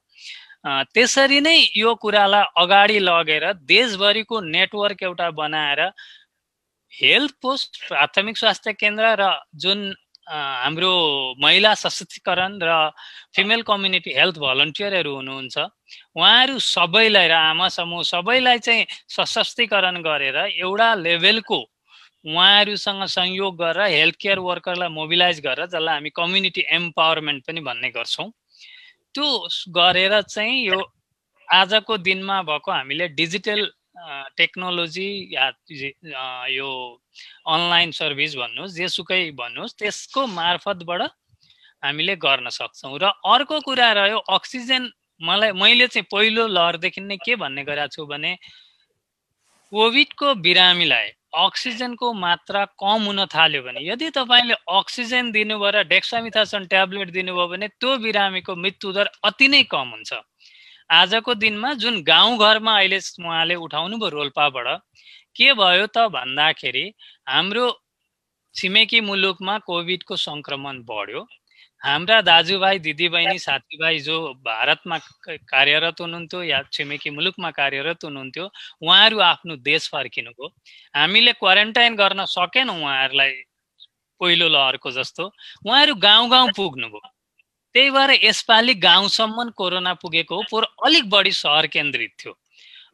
त्यसरी 0.64 1.40
नै 1.40 1.57
यो 1.77 1.94
कुरालाई 2.03 2.44
अगाडि 2.62 2.98
लगेर 2.98 3.53
देशभरिको 3.66 4.40
नेटवर्क 4.40 5.03
एउटा 5.03 5.31
बनाएर 5.40 5.81
हेल्थ 6.92 7.35
पोस्ट 7.42 7.83
प्राथमिक 7.88 8.37
स्वास्थ्य 8.37 8.72
केन्द्र 8.72 9.16
र 9.20 9.33
जुन 9.57 9.92
हाम्रो 10.29 10.92
महिला 11.42 11.72
सशक्तिकरण 11.75 12.59
र 12.62 12.75
फिमेल 13.37 13.62
कम्युनिटी 13.66 14.11
हेल्थ 14.18 14.38
भलन्टियरहरू 14.38 15.14
हुनुहुन्छ 15.14 15.59
उहाँहरू 15.59 16.59
सबैलाई 16.59 17.29
र 17.29 17.33
आमा 17.33 17.68
समूह 17.79 18.03
सबैलाई 18.07 18.59
चाहिँ 18.59 18.87
सशक्तिकरण 19.16 20.01
गरेर 20.03 20.37
एउटा 20.62 20.94
लेभलको 21.07 21.59
उहाँहरूसँग 22.25 23.05
संयोग 23.16 23.59
गरेर 23.59 23.90
हेल्थ 23.96 24.16
केयर 24.22 24.38
वर्करलाई 24.38 24.88
मोबिलाइज 25.01 25.40
गरेर 25.40 25.66
जसलाई 25.66 25.94
हामी 25.94 26.11
कम्युनिटी 26.14 26.66
एम्पावरमेन्ट 26.79 27.46
पनि 27.46 27.61
भन्ने 27.61 27.90
गर्छौँ। 27.90 28.31
त्यो 29.14 29.29
गरेर 29.77 30.20
चाहिँ 30.22 30.57
यो 30.66 30.81
आजको 31.48 31.96
दिनमा 31.98 32.42
भएको 32.42 32.70
हामीले 32.72 33.09
डिजिटल 33.18 33.61
टेक्नोलोजी 34.37 35.09
या 35.35 35.46
यो 36.48 36.68
अनलाइन 37.46 37.90
सर्भिस 37.92 38.37
भन्नुहोस् 38.37 38.77
जेसुकै 38.77 39.20
भन्नुहोस् 39.37 39.77
त्यसको 39.79 40.27
मार्फतबाट 40.27 41.03
हामीले 41.83 42.16
गर्न 42.16 42.48
सक्छौँ। 42.48 42.98
र 42.98 43.12
अर्को 43.27 43.61
कुरा 43.61 43.92
रह्यो 43.92 44.18
अक्सिजन 44.33 44.90
मलाई 45.20 45.53
मैले 45.53 45.87
चाहिँ 45.88 46.07
पहिलो 46.11 46.46
लहरदेखि 46.48 47.01
नै 47.01 47.16
के 47.20 47.37
भन्ने 47.37 47.62
गरेको 47.64 47.94
छु 47.94 48.07
भने 48.07 48.33
कोभिडको 49.72 50.35
बिरामीलाई 50.40 51.09
अक्सिजनको 51.35 52.12
मात्रा 52.12 52.64
कम 52.81 53.03
हुन 53.07 53.25
थाल्यो 53.35 53.62
भने 53.62 53.81
यदि 53.85 54.09
तपाईँले 54.16 54.55
अक्सिजन 54.79 55.31
दिनुभयो 55.33 55.71
र 55.71 55.83
डेक्सामिथासन 55.88 56.66
ट्याब्लेट 56.73 57.11
दिनुभयो 57.12 57.47
भने 57.49 57.68
त्यो 57.81 57.97
बिरामीको 58.05 58.57
मृत्युदर 58.57 59.11
अति 59.25 59.49
नै 59.49 59.62
कम 59.73 59.88
हुन्छ। 59.97 60.12
आजको 60.92 61.35
दिनमा 61.35 61.73
जुन 61.83 62.03
गाउँघरमा 62.05 62.73
अहिले 62.79 62.99
उहाँले 63.25 63.55
उठाउनु 63.64 63.97
भयो 63.99 64.09
रोल्पाबाट 64.16 64.68
के 65.37 65.53
भयो 65.57 65.87
त 65.87 66.09
भन्दाखेरि 66.12 66.85
हाम्रो 67.29 67.64
छिमेकी 68.55 69.01
मुलुकमा 69.01 69.59
कोभिडको 69.68 70.16
सङ्क्रमण 70.21 70.83
बढ्यो। 70.85 71.27
हाम्रा 71.83 72.21
दाजुभाइ 72.23 72.79
दिदीबहिनी 72.79 73.38
साथीभाइ 73.38 73.99
जो 74.01 74.16
भारतमा 74.47 74.99
कार्यरत 75.29 76.01
हुनुहुन्थ्यो 76.01 76.42
या 76.42 76.62
छिमेकी 76.73 77.11
मुलुकमा 77.11 77.51
कार्यरत 77.51 78.05
हुनुहुन्थ्यो 78.05 78.45
उहाँहरू 78.83 79.18
आफ्नो 79.21 79.57
देश 79.61 79.88
फर्किनुभयो। 79.90 80.49
हामीले 80.97 81.33
क्वारेन्टाइन 81.33 81.97
गर्न 81.97 82.25
सकेनौँ 82.27 82.77
उहाँहरूलाई 82.81 83.33
पहिलो 84.21 84.49
लहरको 84.49 84.90
जस्तो। 84.90 85.25
उहाँहरू 85.66 85.95
गाउँ 85.99 86.29
गाउँ 86.31 86.51
पुग्नुभयो। 86.57 87.09
त्यही 87.75 87.90
भएर 87.90 88.11
यसपालि 88.25 88.75
गाउँसम्म 88.79 89.51
कोरोना 89.51 89.95
पुगेको 89.95 90.37
हो। 90.37 90.42
पोहोर 90.51 90.64
अलिक 90.87 91.11
बढी 91.11 91.33
सहर 91.33 91.66
केन्द्रित 91.66 92.12
थियो। 92.21 92.38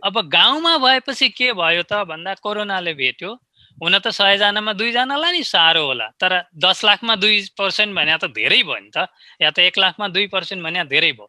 अब 0.07 0.21
गाउँमा 0.31 0.77
भएपछि 0.79 1.29
के 1.29 1.53
भयो 1.53 1.83
त 1.83 2.05
भन्दा 2.09 2.35
कोरोनाले 2.41 2.95
भेट्यो। 2.95 3.35
हुन 3.83 3.95
त 3.99 4.09
सयजनामा 4.11 4.73
दुईजनालाई 4.75 5.33
नि 5.33 5.43
साह्रो 5.45 5.83
होला। 5.87 6.07
तर 6.21 6.33
दस 6.59 6.85
लाखमा 6.85 7.15
दुई 7.23 7.37
पर्सेन्ट 7.59 7.95
भने 7.95 8.17
त 8.19 8.27
धेरै 8.35 8.63
भयो 8.67 8.79
नि 8.83 8.91
त। 8.91 9.07
या 9.43 9.51
त 9.51 9.59
एक 9.71 9.79
लाखमा 9.79 10.09
दुई 10.11 10.27
पर्सेन्ट 10.35 10.61
भने 10.67 10.85
धेरै 10.91 11.13
भयो। 11.15 11.27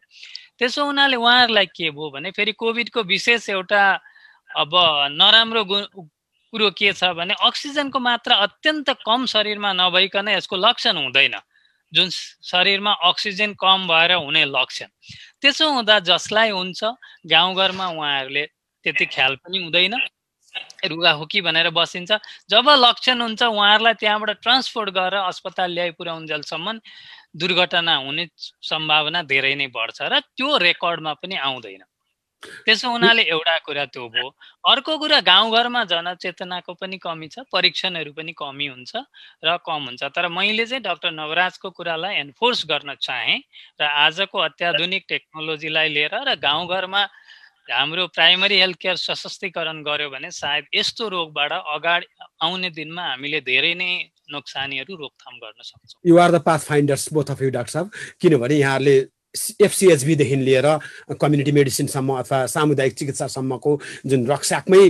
त्यसो 0.58 0.84
हुनाले 0.84 1.16
उहाँहरूलाई 1.16 1.66
के 1.70 1.90
भयो 1.94 2.10
भने 2.10 2.30
फेरि 2.34 2.52
कोभिडको 2.58 3.00
विशेष 3.06 3.48
एउटा 3.54 3.82
अब 4.50 4.72
नराम्रो 5.14 5.62
कुरो 5.64 6.70
के 6.74 6.92
छ 6.92 7.14
भने 7.14 7.34
अक्सिजनको 7.38 7.98
मात्रा 7.98 8.34
अत्यन्त 8.46 8.90
कम 9.06 9.26
शरीरमा 9.30 9.70
नभइकन 9.72 10.28
यसको 10.34 10.56
लक्षण 10.58 10.96
हुँदैन। 11.06 11.38
जुन 11.92 12.08
शरीरमा 12.10 12.92
अक्सिजन 13.08 13.54
कम 13.58 13.86
भएर 13.86 14.12
हुने 14.26 14.44
लक्षण। 14.50 14.90
त्यसो 15.42 15.70
हुँदा 15.70 15.98
जसलाई 16.10 16.50
हुन्छ 16.50 16.80
गाउँघरमा 17.30 17.86
उहाँहरूले 17.94 18.44
त्यति 18.84 19.06
ख्याल 19.06 19.34
पनि 19.42 19.58
हुँदैन। 19.62 19.94
रुगाखोकी 20.84 21.40
भनेर 21.40 21.70
बसिन्छ। 21.70 22.10
जब 22.50 22.66
लक्षण 22.78 23.20
हुन्छ 23.20 23.42
उहाँहरूलाई 23.42 23.94
त्यहाँबाट 24.00 24.30
ट्रान्सपोर्ट 24.42 24.90
गरेर 24.90 25.20
अस्पताल 25.20 25.70
ल्याइ 25.70 25.90
पुर्याउन्जेलसम्म 25.98 26.78
दुर्घटना 27.36 27.94
हुने 27.96 28.26
सम्भावना 28.62 29.22
धेरै 29.22 29.54
नै 29.54 29.66
बढ्छ 29.70 29.98
र 30.02 30.20
त्यो 30.34 30.56
रेकर्डमा 30.58 31.12
पनि 31.22 31.36
आउँदैन। 31.38 31.82
त्यसो 32.40 32.88
हुनाले 32.90 33.22
एउटा 33.28 33.56
कुरा 33.68 33.84
त्यो 33.92 34.08
भयो। 34.08 34.28
अर्को 34.64 34.92
कुरा 34.98 35.20
गाउँघरमा 35.20 35.84
जनचेतनाको 35.84 36.72
पनि 36.72 36.96
कमी 36.96 37.28
छ 37.28 37.44
परीक्षणहरू 37.52 38.12
पनि 38.16 38.32
कमी 38.32 38.66
हुन्छ 38.66 38.96
र 39.44 39.56
कम 39.60 39.92
हुन्छ। 39.92 40.02
तर 40.08 40.28
मैले 40.32 40.64
चाहिँ 40.66 40.82
डाक्टर 40.82 41.10
नवराजको 41.12 41.70
कुरालाई 41.70 42.14
एन्फोर्स 42.24 42.64
गर्न 42.64 42.96
चाहेँ 42.96 43.38
र 43.76 43.82
आजको 43.84 44.38
अत्याधुनिक 44.40 45.04
टेक्नोलोजीलाई 45.08 45.88
लिएर 45.92 46.14
र 46.16 46.34
गाउँघरमा 46.40 47.02
हाम्रो 47.70 48.06
प्राइमरी 48.16 48.56
हेल्थ 48.60 48.76
केयर 48.82 48.96
सशक्तिकरण 48.96 49.82
गर्यो 49.82 50.08
भने 50.10 50.30
सायद 50.30 50.64
यस्तो 50.74 51.08
रोगबाट 51.08 51.52
अगाडि 51.52 52.06
आउने 52.42 52.70
दिनमा 52.70 53.02
हामीले 53.02 53.40
धेरै 53.40 53.74
नै 53.74 53.90
नोक्सानीहरू 54.32 54.96
रोकथाम 54.96 55.34
गर्न 55.44 55.62
सक्छौँ। 55.62 56.00
You 56.10 56.18
are 56.18 56.30
the 56.30 56.42
pathfinders 56.70 57.12
both 57.12 57.30
of 57.30 57.42
you 57.42 57.50
doctor 57.50 57.72
साहब। 57.72 57.90
किनभने 58.20 58.56
यहाँहरूले 58.58 58.96
एफसिएचबीदेखि 59.34 60.36
लिएर 60.36 60.66
कम्युनिटी 61.20 61.52
मेडिसिनसम्म 61.52 62.10
अथवा 62.18 62.38
सामुदायिक 62.46 62.94
चिकित्सासम्मको 62.98 63.72
जुन 64.10 64.26
रक्साकमै 64.26 64.82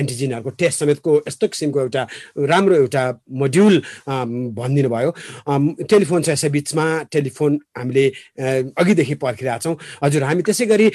एन्टिजिनहरूको 0.00 0.50
टेस्ट 0.60 0.78
समेतको 0.80 1.10
यस्तो 1.28 1.46
किसिमको 1.48 1.80
एउटा 1.80 2.02
राम्रो 2.50 2.74
एउटा 2.76 3.02
मोड्युल 3.42 3.74
भनिदिनु 4.58 4.88
भयो। 4.94 5.10
टेलिफोन 5.90 6.22
छ 6.22 6.28
यसै 6.30 6.48
बिचमा। 6.54 6.86
टेलिफोन 7.12 7.52
हामीले 7.78 8.06
अघिदेखि 8.78 9.14
पर्खिरहेछौँ। 9.18 9.74
हजुर 10.04 10.22
हामी 10.22 10.42
त्यसै 10.46 10.66
गरी 10.70 10.86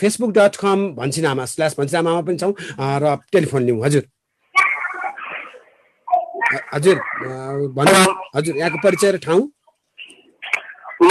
फेसबुक 0.00 0.30
डट 0.38 0.56
कम 0.58 0.78
भन्सिनामा 0.98 1.44
स्ल्यास 1.46 1.78
भन्सिनामा 1.78 2.20
पनि 2.26 2.38
छौँ 2.42 2.52
र 3.02 3.16
टेलिफोन 3.32 3.62
लिउँ। 3.66 3.80
हजुर। 3.86 4.04
हजुर 6.74 6.96
भन्नु। 7.76 8.00
हजुर 8.36 8.56
यहाँको 8.56 8.78
परिचय 8.84 9.10
र 9.12 9.18
ठाउँ? 9.24 9.42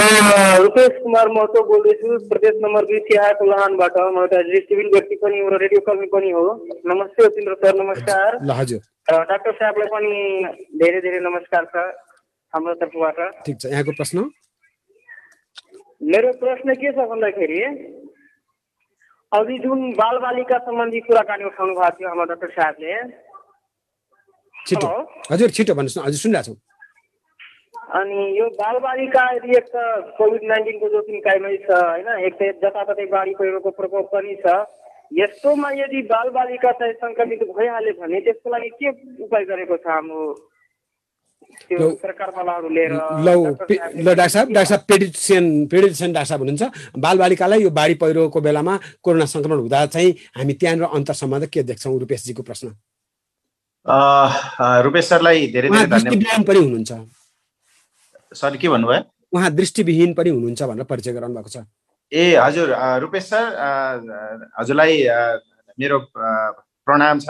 म 0.01 0.29
रुपेश 0.61 0.93
कुमार 1.03 1.27
महतो 1.29 1.61
बोल्दैछु। 1.69 2.09
प्रदेश 2.29 2.55
नम्बर 2.61 2.85
दुई 2.89 2.99
तिहार 3.07 3.33
लहानबाट। 3.45 3.95
म 3.97 4.17
एउटा 4.21 4.39
सिभिल 4.67 4.87
व्यक्ति 4.93 5.15
पनि 5.21 5.39
हो 5.39 5.57
रेडियो 5.61 5.81
कर्मी 5.87 6.07
पनि 6.13 6.29
हो। 6.31 6.45
नमस्ते 6.89 7.25
उपिन्द्र 7.25 7.53
सर 7.61 7.73
नमस्कार। 7.81 8.29
डाक्टर 9.11 9.51
साहबलाई 9.51 9.87
पनि 9.93 10.13
धेरै 10.81 11.01
धेरै 11.05 11.19
नमस्कार 11.27 11.63
छ 11.73 11.75
हाम्रो 12.53 12.73
तर्फबाट। 12.81 13.17
ठिक 13.45 13.55
छ। 13.61 13.65
यहाँको 13.73 13.91
प्रश्न? 13.99 14.17
मेरो 16.01 16.31
प्रश्न 16.41 16.73
के 16.81 16.91
छ 16.97 17.05
भन्दाखेरि 17.11 17.61
अघि 19.31 19.57
जुन 19.63 19.79
बालबालिका 20.01 20.57
सम्बन्धी 20.65 20.99
कुराकानी 21.05 21.43
उठाउनु 21.45 21.73
भएको 21.77 21.97
थियो 21.97 22.09
हाम्रो 22.09 22.25
डाक्टर 22.33 22.49
साहबले। 22.57 22.91
छिटो। 24.67 24.89
हजुर 25.31 25.49
छिटो 25.55 25.73
भन्नुहोस् 25.77 25.97
न। 25.97 26.01
हजुर 26.09 26.19
सुनिरहेको 26.25 26.53
छौँ। 26.53 26.59
अनि 27.99 28.19
यो 28.39 28.45
बालबालिका 28.59 29.23
यदि 29.35 29.55
एक 29.57 29.67
त 29.73 29.77
कोभिड 30.17 30.43
नाइन्टिनको 30.51 30.87
जोखिमकाइमै 30.93 31.55
छ 31.65 31.69
होइन 31.79 32.09
एक 32.27 32.33
त 32.41 32.51
जताततै 32.63 33.05
बाढी 33.15 33.33
पहिरोको 33.39 33.71
प्रकोप 33.79 34.05
पनि 34.13 34.35
छ 34.45 34.53
यस्तोमा 35.21 35.69
यदि 35.79 36.01
बालबालिका 36.13 36.71
चाहिँ 36.79 36.93
सङ्क्रमित 37.03 37.41
भइहाल्यो 37.57 37.93
भने 37.99 38.19
त्यसको 38.27 38.47
लागि 38.55 38.69
के 38.79 38.89
उपाय 39.27 39.43
गरेको 39.51 39.77
छ 39.83 39.87
हाम्रो 39.97 40.23
ल 41.71 41.83
ल 43.25 44.13
डाक्टर 44.15 44.27
साहब 44.33 44.47
डाक्टर 44.55 44.69
साहब 44.71 44.81
पेडिसन 44.91 45.45
पेडिसन 45.71 46.13
डाक्टर 46.15 46.29
साहब 46.29 46.41
हुनुहुन्छ। 46.41 46.63
बालबालिकालाई 47.05 47.59
यो 47.63 47.71
बाढी 47.79 47.95
पहिरोको 48.03 48.39
बेलामा 48.47 48.73
कोरोना 49.03 49.25
सङ्क्रमण 49.33 49.59
हुँदा 49.65 49.85
चाहिँ 49.95 50.11
हामी 50.37 50.53
त्यहाँनिर 50.61 50.85
अन्तर 50.97 51.13
सम्बन्ध 51.21 51.45
के 51.53 51.63
देख्छौँ? 51.69 51.99
रूपेशजीको 51.99 52.43
प्रश्न। 52.49 52.67
रुपेश 54.85 55.05
सरलाई 55.11 55.39
धेरै 55.55 55.69
धेरै 55.69 55.87
धन्यवाद। 55.91 56.45
पनि 56.47 56.59
हुनुहुन्छ। 56.65 56.91
सर 58.31 58.57
के 58.57 58.69
भन्नुभयो? 58.69 59.01
उहाँ 59.33 59.49
दृष्टिविहीन 59.51 60.13
पनि 60.13 60.29
हुनुहुन्छ 60.29 60.63
भनेर 60.63 60.83
परिचय 60.85 61.13
गराउनु 61.13 61.35
भएको 61.35 61.49
छ। 61.49 61.63
ए 62.11 62.35
हजुर 62.35 62.75
रुपेश 63.01 63.23
सर 63.23 63.43
हजुरलाई 64.59 65.03
मेरो 65.79 65.99
प्रणाम 66.13 67.19
छ। 67.19 67.29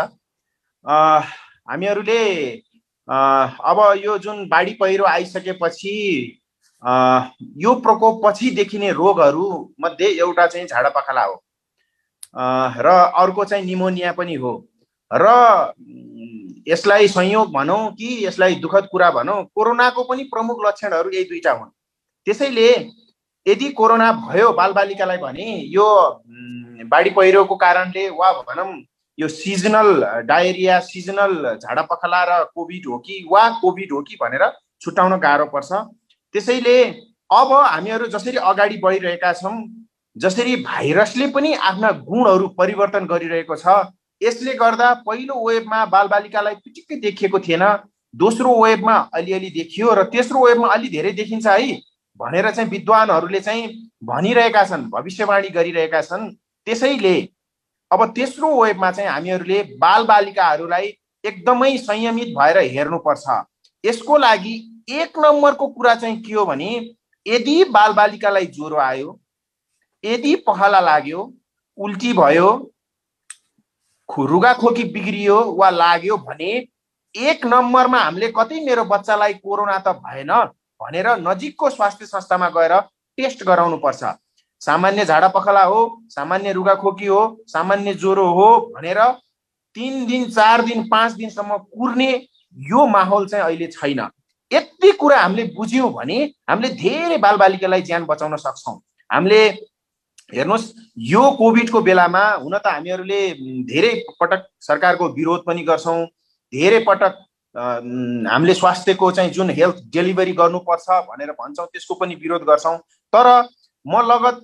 हामीहरूले 1.70 2.22
अब 3.08 3.78
यो 4.04 4.18
जुन 4.18 4.48
बाढी 4.50 4.74
पहिरो 4.82 5.06
आइसकेपछि 5.06 5.96
यो 7.64 7.74
प्रकोप 7.86 8.22
पछि 8.26 8.50
देखिने 8.56 8.92
रोगहरू 8.92 9.48
मध्ये 9.82 10.08
एउटा 10.18 10.48
चाहिँ 10.48 10.68
झाडा 10.68 10.90
पखाला 10.90 11.24
हो 11.24 11.36
र 12.82 12.88
अर्को 13.22 13.46
चाहिँ 13.46 13.66
निमोनिया 13.66 14.12
पनि 14.14 14.36
हो। 14.36 14.54
र 15.12 15.74
यसलाई 16.68 17.08
संयोग 17.08 17.52
भनौँ 17.54 17.92
कि 17.94 18.26
यसलाई 18.26 18.56
दुःखद 18.56 18.88
कुरा 18.92 19.10
भनौँ 19.12 19.44
कोरोनाको 19.56 20.04
पनि 20.04 20.24
प्रमुख 20.34 20.58
लक्षणहरू 20.66 21.10
यही 21.10 21.24
दुईवटा 21.24 21.52
हुन्। 21.52 21.70
त्यसैले 22.28 22.70
यदि 23.46 23.70
कोरोना 23.72 24.12
भयो 24.22 24.52
बालबालिकालाई 24.54 25.18
भने 25.18 25.50
यो 25.74 25.88
बाढी 26.92 27.10
पहिरोको 27.10 27.56
कारणले 27.56 28.10
वा 28.12 28.32
भनौँ 28.42 28.72
यो 29.18 29.28
सिजनल 29.28 30.04
डायरिया 30.26 30.80
सिजनल 30.82 31.34
झाडा 31.56 31.82
पखला 31.82 32.24
र 32.24 32.44
कोभिड 32.56 32.86
हो 32.88 32.98
कि 32.98 33.26
वा 33.32 33.50
कोभिड 33.62 33.92
हो 33.92 34.02
कि 34.02 34.18
भनेर 34.22 34.46
छुट्याउन 34.82 35.18
गाह्रो 35.20 35.46
पर्छ। 35.46 35.72
त्यसैले 36.36 36.78
अब 37.30 37.52
हामीहरू 37.54 38.06
जसरी 38.08 38.38
अगाडि 38.38 38.78
बढिरहेका 38.78 39.34
छौँ 39.34 39.56
जसरी 40.16 40.56
भाइरसले 40.64 41.28
पनि 41.32 41.54
आफ्ना 41.54 41.92
गुणहरू 42.06 42.48
परिवर्तन 42.58 43.06
गरिरहेको 43.08 43.56
छ 43.56 43.68
यसले 44.22 44.54
गर्दा 44.54 44.94
पहिलो 45.08 45.36
वेबमा 45.48 45.86
बालबालिकालाई 45.94 46.56
पिटिक्कै 46.56 46.96
देखिएको 47.00 47.40
थिएन 47.40 47.64
दोस्रो 48.14 48.54
वेबमा 48.64 48.96
अलिअलि 49.14 49.50
देखियो 49.50 49.94
र 49.94 50.04
तेस्रो 50.14 50.46
वेबमा 50.46 50.68
अलि 50.68 50.90
धेरै 50.90 51.12
देखिन्छ 51.20 51.48
है। 51.48 51.74
भनेर 52.20 52.50
चाहिँ 52.52 52.70
विद्वानहरूले 52.70 53.40
चाहिँ 53.40 53.68
भनिरहेका 54.04 54.64
छन् 54.64 54.90
भविष्यवाणी 54.92 55.50
गरिरहेका 55.50 56.02
छन्। 56.02 56.30
त्यसैले 56.68 57.16
अब 57.92 58.06
तेस्रो 58.16 58.50
वेबमा 58.64 58.92
चाहिँ 58.92 59.10
हामीहरूले 59.10 59.62
बालबालिकाहरूलाई 59.80 60.94
एकदमै 61.24 61.78
संयमित 61.78 62.28
भएर 62.38 62.58
हेर्नुपर्छ। 62.76 63.26
यसको 63.84 64.18
लागि 64.18 64.54
एक 64.90 65.20
नम्बरको 65.20 65.68
कुरा 65.68 65.96
चाहिँ 65.96 66.22
के 66.22 66.34
हो 66.34 66.46
भने 66.46 66.70
यदि 67.26 67.64
बालबालिकालाई 67.72 68.46
ज्वरो 68.58 68.78
आयो 68.82 69.20
यदि 70.04 70.36
पहला 70.48 70.80
लाग्यो 70.80 71.22
उल्टी 71.78 72.14
भयो 72.14 72.50
रुगा 74.18 74.54
खोकी 74.54 74.84
बिग्रियो 74.94 75.38
वा 75.60 75.70
लाग्यो 75.70 76.18
भने 76.28 76.52
एक 77.16 77.46
नम्बरमा 77.46 78.00
हामीले 78.00 78.28
कतै 78.38 78.60
मेरो 78.66 78.84
बच्चालाई 78.86 79.34
कोरोना 79.34 79.78
त 79.78 79.96
भएन 80.04 80.32
भनेर 80.80 81.08
नजिकको 81.28 81.70
स्वास्थ्य 81.70 82.06
संस्थामा 82.06 82.50
गएर 82.50 82.80
टेस्ट 83.18 83.44
गराउनु 83.44 83.78
पर्छ 83.78 84.04
सामान्य 84.62 85.06
झाडा 85.06 85.28
पखला 85.28 85.64
हो 85.64 85.82
सामान्य 86.10 86.52
रुगाखोकी 86.54 87.06
हो 87.06 87.22
सामान्य 87.48 87.94
ज्वरो 87.94 88.28
हो 88.34 88.50
भनेर 88.76 89.02
तिन 89.76 90.06
दिन 90.06 90.30
चार 90.30 90.62
दिन 90.66 90.88
पाँच 90.90 91.12
दिनसम्म 91.14 91.58
कुर्ने 91.58 92.12
यो 92.58 92.86
माहौल 92.88 93.28
चाहिँ 93.28 93.46
अहिले 93.46 93.68
छैन। 93.68 94.00
यति 94.52 94.92
कुरा 94.92 95.20
हामीले 95.22 95.44
बुझ्यौँ 95.58 95.92
भने 95.94 96.18
हामीले 96.50 96.70
धेरै 96.76 97.18
बालबालिकालाई 97.18 97.82
ज्यान 97.82 98.06
बचाउन 98.06 98.36
सक्छौँ। 98.38 98.76
हामीले 99.10 99.42
हेर्नुहोस् 100.34 100.72
यो 101.12 101.24
कोभिडको 101.38 101.82
बेलामा 101.82 102.24
हुन 102.44 102.58
त 102.58 102.68
हामीहरूले 102.68 103.22
धेरै 103.72 103.94
पटक 104.20 104.48
सरकारको 104.62 105.08
विरोध 105.14 105.44
पनि 105.48 105.64
गर्छौँ 105.64 106.06
धेरै 106.54 106.80
पटक 106.88 107.18
हामीले 107.56 108.54
स्वास्थ्यको 108.54 109.12
चाहिँ 109.12 109.32
जुन 109.32 109.50
हेल्थ 109.58 109.82
डेलिभरी 109.94 110.34
गर्नुपर्छ 110.34 110.88
भनेर 111.10 111.32
भन्छौँ 111.40 111.66
त्यसको 111.68 111.96
पनि 111.96 112.16
विरोध 112.22 112.44
गर्छौँ। 112.50 112.78
तर 113.14 113.28
म 113.86 114.02
लगत 114.12 114.38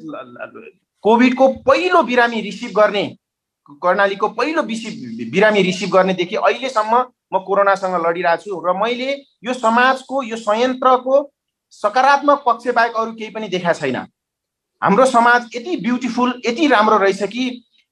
कोभिडको 1.03 1.47
पहिलो 1.63 2.01
बिरामी 2.03 2.41
रिसिभ 2.41 2.71
गर्ने 2.75 3.05
कर्णालीको 3.83 4.27
पहिलो 4.35 4.61
बिसिभ 4.63 5.31
बिरामी 5.31 5.61
रिसिभ 5.61 5.89
गर्नेदेखि 5.93 6.35
अहिलेसम्म 6.35 7.03
म 7.33 7.39
कोरोनासँग 7.47 7.95
लडिरहेको 8.05 8.43
छु 8.43 8.59
र 8.65 8.73
मैले 8.75 9.09
यो 9.45 9.53
समाजको 9.53 10.23
यो 10.23 10.37
संयन्त्रको 10.37 11.15
सकारात्मक 11.73 12.43
पक्ष 12.45 12.67
बाहेक 12.75 12.95
अरू 12.95 13.11
केही 13.13 13.29
पनि 13.31 13.47
देखाएको 13.47 13.79
छैन। 13.79 13.97
हाम्रो 14.81 15.05
समाज 15.07 15.49
यति 15.55 15.75
ब्युटिफुल 15.83 16.41
यति 16.45 16.67
राम्रो 16.67 16.97
रहेछ 16.97 17.23
कि 17.25 17.49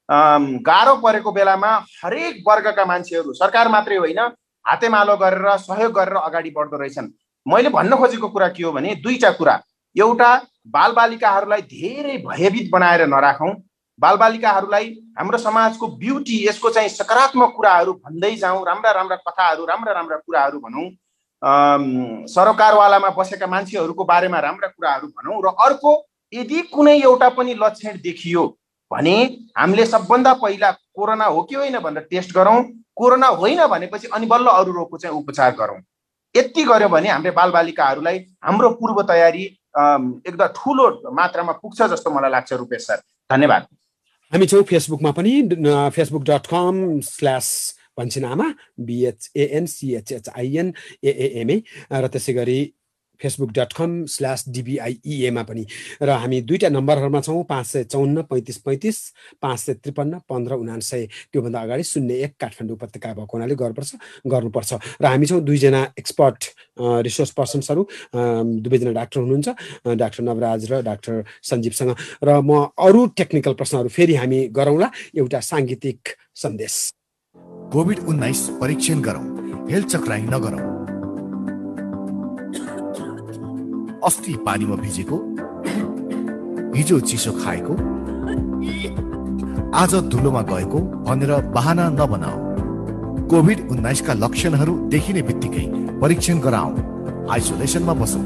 गाह्रो 0.10 0.96
परेको 1.02 1.32
बेलामा 1.32 1.70
हरेक 2.04 2.44
वर्गका 2.48 2.86
मान्छेहरू 2.86 3.34
सरकार 3.34 3.70
मात्रै 3.70 3.96
होइन 3.98 4.20
हातेमालो 4.66 5.16
गरेर 5.18 5.58
सहयोग 5.60 5.94
गरेर 5.94 6.16
अगाडि 6.18 6.50
बढ्दो 6.50 6.78
रहेछन्। 6.78 7.10
मैले 7.46 7.70
भन्न 7.70 7.96
खोजेको 7.98 8.30
कुरा 8.30 8.48
के 8.50 8.64
हो 8.64 8.72
भने 8.72 8.96
दुईवटा 9.02 9.32
कुरा। 9.32 9.60
एउटा 9.96 10.30
बालबालिकाहरूलाई 10.70 11.62
धेरै 11.64 12.18
भयभीत 12.22 12.70
बनाएर 12.72 13.06
नराखौँ। 13.08 13.54
बालबालिकाहरूलाई 14.00 14.90
हाम्रो 15.18 15.38
समाजको 15.38 15.88
ब्युटी 15.98 16.38
यसको 16.48 16.70
चाहिँ 16.70 16.90
सकारात्मक 16.92 17.54
कुराहरू 17.56 17.94
भन्दै 17.96 18.36
जाउँ 18.36 18.66
राम्रा 18.66 18.92
राम्रा 18.92 19.16
कथाहरू 19.18 19.66
राम्रा 19.66 19.94
राम्रा 19.94 20.18
कुराहरू 20.18 20.60
भनौँ। 20.60 20.90
सरकारवालामा 22.30 23.10
बसेका 23.18 23.48
मान्छेहरूको 23.48 24.04
बारेमा 24.06 24.40
राम्रा 24.40 24.68
कुराहरू 24.68 25.08
भनौँ 25.10 25.42
र 25.44 25.56
अर्को 25.66 25.94
यदि 26.36 26.62
कुनै 26.74 26.96
एउटा 27.02 27.30
पनि 27.38 27.54
लक्षण 27.64 27.98
देखियो 28.04 28.44
भने 28.92 29.16
हामीले 29.58 29.86
सबभन्दा 29.86 30.34
पहिला 30.42 30.72
कोरोना 30.72 31.26
हो 31.26 31.42
कि 31.44 31.56
होइन 31.56 31.80
भनेर 31.80 32.04
टेस्ट 32.12 32.34
गरौँ। 32.36 32.64
कोरोना 32.96 33.28
होइन 33.42 33.66
भनेपछि 33.68 34.08
अनि 34.14 34.26
बल्ल 34.26 34.48
अरू 34.50 34.72
रोगको 34.72 34.98
चाहिँ 34.98 35.16
उपचार 35.18 35.52
गरौँ। 35.56 35.80
यति 36.36 36.64
गऱ्यो 36.64 36.90
भने 36.90 37.10
हाम्रो 37.10 37.32
बालबालिकाहरूलाई 37.32 38.18
हाम्रो 38.44 38.70
पूर्व 38.80 39.02
तयारी 39.04 39.44
एकदम 39.44 40.48
ठुलो 40.56 40.86
मात्रामा 41.12 41.54
पुग्छ 41.64 41.82
जस्तो 41.82 42.12
मलाई 42.12 42.32
लाग्छ 42.32 42.54
रुपेश 42.54 42.82
सर। 42.88 43.02
धन्यवाद। 43.30 43.68
हामी 44.34 44.46
छौँ 44.48 44.64
फेसबुकमा 44.64 45.12
पनि 45.12 45.34
फेसबुक 45.96 46.24
डट 46.24 46.48
कम 46.48 47.00
स्ल्यास 47.02 47.48
भन्छन् 47.98 48.26
आमा 48.26 48.48
बिएचएएनसिएचएचआइएन 48.80 50.74
एएएमए 51.04 51.58
र 51.94 52.08
त्यसै 52.08 52.34
गरी 52.34 52.60
फेसबुक 53.22 53.52
डट 53.52 53.74
कम 53.74 54.06
स्ल्यास 54.06 54.46
डिबिआइइएमा 54.50 55.44
पनि। 55.44 55.66
र 56.02 56.10
हामी 56.10 56.42
दुईवटा 56.42 56.70
नम्बरहरूमा 56.70 57.22
छौँ 57.22 57.44
पाँच 57.50 57.66
सय 57.66 57.84
चौन्न 57.84 58.22
पैँतिस 58.30 58.58
पैँतिस 58.66 58.98
पाँच 59.42 59.60
सय 59.60 59.74
त्रिपन्न 59.74 60.20
पन्ध्र 60.30 60.54
उनासय 60.56 61.06
त्योभन्दा 61.34 61.62
अगाडि 61.62 61.84
शून्य 61.84 62.14
एक 62.24 62.34
काठमाडौँ 62.40 62.76
उपत्यका 62.76 63.14
भएको 63.14 63.38
हुनाले 63.38 63.56
गर्नुपर्छ 63.56 63.92
गर्नुपर्छ। 64.28 64.74
र 65.02 65.06
हामी 65.06 65.26
छौँ 65.26 65.42
दुईजना 65.42 65.82
एक्सपर्ट 66.00 66.44
रिसोर्स 66.80 67.32
पर्सन्सहरू 67.38 67.82
दुवैजना 68.62 68.92
डाक्टर 68.92 69.20
हुनुहुन्छ 69.20 69.48
डाक्टर 69.96 70.24
नवराज 70.24 70.72
र 70.72 70.82
डाक्टर 70.84 71.24
सञ्जीवसँग। 71.44 71.96
र 72.24 72.42
म 72.42 72.70
अरू 72.78 73.06
टेक्निकल 73.18 73.54
प्रश्नहरू 73.54 73.90
फेरि 73.90 74.16
हामी 74.16 74.40
गरौँला 74.52 74.92
एउटा 75.18 75.40
साङ्गीतिक 75.40 76.00
सन्देश। 76.36 76.74
कोभिड 77.74 78.00
उन्नाइस 78.08 78.42
परीक्षण 78.62 79.02
गरौँ 79.02 79.26
हेल्थ 79.72 79.88
चक्राइ 79.88 80.22
नगरौँ। 80.22 80.85
अस्ति 84.06 84.34
पानीमा 84.46 84.76
भिजेको? 84.76 85.18
हिजो 86.76 87.00
चिसो 87.00 87.32
खाएको? 87.34 87.74
आज 89.78 89.96
धुलोमा 90.10 90.42
गएको 90.42 90.80
भनेर 91.06 91.32
बाहना 91.52 91.90
नबनाऊ। 91.90 92.38
कोभिड 93.28 93.68
उन्नाइसका 93.72 94.14
लक्षणहरू 94.14 94.76
देखिने 94.90 95.22
बित्तिकै 95.22 95.66
परीक्षण 96.00 96.40
गराऊ। 96.40 96.70
आइसोलेसनमा 97.32 97.94
बसौँ। 97.94 98.24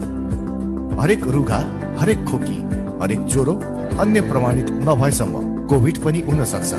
हरेक 1.00 1.28
रुगा 1.28 1.64
हरेक 2.00 2.26
खोकी 2.26 2.60
हरेक 3.02 3.26
ज्वरो 3.26 3.54
अन्य 4.00 4.22
प्रमाणित 4.22 4.70
नभएसम्म 4.84 5.68
कोभिड 5.68 6.04
पनि 6.04 6.20
हुन 6.20 6.46
सक्छ। 6.46 6.72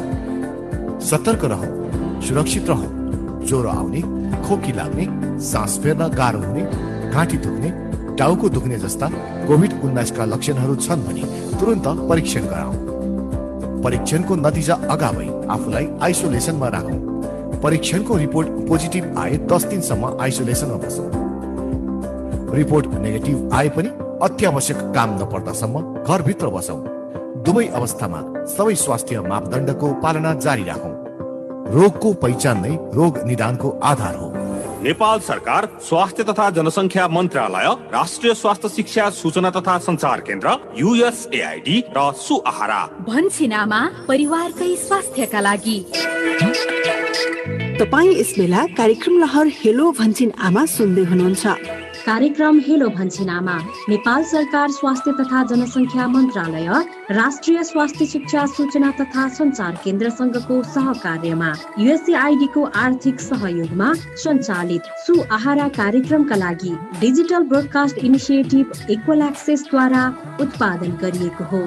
सतर्क 1.08 1.44
रह 1.44 1.62
सुरक्षित 2.28 2.70
रह। 2.70 2.82
ज्वरो 3.46 3.68
आउने 3.68 4.02
खोकी 4.48 4.72
लाग्ने 4.72 5.06
सास 5.40 5.80
फेर्न 5.82 6.08
गाह्रो 6.08 6.40
हुने 6.40 6.64
घाँटी 7.10 7.36
दुख्ने 7.36 7.70
टाउको 8.20 8.48
दुख्ने 8.48 8.78
जस्ता 8.78 9.06
कोभिड 9.48 9.72
उन्नाइसका 9.84 10.24
लक्षणहरू 10.24 10.74
छन् 10.76 11.04
भने 11.04 11.22
तुरन्त 11.60 11.86
परीक्षण 12.08 12.44
गराउँ। 12.46 12.74
परीक्षणको 13.84 14.34
नतिजा 14.36 14.74
अगावै 14.94 15.28
आफूलाई 15.54 15.86
आइसोलेसनमा 16.02 16.68
राखौँ। 16.68 16.98
परीक्षणको 17.62 18.16
रिपोर्ट 18.16 18.48
पोजिटिभ 18.68 19.18
आए 19.18 19.36
दस 19.52 19.64
दिनसम्म 19.64 20.12
आइसोलेसनमा 20.20 20.76
बसौँ। 20.84 21.08
रिपोर्ट 22.54 22.86
नेगेटिभ 23.00 23.54
आए 23.54 23.68
पनि 23.76 23.90
अत्यावश्यक 24.22 24.78
काम 24.94 25.16
नपर्दासम्म 25.20 25.82
घरभित्र 26.04 26.48
बसौँ। 26.56 26.80
दुवै 27.44 27.66
अवस्थामा 27.78 28.20
सबै 28.56 28.74
स्वास्थ्य 28.74 29.20
मापदण्डको 29.30 29.92
पालना 30.02 30.34
जारी 30.44 30.64
राखौँ। 30.64 30.94
रोगको 31.74 32.12
पहिचान 32.22 32.62
नै 32.62 32.76
रोग 32.94 33.18
निदानको 33.26 33.68
आधार 33.82 34.14
हो। 34.14 34.29
नेपाल 34.82 35.18
सरकार 35.20 35.66
स्वास्थ्य 35.82 36.24
तथा 36.24 36.48
जनसङ्ख्या 36.50 37.06
मन्त्रालय 37.08 37.66
राष्ट्रिय 37.92 38.34
स्वास्थ्य 38.34 38.68
शिक्षा 38.68 39.08
सूचना 39.10 39.50
तथा 39.50 39.76
संचार 39.78 40.20
केन्द्र 40.20 40.54
युएसएआइडी 40.76 41.76
र 41.96 42.12
सुआहारा। 42.16 42.80
भन्छिनामा 43.08 43.80
परिवारकै 44.08 44.70
स्वास्थ्यका 44.76 45.40
लागि। 45.40 45.78
तपाईँ 47.80 48.14
यस 48.20 48.32
बेला 48.38 48.64
कार्यक्रम 48.78 49.18
लहर 49.18 49.46
हेलो 49.60 49.90
भन्छिन 50.00 50.32
आमा 50.40 50.64
सुन्दै 50.76 51.04
हुनुहुन्छ। 51.04 51.44
कार्यक्रम 52.04 52.58
हेलो 52.60 52.88
भन्छिनामा 52.88 53.56
नेपाल 53.88 54.22
सरकार 54.24 54.70
स्वास्थ्य 54.70 55.12
तथा 55.12 55.42
जनसङ्ख्या 55.46 56.06
मन्त्रालय 56.08 56.68
राष्ट्रिय 57.10 57.62
स्वास्थ्य 57.64 58.06
शिक्षा 58.06 58.44
सूचना 58.46 58.90
तथा 59.00 59.28
सञ्चार 59.28 59.76
केन्द्रसँगको 59.84 60.62
सहकार्यमा 60.72 61.52
युएसएआइडीको 61.78 62.64
आर्थिक 62.84 63.20
सहयोगमा 63.20 63.92
सञ्चालित 64.24 64.90
सुआहारा 65.06 65.68
कार्यक्रमका 65.76 66.36
लागि 66.36 66.74
डिजिटल 67.00 67.42
ब्रोडकास्ट 67.52 67.98
इनिसिएटिभ 68.00 68.72
इक्वल 68.90 69.22
एक्सेसद्वारा 69.22 70.06
उत्पादन 70.40 70.98
गरिएको 71.02 71.44
हो। 71.52 71.62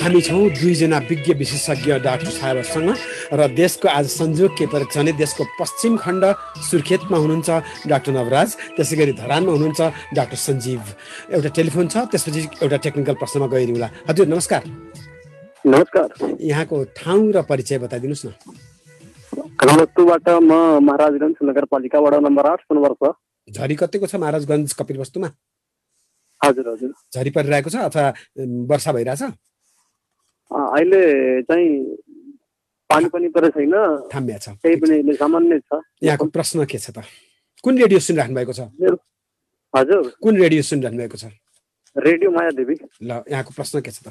हामी 0.00 0.20
छौँ 0.24 0.48
दुईजना 0.56 0.98
विज्ञ 1.08 1.32
विशेषज्ञ 1.36 1.92
डाक्टर 2.00 2.30
साहेबहरूसँग 2.32 2.88
र 3.36 3.48
देशको 3.52 3.88
आज 3.88 4.06
संयोग 4.08 4.56
के 4.56 4.66
परेको 4.72 4.88
छ 4.88 4.96
भने 4.96 5.12
देशको 5.12 5.44
पश्चिम 5.60 5.96
खण्ड 6.00 6.24
सुर्खेतमा 6.68 7.16
हुनुहुन्छ 7.20 7.50
डाक्टर 7.84 8.12
नवराज 8.16 8.48
त्यसै 8.76 8.96
गरी 8.96 9.12
धरानमा 9.20 9.52
हुनुहुन्छ 9.52 9.80
डाक्टर 10.16 10.38
सञ्जीव। 10.40 10.80
एउटा 11.36 11.48
टेलिफोन 11.52 11.86
छ 11.92 11.96
त्यसपछि 12.08 12.40
एउटा 12.64 12.76
टेक्निकल 12.80 13.14
प्रश्नमा 13.20 13.46
गइरहला 13.52 13.88
हजुर 14.08 14.26
नमस्कार। 14.32 14.62
नमस्कार। 15.68 16.08
यहाँको 16.48 16.76
ठाउँ 16.96 17.32
र 17.36 17.42
परिचय 17.44 17.78
बताइदिनुहोस् 17.84 18.24
न। 18.24 18.32
म 20.48 20.52
महाराजगञ्ज 20.80 21.36
नगरपालिकाबाट 21.44 22.14
नम्बर 22.24 22.46
आठ 22.48 22.60
झरी 23.48 23.74
कतिको 23.76 24.06
छ 24.08 24.14
महाराजगञ्ज 24.16 24.72
कपिलवस्तुमा? 24.80 25.28
हजुर 26.40 26.66
हजुर। 26.72 26.90
झरी 27.12 27.30
परिरहेको 27.36 27.68
छ 27.68 27.76
अथवा 27.84 28.04
वर्षा 28.72 28.92
भइरहेछ? 28.96 29.36
अहिले 30.50 31.02
चाहिँ 31.46 31.68
पानी 32.90 33.08
पनि 33.14 33.28
परेको 33.34 33.60
छैन। 33.60 33.74
थाम्या 34.10 34.38
छ। 34.38 34.48
त्यही 34.62 34.76
पनि 34.82 35.14
सामान्य 35.14 35.58
छ। 35.62 35.78
यहाँको 36.02 36.24
प्रश्न 36.34 36.64
के 36.66 36.78
छ 36.78 36.90
त? 36.90 37.06
कुन 37.64 37.78
रेडियो 37.78 37.98
सुनिराख्नु 38.02 38.34
भएको 38.34 38.52
छ 38.52 38.60
हजुर। 39.74 40.02
कुन 40.18 40.34
रेडियो 40.42 40.62
सुनिरहनु 40.66 40.98
भएको 40.98 41.16
छ? 41.16 41.24
रेडियो 41.96 42.30
माया 42.30 42.50
देवी। 42.58 42.74
ल 43.02 43.10
यहाँको 43.30 43.50
प्रश्न 43.54 43.80
के 43.80 43.90
छ 43.90 44.02
त? 44.02 44.10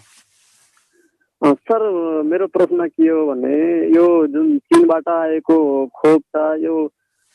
सर 1.41 1.81
मेरो 2.23 2.47
प्रश्न 2.55 2.87
के 2.87 3.07
हो 3.07 3.19
भने 3.27 3.55
यो 3.95 4.05
जुन 4.31 4.47
चिनबाट 4.59 5.07
आएको 5.07 5.55
खोप 5.99 6.21
छ 6.35 6.35
यो 6.63 6.75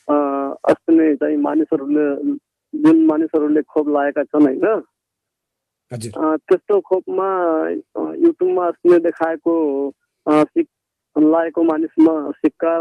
अस्ति 0.09 0.91
नै 0.93 1.15
चाहिँ 1.21 1.37
मानिसहरूले 1.45 2.05
जुन 2.73 2.97
मानिसहरूले 3.05 3.61
खोप 3.61 3.85
लगाएका 3.89 4.23
छन् 4.23 4.45
होइन? 4.45 4.65
त्यस्तो 5.91 6.79
खोपमा 6.81 7.27
युट्युबमा 8.17 8.65
अस्ति 8.67 8.99
देखाएको 8.99 9.55
लागेको 11.15 11.63
मानिसमा 11.63 12.13
सिक्का 12.31 12.73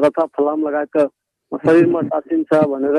तथा 0.00 0.24
फलाम 0.26 0.68
लगाएका 0.68 1.06
शरीरमा 1.52 2.00
टाँसिन्छ 2.12 2.54
भनेर 2.64 2.98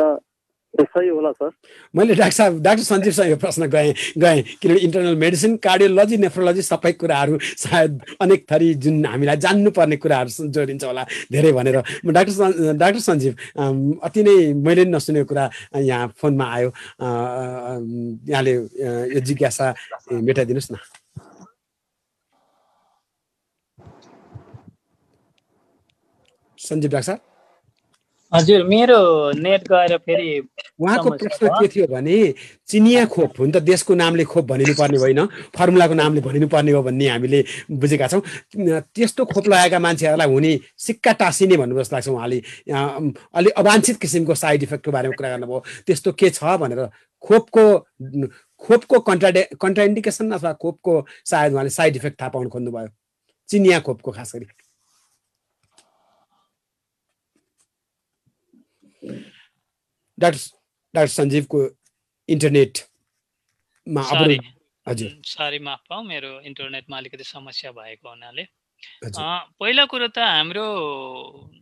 होला 0.74 1.32
सर। 1.32 1.50
मैले 1.96 2.14
डाक्टर 2.16 2.36
साहब 2.36 2.62
डाक्टर 2.64 2.84
सञ्जीवसँग 2.84 3.30
यो 3.30 3.38
प्रश्न 3.38 3.68
गएँ 3.70 3.94
गएँ 4.18 4.42
किनभने 4.62 4.80
इन्टरनल 4.80 5.16
मेडिसिन 5.16 5.58
कार्डियोलोजी 5.62 6.18
नेफ्रोलोजी 6.18 6.62
सबै 6.62 6.92
कुराहरू 6.98 7.38
सायद 7.42 8.02
अनेक 8.22 8.46
थरी 8.50 8.74
जुन 8.82 9.06
हामीलाई 9.06 9.38
जान्नुपर्ने 9.38 9.98
कुराहरू 9.98 10.48
जोडिन्छ 10.50 10.84
होला 10.84 11.04
धेरै 11.32 11.52
भनेर। 11.54 11.78
म 12.06 12.12
डाक्टर 12.12 12.74
डाक्टर 12.74 13.00
सञ्जीव 13.00 13.34
अति 14.02 14.24
नै 14.24 14.36
मैले 14.66 14.86
नसुनेको 14.90 15.30
कुरा 15.30 15.46
यहाँ 15.78 16.08
फोनमा 16.18 16.46
आयो। 16.58 16.70
यहाँले 18.34 18.54
यो 19.14 19.20
जिज्ञासा 19.22 19.66
मेटाइदिनुहोस् 20.10 20.72
न। 20.74 20.78
सञ्जीव 26.60 26.92
डाक्टर 26.92 27.33
हजुर 28.34 28.64
मेरो 28.66 29.00
नेट 29.38 29.68
गएर 29.70 29.98
फेरि 29.98 30.30
उहाँको 30.82 31.10
प्रश्न 31.12 31.48
के 31.48 31.68
थियो 31.68 31.86
भने 31.88 32.18
चिनिया 32.68 33.06
खोप 33.06 33.40
हुन 33.40 33.52
त 33.52 33.58
देशको 33.62 33.94
नामले 33.94 34.24
खोप 34.26 34.46
भनिनु 34.50 34.74
पर्ने 34.74 34.98
होइन 34.98 35.26
फर्मुलाको 35.54 35.94
नामले 35.94 36.22
भनिनु 36.22 36.48
पर्ने 36.50 36.72
हो 36.72 36.82
भन्ने 36.84 37.08
हामीले 37.10 37.44
बुझेका 37.70 38.08
छौँ। 38.08 38.22
त्यस्तो 38.90 39.26
खोप 39.26 39.48
लगाएका 39.48 39.80
मान्छेहरूलाई 39.80 40.28
हुने 40.34 40.60
सिक्का 40.78 41.12
टाँसिने 41.22 41.58
भन्नु 41.58 41.78
जस्तो 41.80 41.96
लाग्छ 41.96 42.10
उहाँले। 42.10 42.42
अलिक 43.38 43.54
अवाञ्छित 43.54 43.98
किसिमको 44.02 44.36
साइड 44.36 44.64
इफेक्टको 44.64 44.92
बारेमा 44.92 45.14
कुरा 45.14 45.30
गर्नुभयो। 45.30 45.60
त्यस्तो 45.86 46.12
के 46.18 46.30
छ 46.34 46.58
भनेर 46.58 46.90
खोपको 47.24 47.64
खोपको 48.62 49.00
कन्ट्राडे 49.00 49.48
कन्ट्राइन्डिकेसन 49.62 50.32
अथवा 50.32 50.54
खोपको 50.58 50.94
सायद 51.26 51.54
उहाँले 51.54 51.70
साइड 51.70 51.96
इफेक्ट 51.96 52.22
थाहा 52.22 52.30
पाउनु 52.34 52.50
खोज्नुभयो। 52.50 52.88
चिनिया 53.50 53.80
खोपको 53.86 54.12
खास 54.12 54.32
गरी। 54.36 54.48
डाक्टर 60.24 60.44
डाक्टर 60.94 61.14
सञ्जीवको 61.14 61.60
इन्टरनेटमा 62.30 64.02
हजुर 64.88 65.12
सरी 65.26 65.60
माफ 65.66 65.82
पाऊ 65.90 66.02
मेरो 66.04 66.32
इन्टरनेटमा 66.50 66.98
अलिकति 66.98 67.24
समस्या 67.24 67.72
भएको 67.72 68.10
हुनाले। 68.10 68.44
पहिला 69.60 69.84
कुरो 69.92 70.08
त 70.12 70.20
हाम्रो 70.20 70.68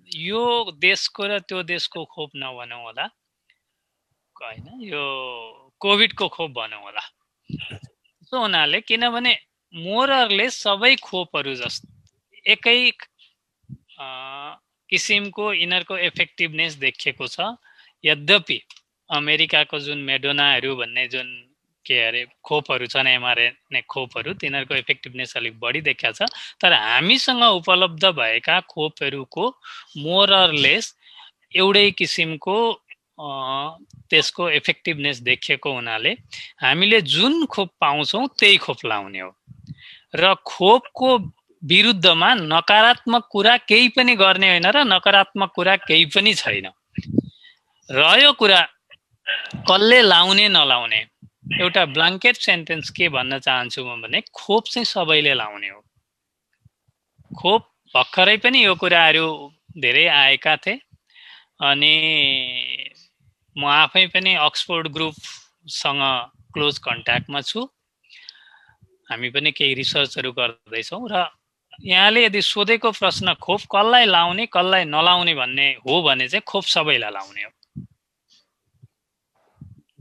यो 0.09 0.43
देशको 0.81 1.21
र 1.29 1.39
त्यो 1.45 1.61
देशको 1.69 2.05
खोप 2.13 2.31
नभनौँ 2.35 2.81
होला। 2.83 3.05
होइन 4.41 4.67
यो 4.81 5.03
कोभिडको 5.77 6.27
खोप 6.33 6.51
भनौँ 6.51 6.81
होला। 6.81 7.03
त्यो 8.25 8.37
हुनाले 8.41 8.81
किनभने 8.81 9.33
मोररले 9.73 10.49
सबै 10.49 10.95
खोपहरू 10.97 11.53
जस्तो 11.61 11.87
एकै 12.53 12.79
किसिमको 14.89 15.45
यिनीहरूको 15.53 15.95
इफेक्टिभनेस 16.09 16.73
देखिएको 16.81 17.25
छ। 17.27 17.53
यद्यपि 18.03 18.59
अमेरिकाको 19.09 19.79
जुन 19.79 19.97
मेडोनाहरू 20.09 20.75
भन्ने 20.75 21.07
जुन 21.07 21.27
के 21.85 21.97
अरे 22.07 22.25
खोपहरू 22.45 22.85
छन् 22.87 23.07
एमआरएनए 23.07 23.81
खोपहरू 23.89 24.33
तिनीहरूको 24.33 24.75
इफेक्टिभनेस 24.75 25.35
अलिक 25.37 25.59
बढी 25.59 25.81
देखिया 25.81 26.11
छ। 26.11 26.29
तर 26.61 26.73
हामीसँग 26.73 27.43
उपलब्ध 27.43 28.05
भएका 28.19 28.59
खोपहरूको 28.69 29.47
मोरलेस 29.97 30.95
एउटै 31.55 31.89
किसिमको 31.91 32.57
त्यसको 34.09 34.49
इफेक्टिभनेस 34.49 35.19
देखिएको 35.21 35.73
हुनाले 35.73 36.11
हामीले 36.61 37.01
जुन 37.01 37.45
खोप 37.45 37.69
पाउँछौँ 37.81 38.27
त्यही 38.39 38.57
खोप 38.57 38.85
लाउने 38.85 39.19
हो। 39.19 39.31
र 40.15 40.33
खोपको 40.45 41.17
विरुद्धमा 41.63 42.33
नकारात्मक 42.35 43.27
कुरा 43.31 43.57
केही 43.69 43.87
पनि 43.97 44.15
गर्ने 44.15 44.49
होइन 44.49 44.67
र 44.69 44.83
नकारात्मक 44.85 45.51
कुरा 45.55 45.75
केही 45.87 46.05
पनि 46.15 46.33
छैन। 46.33 46.69
रह्यो 47.89 48.31
कुरा 48.33 48.61
कसले 49.67 50.01
लाउने 50.01 50.47
नलाउने? 50.49 50.99
एउटा 51.59 51.85
ब्लाङ्केट 51.85 52.35
सेन्टेन्स 52.35 52.89
के 52.89 53.09
भन्न 53.09 53.39
चाहन्छु 53.39 53.83
म 53.85 54.01
भने 54.01 54.21
खोप 54.31 54.63
चाहिँ 54.71 54.85
सबैले 54.85 55.33
लाउने 55.33 55.69
हो। 55.69 55.81
खोप 57.35 57.61
भर्खरै 57.95 58.37
पनि 58.37 58.63
यो 58.65 58.75
कुराहरू 58.75 59.27
धेरै 59.75 60.05
आएका 60.07 60.55
थिए 60.63 60.79
अनि 61.59 61.93
म 63.55 63.65
आफै 63.65 64.05
पनि 64.13 64.35
अक्सफोर्ड 64.39 64.87
ग्रुपसँग 64.95 66.01
क्लोज 66.53 66.77
कन्ट्याक्टमा 66.87 67.41
छु। 67.41 67.59
हामी 69.09 69.29
पनि 69.35 69.51
केही 69.51 69.73
रिसर्चहरू 69.75 70.31
गर्दैछौँ 70.31 71.07
र 71.11 71.27
यहाँले 71.83 72.25
यदि 72.25 72.41
सोधेको 72.41 72.91
प्रश्न 72.91 73.33
खोप 73.41 73.61
कसलाई 73.73 74.05
लाउने 74.05 74.45
कसलाई 74.47 74.83
नलाउने 74.85 75.33
भन्ने 75.35 75.67
हो 75.83 76.01
भने 76.07 76.27
चाहिँ 76.27 76.43
खोप 76.47 76.63
सबैलाई 76.63 77.11
लाउने 77.11 77.43
हो। 77.43 77.51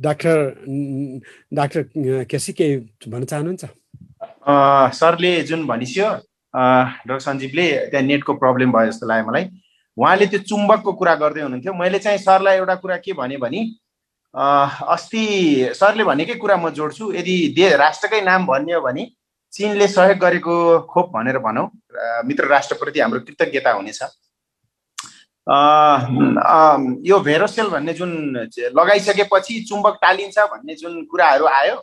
डाक्टर 0.00 0.36
डाक्टर 1.54 1.82
केसी 2.30 2.52
के 2.52 2.66
भन्न 3.08 3.24
चाहनुहुन्छ? 3.24 3.64
सरले 4.98 5.32
जुन 5.48 5.66
भनिस्यो 5.66 6.08
डाक्टर 6.54 7.18
सञ्जीवले 7.20 7.66
त्यहाँ 7.90 8.06
नेटको 8.06 8.32
प्रब्लम 8.34 8.72
भयो 8.72 8.86
जस्तो 8.90 9.06
लाग्यो 9.06 9.28
मलाई। 9.30 9.44
उहाँले 9.96 10.26
त्यो 10.26 10.40
चुम्बकको 10.48 10.92
कुरा 10.92 11.14
गर्दै 11.22 11.40
हुनुहुन्थ्यो। 11.42 11.72
मैले 11.74 11.98
चाहिँ 11.98 12.18
सरलाई 12.18 12.56
एउटा 12.56 12.74
कुरा 12.82 12.96
के 13.04 13.12
भने 13.12 13.36
भने 13.36 13.60
अस्ति 14.34 15.22
सरले 15.74 16.04
भनेकै 16.04 16.34
कुरा 16.40 16.56
म 16.56 16.70
जोड्छु। 16.70 17.12
यदि 17.12 17.36
दे 17.56 17.76
राष्ट्रकै 17.76 18.20
नाम 18.24 18.46
भन्ने 18.46 18.72
हो 18.72 18.80
भने 18.80 19.04
चिनले 19.52 19.86
सहयोग 19.88 20.18
गरेको 20.18 20.54
खोप 20.86 21.06
भनेर 21.14 21.38
भनौँ। 21.42 21.66
मित्र 22.26 22.44
राष्ट्रप्रति 22.46 23.00
हाम्रो 23.00 23.20
कृतज्ञता 23.20 23.70
हुनेछ। 23.72 24.00
यो 25.46 27.18
भेरोसेल 27.24 27.68
भन्ने 27.70 27.92
जुन 27.94 28.10
लगाइसकेपछि 28.78 29.60
चुम्बक 29.68 29.98
टालिन्छ 30.02 30.38
भन्ने 30.38 30.74
जुन 30.74 31.04
कुराहरू 31.10 31.46
आयो 31.46 31.76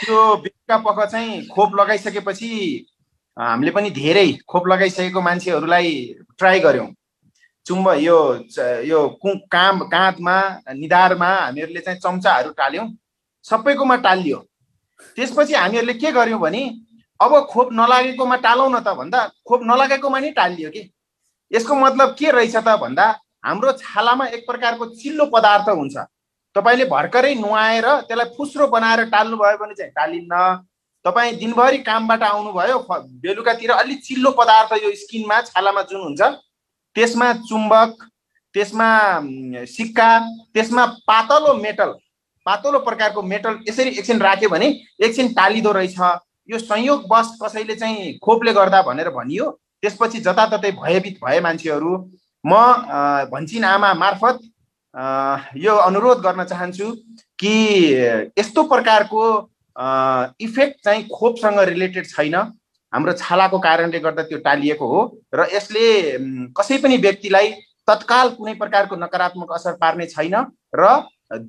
त्यो 0.00 0.36
बेलुका 0.36 0.76
पख 0.86 0.98
चाहिँ 1.10 1.46
खोप 1.48 1.74
लगाइसकेपछि 1.80 2.50
हामीले 3.36 3.70
पनि 3.70 3.90
धेरै 3.90 4.28
खोप 4.48 4.68
लगाइसकेको 4.68 5.20
मान्छेहरूलाई 5.20 5.90
ट्राई 6.38 6.60
गऱ्यौँ। 6.60 6.88
चुम्ब 7.66 7.88
यो 8.00 8.18
यो 8.86 9.06
कु 9.22 9.28
काम 9.52 9.78
काँधमा 9.92 10.36
निधारमा 10.72 11.28
हामीहरूले 11.28 11.80
चाहिँ 11.80 12.00
चम्चाहरू 12.00 12.50
टाल्यौँ 12.56 12.86
सबैकोमा 13.44 13.96
टालियो। 14.06 14.38
त्यसपछि 15.16 15.54
हामीहरूले 15.54 15.94
के 15.94 16.12
गर्यौँ 16.12 16.40
भने 16.40 16.62
अब 17.20 17.32
खोप 17.50 17.68
नलागेकोमा 17.72 18.36
टालौँ 18.46 18.70
न 18.70 18.80
त 18.80 18.88
भन्दा 18.96 19.20
खोप 19.48 19.60
नलागेकोमा 19.64 20.18
नि 20.20 20.30
टालियो 20.30 20.70
कि। 20.70 20.82
यसको 21.50 21.74
मतलब 21.76 22.14
के 22.18 22.30
रहेछ 22.30 22.56
त 22.56 22.76
भन्दा 22.80 23.06
हाम्रो 23.44 23.72
छालामा 23.74 24.26
एक 24.26 24.46
प्रकारको 24.46 24.86
चिल्लो 24.94 25.24
पदार्थ 25.34 25.68
हुन्छ। 25.70 25.96
तपाईँले 26.56 26.84
भर्खरै 26.86 27.34
नुहाएर 27.36 27.86
त्यसलाई 28.08 28.32
फुस्रो 28.36 28.66
बनाएर 28.68 29.04
टाल्नुभयो 29.10 29.56
भने 29.58 29.74
चाहिँ 29.74 29.92
टालिन्न। 29.92 30.34
तपाईँ 31.04 31.36
दिनभरि 31.38 31.78
कामबाट 31.86 32.22
आउनुभयो 32.22 32.78
बेलुकातिर 33.22 33.70
अलिक 33.72 34.00
चिल्लो 34.04 34.30
पदार्थ 34.38 34.72
यो 34.82 34.90
स्किनमा 34.96 35.40
छालामा 35.42 35.82
जुन 35.86 36.00
हुन्छ 36.02 36.22
त्यसमा 36.96 37.32
चुम्बक 37.46 37.92
त्यसमा 38.54 38.88
सिक्का 39.68 40.08
त्यसमा 40.54 40.84
पातलो 41.06 41.54
मेटल 41.56 41.90
पातलो 42.46 42.78
प्रकारको 42.78 43.22
मेटल 43.22 43.58
यसरी 43.68 43.90
एकछिन 43.92 44.20
राख्यो 44.20 44.48
भने 44.48 44.66
एकछिन 44.98 45.32
टालिदो 45.34 45.72
रहेछ। 45.72 45.98
यो 46.50 46.58
संयोगवश 46.58 47.28
कसैले 47.42 47.74
चाहिँ 47.74 48.18
खोपले 48.24 48.52
गर्दा 48.52 48.82
भनेर 48.82 49.10
भनियो 49.10 49.46
त्यसपछि 49.86 50.20
जताततै 50.26 50.70
भयभीत 50.82 51.24
भए 51.24 51.40
मान्छेहरू 51.46 51.94
म 52.44 52.52
भन्छिन 53.32 53.64
आमा 53.64 53.94
मार्फत 54.02 54.38
यो 55.62 55.74
अनुरोध 55.86 56.20
गर्न 56.22 56.44
चाहन्छु 56.44 56.92
कि 57.38 57.54
यस्तो 58.38 58.62
प्रकारको 58.68 59.24
इफेक्ट 60.40 60.84
चाहिँ 60.84 61.02
खोपसँग 61.08 61.58
रिलेटेड 61.68 62.06
छैन। 62.06 62.34
हाम्रो 62.92 63.12
छालाको 63.12 63.58
कारणले 63.58 63.98
गर्दा 64.00 64.22
त्यो 64.22 64.38
टालिएको 64.46 64.86
हो 64.88 65.00
र 65.34 65.46
यसले 65.54 65.84
कसै 66.56 66.78
पनि 66.82 66.96
व्यक्तिलाई 66.96 67.50
तत्काल 67.88 68.28
कुनै 68.38 68.54
प्रकारको 68.62 68.96
नकारात्मक 68.96 69.52
असर 69.52 69.72
पार्ने 69.82 70.06
छैन 70.06 70.34
र 70.74 70.88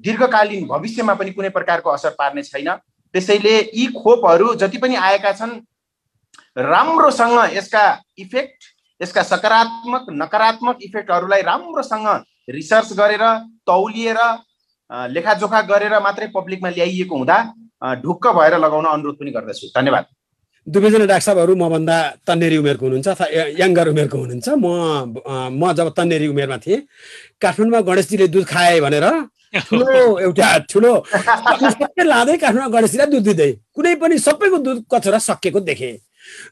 दीर्घकालीन 0.04 0.68
भविष्यमा 0.68 1.14
पनि 1.14 1.32
कुनै 1.32 1.50
प्रकारको 1.56 1.90
असर 1.90 2.16
पार्ने 2.20 2.44
छैन। 2.44 2.70
त्यसैले 3.14 3.56
यी 3.74 3.86
खोपहरू 3.96 4.54
जति 4.62 4.78
पनि 4.78 4.96
आएका 5.08 5.32
छन् 5.40 5.54
राम्रोसँग 6.58 7.56
यसका 7.56 7.84
इफेक्ट 8.18 8.64
यसका 9.02 9.24
सकारात्मक 9.24 10.06
नकारात्मक 10.22 10.78
इफेक्टहरूलाई 10.84 11.42
राम्रोसँग 11.42 12.08
रिसर्च 12.50 12.94
गरेर 13.00 13.24
तौलिएर 13.68 14.20
लेखाजोखा 15.14 15.62
गरेर 15.72 15.94
मात्रै 16.00 16.28
पब्लिकमा 16.36 16.70
ल्याइएको 16.70 17.16
हुँदा 17.16 17.38
ढुक्क 18.04 18.28
भएर 18.38 18.58
लगाउन 18.58 18.86
अनुरोध 18.86 19.16
पनि 19.20 19.32
गर्दछु। 19.32 19.68
धन्यवाद। 19.78 20.06
दुवैजना 20.68 21.06
डाक्टर 21.06 21.26
साहबहरू 21.26 21.56
मभन्दा 21.56 21.98
तन्नेरी 22.28 22.58
उमेरको 22.58 22.86
हुनुहुन्छ 22.86 23.08
अथवा 23.08 23.28
यङ्गर 23.62 23.88
उमेरको 23.94 24.18
हुनुहुन्छ। 24.18 24.48
म 24.58 24.66
म 25.62 25.74
जब 25.78 25.88
तन्नेरी 25.94 26.28
उमेरमा 26.28 26.58
थिएँ 26.66 26.82
काठमाडौँमा 27.42 27.82
गणेशजीले 27.86 28.28
दुध 28.34 28.46
खाए 28.50 28.80
भनेर 28.82 29.06
ठुलो 29.70 30.20
एउटा 30.26 30.48
ठुलो 30.72 30.92
सबै 31.78 32.04
लाँदै 32.04 32.38
काठमाडौँ 32.42 32.74
गणेशजीलाई 32.74 33.08
दुध 33.14 33.24
दिँदै 33.30 33.52
कुनै 33.76 33.96
पनि 34.02 34.18
सबैको 34.20 34.58
दुध 34.66 34.78
कचरा 34.92 35.20
सकिएको 35.30 35.60
देखेँ। 35.70 35.96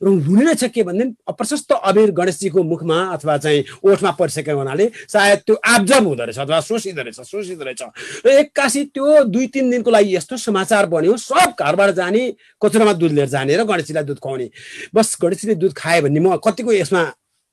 हुने 0.03 0.43
रहेछ 0.45 0.63
के 0.73 0.84
भने 0.84 1.03
अप्रशस्त 1.28 1.71
अबेर 1.73 2.11
गणेशजीको 2.11 2.63
मुखमा 2.63 2.97
अथवा 3.15 3.38
चाहिँ 3.38 3.63
ओठमा 3.84 4.11
परिसकेको 4.19 4.57
हुनाले 4.57 4.89
सायद 5.07 5.39
त्यो 5.45 5.55
आब्जर्भ 5.55 6.05
हुँदो 6.07 6.23
रहेछ 6.23 6.39
अथवा 6.39 6.59
सोसिँदो 6.61 7.01
रहेछ 7.01 7.19
सोसिँदो 7.21 7.63
रहेछ 7.65 7.82
र 8.26 8.30
एक्कासी 8.39 8.84
त्यो 8.95 9.23
दुई 9.30 9.47
तिन 9.53 9.69
दिनको 9.71 9.91
लागि 9.91 10.15
यस्तो 10.15 10.38
समाचार 10.38 10.86
बन्यो 10.86 11.17
सब 11.17 11.55
घरबाट 11.59 11.89
जाने 11.95 12.23
कचरामा 12.61 12.93
दुध 12.93 13.11
लिएर 13.11 13.28
जाने 13.30 13.57
र 13.57 13.63
गणेशजीलाई 13.63 14.03
दुध 14.03 14.19
खुवाउने। 14.19 14.49
बस 14.95 15.17
गणेशजीले 15.21 15.55
दुध 15.55 15.73
खायो 15.78 16.01
भने 16.01 16.19
म 16.19 16.36
कतिको 16.39 16.71
यसमा 16.73 17.03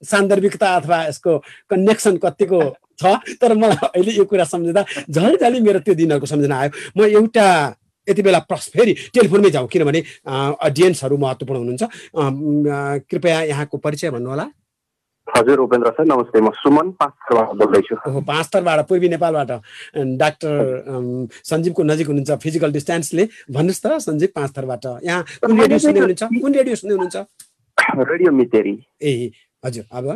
सान्दर्भिकता 0.03 0.68
अथवा 0.77 0.99
यसको 1.07 1.39
कनेक्सन 1.70 2.16
कतिको 2.23 2.61
छ? 2.99 3.05
तर 3.41 3.55
मलाई 3.55 3.87
अहिले 3.95 4.12
यो 4.12 4.25
कुरा 4.25 4.45
सम्झँदा 4.45 4.83
झन् 5.11 5.62
मेरो 5.62 5.79
त्यो 5.87 5.95
दिनहरूको 5.95 6.27
सम्झना 6.27 6.57
आयो। 6.59 6.70
म 6.97 7.05
एउटा 7.07 7.47
यति 8.09 8.23
बेला 8.23 8.39
प्रश्न 8.51 8.79
फेरि 8.79 8.93
टेलिफोनमै 9.15 9.51
जाउँ। 9.51 9.69
किनभने 9.69 10.01
अडियन्सहरू 10.61 11.17
महत्त्वपूर्ण 11.19 11.59
हुनुहुन्छ। 11.61 11.83
कृपया 13.11 13.43
यहाँको 13.43 13.77
परिचय 13.79 14.11
भन्नुहोला। 14.11 14.47
हजुर 15.29 15.59
उपेन्द्र 15.61 15.91
सर 15.97 16.05
नमस्ते। 16.05 16.41
म 16.41 16.51
सुमन 16.51 16.91
पाँचथरबाट 16.99 17.55
बोल्दैछु। 17.57 17.95
पाँचथरबाट 18.27 18.79
पूर्वी 18.89 19.09
नेपालबाट। 19.09 19.51
डाक्टर 20.19 20.51
सञ्जीवको 21.47 21.83
नजिक 21.83 22.07
हुनुहुन्छ। 22.07 22.31
फिजिकल 22.43 22.73
डिस्टेन्सले 22.73 23.25
भन्नुहोस् 23.55 23.83
त 23.87 23.87
सञ्जीव 24.03 24.29
पाँचथरबाट 24.35 24.85
यहाँ 25.07 25.23
कुन 25.47 25.61
रेडियो 25.61 25.79
सुन्दै 25.79 26.01
हुनुहुन्छ 26.01 26.23
कुन 26.43 26.53
रेडियो 26.53 26.75
सुन्दै 26.75 26.95
हुनुहुन्छ 26.99 27.17
रेडियो 28.11 28.31
मितेरी। 28.33 28.75
ए 29.03 29.31
हजुर 29.65 29.85
अब? 29.95 30.07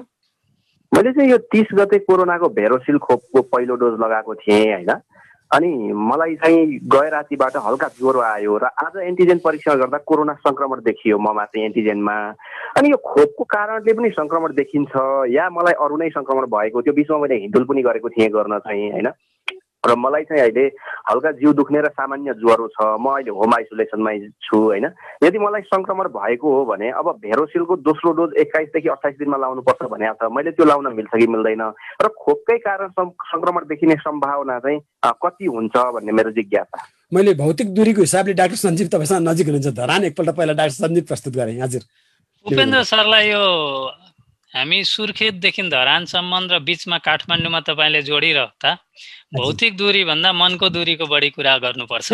मैले 0.92 1.10
चाहिँ 1.12 1.30
यो 1.30 1.38
तिस 1.54 1.68
गते 1.78 1.98
कोरोनाको 2.02 2.48
भेरोसिल 2.58 2.98
खोपको 2.98 3.42
पहिलो 3.46 3.74
डोज 3.78 3.94
लगाएको 4.02 4.34
थिएँ 4.42 4.72
होइन? 4.74 4.90
अनि 5.54 5.92
मलाई 5.92 6.34
चाहिँ 6.34 6.66
गए 6.66 7.08
रातिबाट 7.10 7.56
हल्का 7.56 7.88
ज्वरो 7.88 8.20
आयो 8.20 8.56
र 8.56 8.64
आज 8.64 8.96
एन्टिजेन 9.02 9.38
परीक्षण 9.38 9.78
गर्दा 9.78 9.98
कोरोना 9.98 10.32
सङ्क्रमण 10.32 10.80
देखियो 10.80 11.18
ममा 11.18 11.44
चाहिँ 11.44 11.66
एन्टिजेनमा। 11.66 12.16
अनि 12.76 12.90
यो 12.90 12.96
खोपको 12.96 13.44
कारणले 13.44 13.92
पनि 13.92 14.10
सङ्क्रमण 14.10 14.54
देखिन्छ 14.54 14.90
या 15.30 15.50
मलाई 15.50 15.72
अरू 15.72 15.96
नै 15.96 16.08
सङ्क्रमण 16.08 16.46
भएको 16.46 16.82
त्यो 16.82 16.92
बिचमा 16.92 17.18
मैले 17.18 17.34
हिन्दुल 17.34 17.64
पनि 17.64 17.82
गरेको 17.82 18.08
थिएँ 18.08 18.28
गर्न 18.28 18.58
चाहिँ 18.58 18.90
होइन? 18.90 19.08
र 19.86 19.94
मलाई 19.96 20.24
चाहिँ 20.28 20.42
अहिले 20.42 20.64
हल्का 21.10 21.30
जिउ 21.40 21.52
दुख्ने 21.52 21.80
र 21.80 21.88
सामान्य 21.94 22.34
ज्वरो 22.42 22.66
छ। 22.74 22.78
म 22.98 23.06
अहिले 23.14 23.30
होम 23.30 23.54
आइसोलेसनमै 23.54 24.16
छु 24.42 24.56
होइन? 24.56 24.86
यदि 25.24 25.38
मलाई 25.38 25.62
सङ्क्रमण 25.72 26.06
भएको 26.16 26.46
हो 26.56 26.64
भने 26.66 26.90
अब 26.90 27.06
भेरोसिलको 27.22 27.76
दोस्रो 27.86 28.12
डोज 28.18 28.30
एक्काइसदेखि 28.42 28.88
अठाइस 28.88 29.16
दिनमा 29.18 29.36
लाउनुपर्छ 29.36 29.82
भने 29.92 30.12
छ 30.18 30.30
मैले 30.30 30.50
त्यो 30.56 30.64
लाउन 30.66 30.92
मिल्छ 30.94 31.12
कि 31.14 31.26
मिल्दैन? 31.26 31.62
र 32.02 32.06
खोपकै 32.08 32.58
कारण 32.66 32.88
सङ्क्रमण 32.98 33.62
देखिने 33.70 33.94
सम्भावना 34.02 34.58
चाहिँ 34.66 34.80
कति 35.22 35.46
हुन्छ 35.46 35.74
भन्ने 35.96 36.12
मेरो 36.12 36.30
जिज्ञासा। 36.36 36.78
मैले 37.14 37.34
भौतिक 37.38 37.68
दूरीको 37.74 38.00
हिसाबले 38.02 38.34
डाक्टर 38.34 38.58
सञ्जीव 38.58 38.88
तपाईँसँग 38.92 39.28
नजिक 39.28 39.46
हुनुहुन्छ। 39.46 39.74
धरान 39.76 40.04
एकपल्ट 40.10 40.30
पहिला 40.36 40.52
डाक्टर 40.60 40.76
सञ्जीव 40.82 41.04
प्रस्तुत 41.06 41.32
गरेँ। 41.36 41.60
हजुर। 41.62 41.82
उपेन्द्र 42.46 42.82
सरलाई 42.82 43.26
यो 43.30 43.44
हामी 44.56 44.78
सुर्खेतदेखि 44.88 45.62
धरानसम्म 45.68 46.32
र 46.48 46.58
बिचमा 46.64 46.98
काठमाडौँमा 47.04 47.60
तपाईँले 47.68 48.00
जोडिरहँदा 48.08 48.70
भौतिक 49.36 49.76
दूरी 49.76 50.02
भन्दा 50.08 50.32
मनको 50.32 50.68
दूरीको 50.72 51.06
बढी 51.06 51.30
कुरा 51.36 51.56
गर्नुपर्छ 51.64 52.08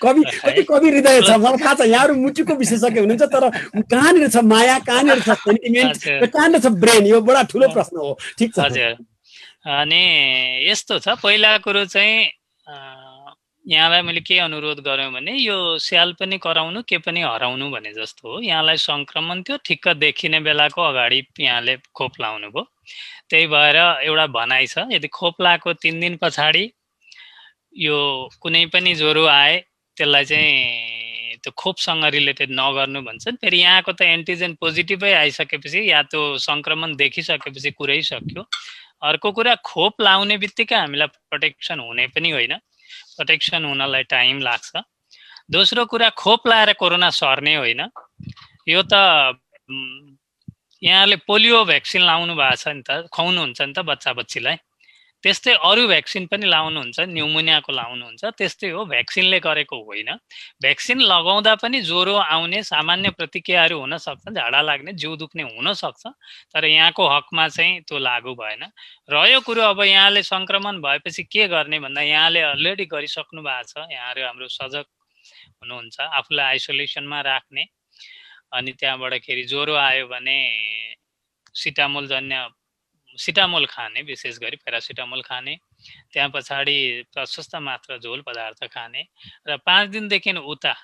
कवि 0.00 0.22
कति 0.40 0.62
कवि 0.64 0.88
हृदय 0.90 1.20
छ 1.20 1.36
मलाई 1.36 1.60
थाहा 1.60 1.74
छ 1.74 1.80
यहाँहरू 1.84 2.14
मुटुको 2.16 2.54
विशेषज्ञ 2.56 3.00
हुनुहुन्छ 3.00 3.28
तर 3.28 3.44
कहाँनिर 3.92 4.28
छ 4.28 4.36
माया 4.48 4.78
कहाँनिर 4.88 5.20
छ 5.20 5.36
सेन्टिमेन्ट 5.44 6.00
कहाँनिर 6.32 6.60
छ 6.60 6.72
ब्रेन 6.80 7.06
यो 7.06 7.20
बडा 7.28 7.42
ठुलो 7.52 7.68
प्रश्न 7.76 7.96
हो 7.98 8.18
ठिक 8.38 8.54
छ। 8.54 8.58
हजुर। 8.58 8.96
अनि 9.68 10.04
यस्तो 10.70 10.98
छ 10.98 11.20
पहिला 11.20 11.56
कुरो 11.60 11.84
चाहिँ 11.84 12.24
यहाँलाई 13.66 14.02
मैले 14.02 14.20
के 14.20 14.38
अनुरोध 14.38 14.80
गरेँ 14.80 15.10
भने 15.12 15.32
यो 15.32 15.56
स्याल 15.78 16.12
पनि 16.20 16.38
कराउनु 16.38 16.82
के 16.88 16.98
पनि 16.98 17.20
हराउनु 17.22 17.70
भने 17.70 17.92
जस्तो 17.92 18.28
हो। 18.28 18.40
यहाँलाई 18.40 18.76
सङ्क्रमण 18.76 19.42
थियो 19.42 19.56
ठिक्क 19.64 19.88
देखिने 20.00 20.40
बेलाको 20.40 20.82
अगाडि 20.82 21.22
यहाँले 21.40 21.76
खोप 21.94 22.20
लाउनु 22.20 22.48
भयो 22.50 22.64
त्यही 23.30 23.46
भएर 23.46 23.76
एउटा 23.76 24.26
भनाइ 24.26 24.66
छ 24.66 24.86
यदि 24.92 25.08
खोप 25.08 25.42
लाएको 25.42 25.72
तिन 25.82 26.00
दिन 26.00 26.16
पछाडि 26.22 26.64
यो 27.78 27.98
कुनै 28.40 28.64
पनि 28.72 28.94
ज्वरो 28.94 29.24
आए 29.26 29.58
त्यसलाई 29.96 30.24
चाहिँ 30.24 31.38
त्यो 31.44 31.52
खोपसँग 31.56 32.04
रिलेटेड 32.16 32.50
नगर्नु 32.52 33.00
भन्छन्। 33.02 33.36
फेरि 33.44 33.58
यहाँको 33.60 33.92
त 33.92 34.02
एन्टिजेन 34.02 34.54
पोजिटिभै 34.60 35.12
आइसकेपछि 35.12 35.80
या 35.90 36.02
त्यो 36.08 36.22
सङ्क्रमण 36.48 36.96
देखिसकेपछि 36.96 37.70
कुरै 37.76 38.00
सक्यो। 38.02 38.42
अर्को 39.08 39.32
कुरा 39.32 39.54
खोप 39.64 40.00
लाउने 40.00 40.36
बित्तिकै 40.36 40.76
हामीलाई 40.76 41.08
प्रोटेक्सन 41.30 41.80
हुने 41.80 42.06
पनि 42.16 42.30
होइन। 42.30 42.58
प्रोटेक्सन 43.16 43.64
हुनलाई 43.64 44.02
टाइम 44.02 44.40
लाग्छ। 44.40 44.76
दोस्रो 45.50 45.84
कुरा 45.86 46.08
खोप 46.14 46.48
लाएर 46.48 46.72
कोरोना 46.72 47.10
सर्ने 47.10 47.54
होइन। 47.54 47.80
यो 48.68 48.82
त 48.82 49.36
यहाँले 50.82 51.16
पोलियो 51.28 51.64
भ्याक्सिन 51.64 52.02
लाउनु 52.02 52.34
भएको 52.34 52.56
छ 52.56 52.68
नि 52.68 52.82
त 52.82 53.06
खुवाउनुहुन्छ 53.12 53.60
नि 53.60 53.72
त 53.72 53.78
बच्चा 53.84 54.12
बच्चीलाई 54.12 54.56
त्यस्तै 55.24 55.54
अरू 55.62 55.86
भ्याक्सिन 55.86 56.26
पनि 56.26 56.46
लाउनुहुन्छ 56.46 56.98
न्युमोनियाको 57.08 57.72
लाउनुहुन्छ 57.72 58.22
त्यस्तै 58.38 58.68
हो 58.70 58.84
भ्याक्सिनले 58.84 59.38
गरेको 59.40 59.76
होइन। 59.84 60.10
भ्याक्सिन 60.62 60.98
लगाउँदा 61.04 61.54
पनि 61.62 61.80
ज्वरो 61.82 62.14
आउने 62.26 62.62
सामान्य 62.64 63.10
प्रतिक्रियाहरू 63.18 63.76
हुन 63.80 63.96
सक्छ 63.98 64.24
झाडा 64.30 64.60
लाग्ने 64.62 64.92
जिउ 64.94 65.16
दुख्ने 65.16 65.42
हुनसक्छ 65.50 66.02
तर 66.54 66.64
यहाँको 66.66 67.08
हकमा 67.08 67.48
चाहिँ 67.48 67.80
त्यो 67.82 67.98
लागु 68.00 68.34
भएन। 68.34 68.62
रह्यो 69.10 69.40
कुरो 69.40 69.62
अब 69.64 69.82
यहाँले 69.84 70.22
सङ्क्रमण 70.24 70.80
भएपछि 70.80 71.22
के 71.24 71.48
गर्ने 71.48 71.78
भन्दा 71.80 72.02
यहाँले 72.02 72.40
अलरेडी 72.54 72.84
गरिसक्नु 72.86 73.42
भएको 73.42 73.68
छ 73.72 73.92
यहाँहरू 73.92 74.24
हाम्रो 74.24 74.48
सजग 74.50 74.86
हुनुहुन्छ 75.60 76.00
आफूलाई 76.00 76.46
आइसोलेसनमा 76.46 77.20
राख्ने 77.22 77.64
अनि 78.52 78.72
त्यहाँबाटखेरि 78.72 79.44
ज्वरो 79.44 79.74
आयो 79.78 80.06
भने 80.08 80.38
सिटामोल 81.54 82.06
जन्य 82.08 82.48
सिटामोल 83.18 83.66
खाने 83.66 84.02
विशेष 84.02 84.38
गरी 84.38 84.56
प्यारासिटामोल 84.56 85.22
खाने 85.22 85.56
त्यहाँ 86.12 86.28
पछाडि 86.28 86.76
प्रशस्त 87.14 87.56
मात्र 87.58 87.98
झोल 87.98 88.20
पदार्थ 88.20 88.64
खाने 88.66 89.02
र 89.48 89.56
पाँच 89.66 89.88
दिनदेखि 89.88 90.32
उता 90.46 90.74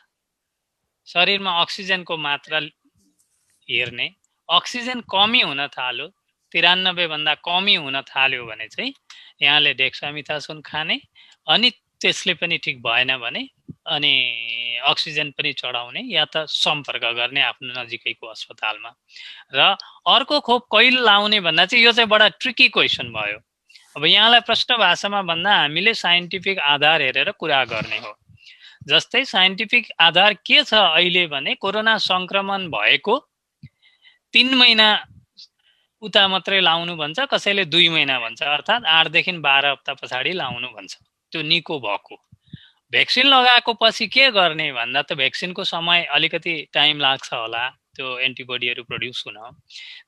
शरीरमा 1.06 1.60
अक्सिजनको 1.60 2.16
मात्रा 2.18 2.60
हेर्ने 3.68 4.06
अक्सिजन 4.48 5.00
कमी 5.10 5.40
हुन 5.40 5.66
थाल्यो 5.68 6.06
तिरानब्बेभन्दा 6.52 7.34
कमी 7.42 7.74
हुन 7.76 8.00
थाल्यो 8.04 8.44
भने 8.46 8.66
चाहिँ 8.68 8.92
यहाँले 9.42 9.74
डेक्सामिथासोन 9.74 10.60
खाने 10.62 11.00
अनि 11.46 11.70
त्यसले 12.00 12.34
पनि 12.34 12.58
ठिक 12.58 12.82
भएन 12.82 13.16
भने 13.16 13.42
अनि 13.86 14.80
अक्सिजन 14.86 15.30
पनि 15.30 15.52
चढाउने 15.52 16.00
या 16.12 16.24
त 16.24 16.46
सम्पर्क 16.48 17.04
गर्ने 17.16 17.42
आफ्नो 17.42 17.72
नजिकैको 17.80 18.26
अस्पतालमा। 18.26 18.90
र 19.54 19.76
अर्को 20.06 20.40
खोप 20.40 20.66
कहिले 20.72 21.00
लाउने 21.00 21.40
भन्दा 21.40 21.64
चाहिँ 21.66 21.84
यो 21.84 21.92
चाहिँ 21.92 22.08
बडा 22.08 22.28
ट्रिकी 22.40 22.68
क्वेसन 22.68 23.12
भयो। 23.12 23.38
अब 23.96 24.04
यहाँलाई 24.04 24.40
प्रश्न 24.40 24.76
भाषामा 24.76 25.22
भन्दा 25.22 25.52
हामीले 25.56 25.94
साइन्टिफिक 25.94 26.58
आधार 26.58 27.02
हेरेर 27.02 27.30
कुरा 27.40 27.64
गर्ने 27.64 27.98
हो। 27.98 28.12
जस्तै 28.88 29.24
साइन्टिफिक 29.24 29.88
आधार 30.00 30.34
के 30.46 30.62
छ 30.62 30.74
अहिले 30.74 31.26
भने 31.26 31.54
कोरोना 31.54 31.96
सङ्क्रमण 31.98 32.68
भएको 32.70 33.18
तिन 34.34 34.54
महिना 34.54 34.88
उता 36.02 36.22
मात्रै 36.28 36.60
लाउनु 36.60 36.94
भन्छ 36.96 37.26
कसैले 37.32 37.64
दुई 37.64 37.88
महिना 37.88 38.18
भन्छ 38.20 38.42
अर्थात् 38.42 38.84
आठदेखि 38.84 39.32
बाह्र 39.42 39.66
हप्ता 39.66 39.94
पछाडि 39.94 40.32
लाउनु 40.32 40.68
भन्छ। 40.68 40.92
त्यो 41.32 41.42
निको 41.42 41.78
भएको। 41.80 42.14
भ्याक्सिन 42.92 43.26
लगाएको 43.26 43.72
पछि 43.82 44.06
के 44.06 44.30
गर्ने? 44.30 44.72
भन्दा 44.72 45.02
त 45.02 45.12
भ्याक्सिनको 45.12 45.64
समय 45.64 46.02
अलिकति 46.06 46.54
टाइम 46.72 47.00
लाग्छ 47.00 47.32
होला 47.32 47.68
त्यो 47.96 48.18
एन्टिबडीहरू 48.18 48.82
प्रड्युस 48.84 49.24
हुन। 49.26 49.36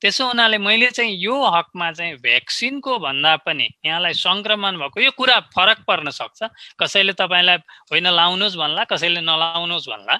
त्यसो 0.01 0.27
हुनाले 0.27 0.59
मैले 0.59 0.91
चाहिँ 0.91 1.17
यो 1.19 1.35
हकमा 1.51 1.91
चाहिँ 1.93 2.15
भ्याक्सिनको 2.23 2.99
भन्दा 2.99 3.35
पनि 3.43 3.69
यहाँलाई 3.87 4.15
सङ्क्रमण 4.15 4.79
भएको 4.79 5.01
यो 5.01 5.11
कुरा 5.11 5.39
फरक 5.57 5.79
पर्न 5.89 6.11
सक्छ। 6.11 6.43
कसैले 6.79 7.13
तपाईँलाई 7.13 7.57
होइन 7.91 8.07
लाउनुहोस् 8.15 8.57
भन्ला 8.57 8.85
कसैले 8.85 9.21
नलाउनुहोस् 9.21 9.89
भन्ला। 9.89 10.17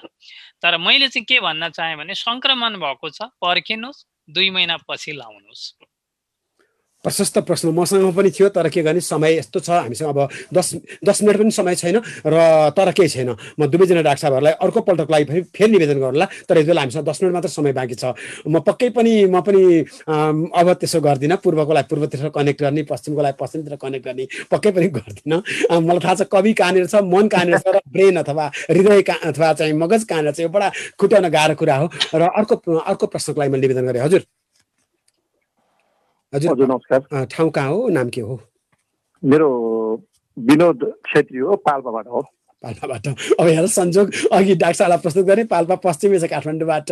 तर 0.61 0.77
मैले 0.77 1.07
चाहिँ 1.07 1.25
के 1.25 1.39
भन्न 1.39 1.69
चाहेँ 1.69 1.97
भने 1.97 2.15
सङ्क्रमण 2.15 2.75
भएको 2.75 3.09
छ 3.09 3.31
पर्खिनुहोस् 3.39 4.05
दुई 4.29 4.49
महिना 4.49 4.77
पछि 4.89 5.11
लाउनुहोस्। 5.15 5.88
प्रशस्त 7.03 7.37
प्रश्न। 7.47 7.69
मसँग 7.71 8.13
पनि 8.15 8.29
थियो 8.29 8.49
तर 8.49 8.69
के 8.69 8.81
गर्ने 8.83 9.01
समय 9.01 9.37
यस्तो 9.37 9.59
छ। 9.59 9.69
हामीसँग 9.69 10.09
अब 10.09 10.19
दस 10.53 10.75
दस 10.99 11.21
मिनट 11.23 11.37
पनि 11.37 11.51
समय 11.51 11.75
छैन 11.75 11.97
र 12.27 12.35
तर 12.75 12.91
केही 12.91 13.09
छैन। 13.09 13.29
म 13.59 13.65
दुवैजना 13.67 14.01
डाक्टर 14.03 14.21
साहबहरूलाई 14.21 14.53
अर्कोपल्टको 14.59 15.11
लागि 15.13 15.25
फेरि 15.25 15.41
फेरि 15.55 15.71
निवेदन 15.71 15.99
गरौँला। 15.99 16.25
तर 16.49 16.57
यति 16.57 16.67
बेला 16.67 16.81
हामीसँग 16.81 17.05
दस 17.07 17.23
मिनट 17.23 17.33
मात्र 17.33 17.49
समय 17.49 17.73
बाँकी 17.73 17.95
छ। 17.95 18.05
म 18.47 18.59
पक्कै 18.59 18.89
पनि 18.91 19.25
म 19.31 19.41
पनि 19.41 19.63
अब 20.51 20.67
त्यसो 20.79 20.99
गर्दिनँ। 20.99 21.37
पूर्वको 21.39 21.73
लागि 21.73 21.87
पूर्वतिर 21.89 22.29
कनेक्ट 22.35 22.61
गर्ने 22.61 22.83
पश्चिमको 22.83 23.21
लागि 23.21 23.37
पश्चिमतिर 23.39 23.75
कनेक्ट 23.79 24.05
गर्ने 24.05 24.25
पक्कै 24.51 24.71
पनि 24.71 24.87
गर्दिनँ। 24.91 25.39
मलाई 25.71 25.99
थाहा 26.03 26.15
छ 26.19 26.21
कवि 26.27 26.53
कहाँनिर 26.53 26.85
छ 26.91 26.95
मन 26.99 27.27
कहाँनिर 27.31 27.57
छ 27.63 27.67
र 27.75 27.79
ब्रेन 27.87 28.15
अथवा 28.23 28.45
हृदय 28.69 29.01
कहाँ 29.07 29.31
अथवा 29.31 29.53
चाहिँ 29.55 29.73
मगज 29.73 30.03
कहाँनिर 30.03 30.33
छ 30.35 30.39
यो 30.39 30.49
बडा 30.51 30.67
खुट्याउन 30.99 31.29
गाह्रो 31.31 31.55
कुरा 31.55 31.75
हो। 31.79 31.87
र 32.11 32.21
अर्को 32.27 32.55
अर्को 32.75 33.05
प्रश्नको 33.07 33.39
लागि 33.39 33.51
मैले 33.51 33.67
निवेदन 33.67 33.87
गरेँ। 33.87 34.03
हजुर। 34.03 34.23
हजुर। 36.33 36.65
नमस्कार। 36.65 37.25
ठाउँ 37.25 37.49
कहाँ 37.51 37.69
हो? 37.69 37.87
नाम 37.89 38.09
के 38.09 38.21
हो? 38.21 38.39
मेरो 39.23 39.49
विनोद 40.37 40.83
छेत्री 41.07 41.39
हो 41.39 41.55
पाल्पाबाट 41.65 42.07
हो। 42.07 42.21
पाल्पाबाट। 42.63 43.07
अब 43.39 43.47
हेर 43.47 43.67
संजोग 43.67 44.11
अघि 44.31 44.55
डाक्टर 44.55 44.77
साहबलाई 44.77 44.97
प्रस्तुत 45.01 45.25
गरेँ 45.25 45.45
पाल्पा 45.49 45.75
पश्चिमै 45.81 46.19
छ 46.19 46.29
काठमाडौँबाट 46.29 46.91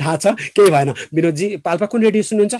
थाहा 0.00 0.16
छ 0.16 0.26
केही 0.56 0.70
भएन। 0.72 0.94
विनोदजी 1.14 1.56
पाल्पा 1.60 1.86
कुन 1.86 2.02
रेडियो 2.02 2.22
सुन्नुहुन्छ? 2.22 2.56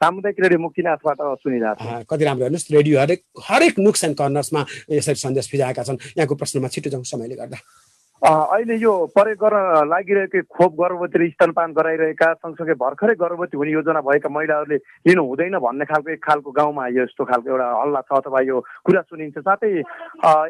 सामुदायिक 0.00 0.40
रेडियो 0.40 0.60
मुक्तिनाथबाट 0.60 1.18
सुनिरहेको 1.44 2.04
कति 2.08 2.24
राम्रो 2.24 2.44
हेर्नुहोस् 2.44 2.72
रेडियो 2.72 3.00
हरेक 3.00 3.20
हरेक 3.44 3.78
नुक्स 3.78 4.04
एन्ड 4.04 4.16
कर्नर्समा 4.16 4.60
यसरी 4.88 5.20
सन्देश 5.20 5.48
फिजाएका 5.52 5.82
छन्। 5.84 6.00
यहाँको 6.16 6.34
प्रश्नमा 6.34 6.68
छिटो 6.68 6.90
जाउँ 6.90 7.04
समयले 7.04 7.36
गर्दा। 7.36 7.60
अहिले 8.26 8.74
यो 8.82 8.92
प्रयोग 9.14 9.38
गर्न 9.38 9.86
लागिरहेको 9.86 10.40
खोप 10.50 10.72
गर्भवतीले 10.74 11.26
स्तनपान 11.30 11.72
गराइरहेका 11.78 12.32
सँगसँगै 12.34 12.74
भर्खरै 12.74 13.14
गर्भवती 13.22 13.56
हुने 13.56 13.70
योजना 13.70 14.00
भएका 14.02 14.28
महिलाहरूले 14.34 14.78
लिनु 15.06 15.22
हुँदैन 15.22 15.54
भन्ने 15.62 15.84
खालको 15.86 16.10
एक 16.10 16.22
खालको 16.26 16.50
गाउँमा 16.50 16.86
यस्तो 16.98 17.22
खालको 17.22 17.50
एउटा 17.54 17.68
हल्ला 17.70 18.00
छ 18.02 18.10
अथवा 18.18 18.40
यो 18.50 18.56
कुरा 18.82 19.02
सुनिन्छ। 19.06 19.38
साथै 19.46 19.70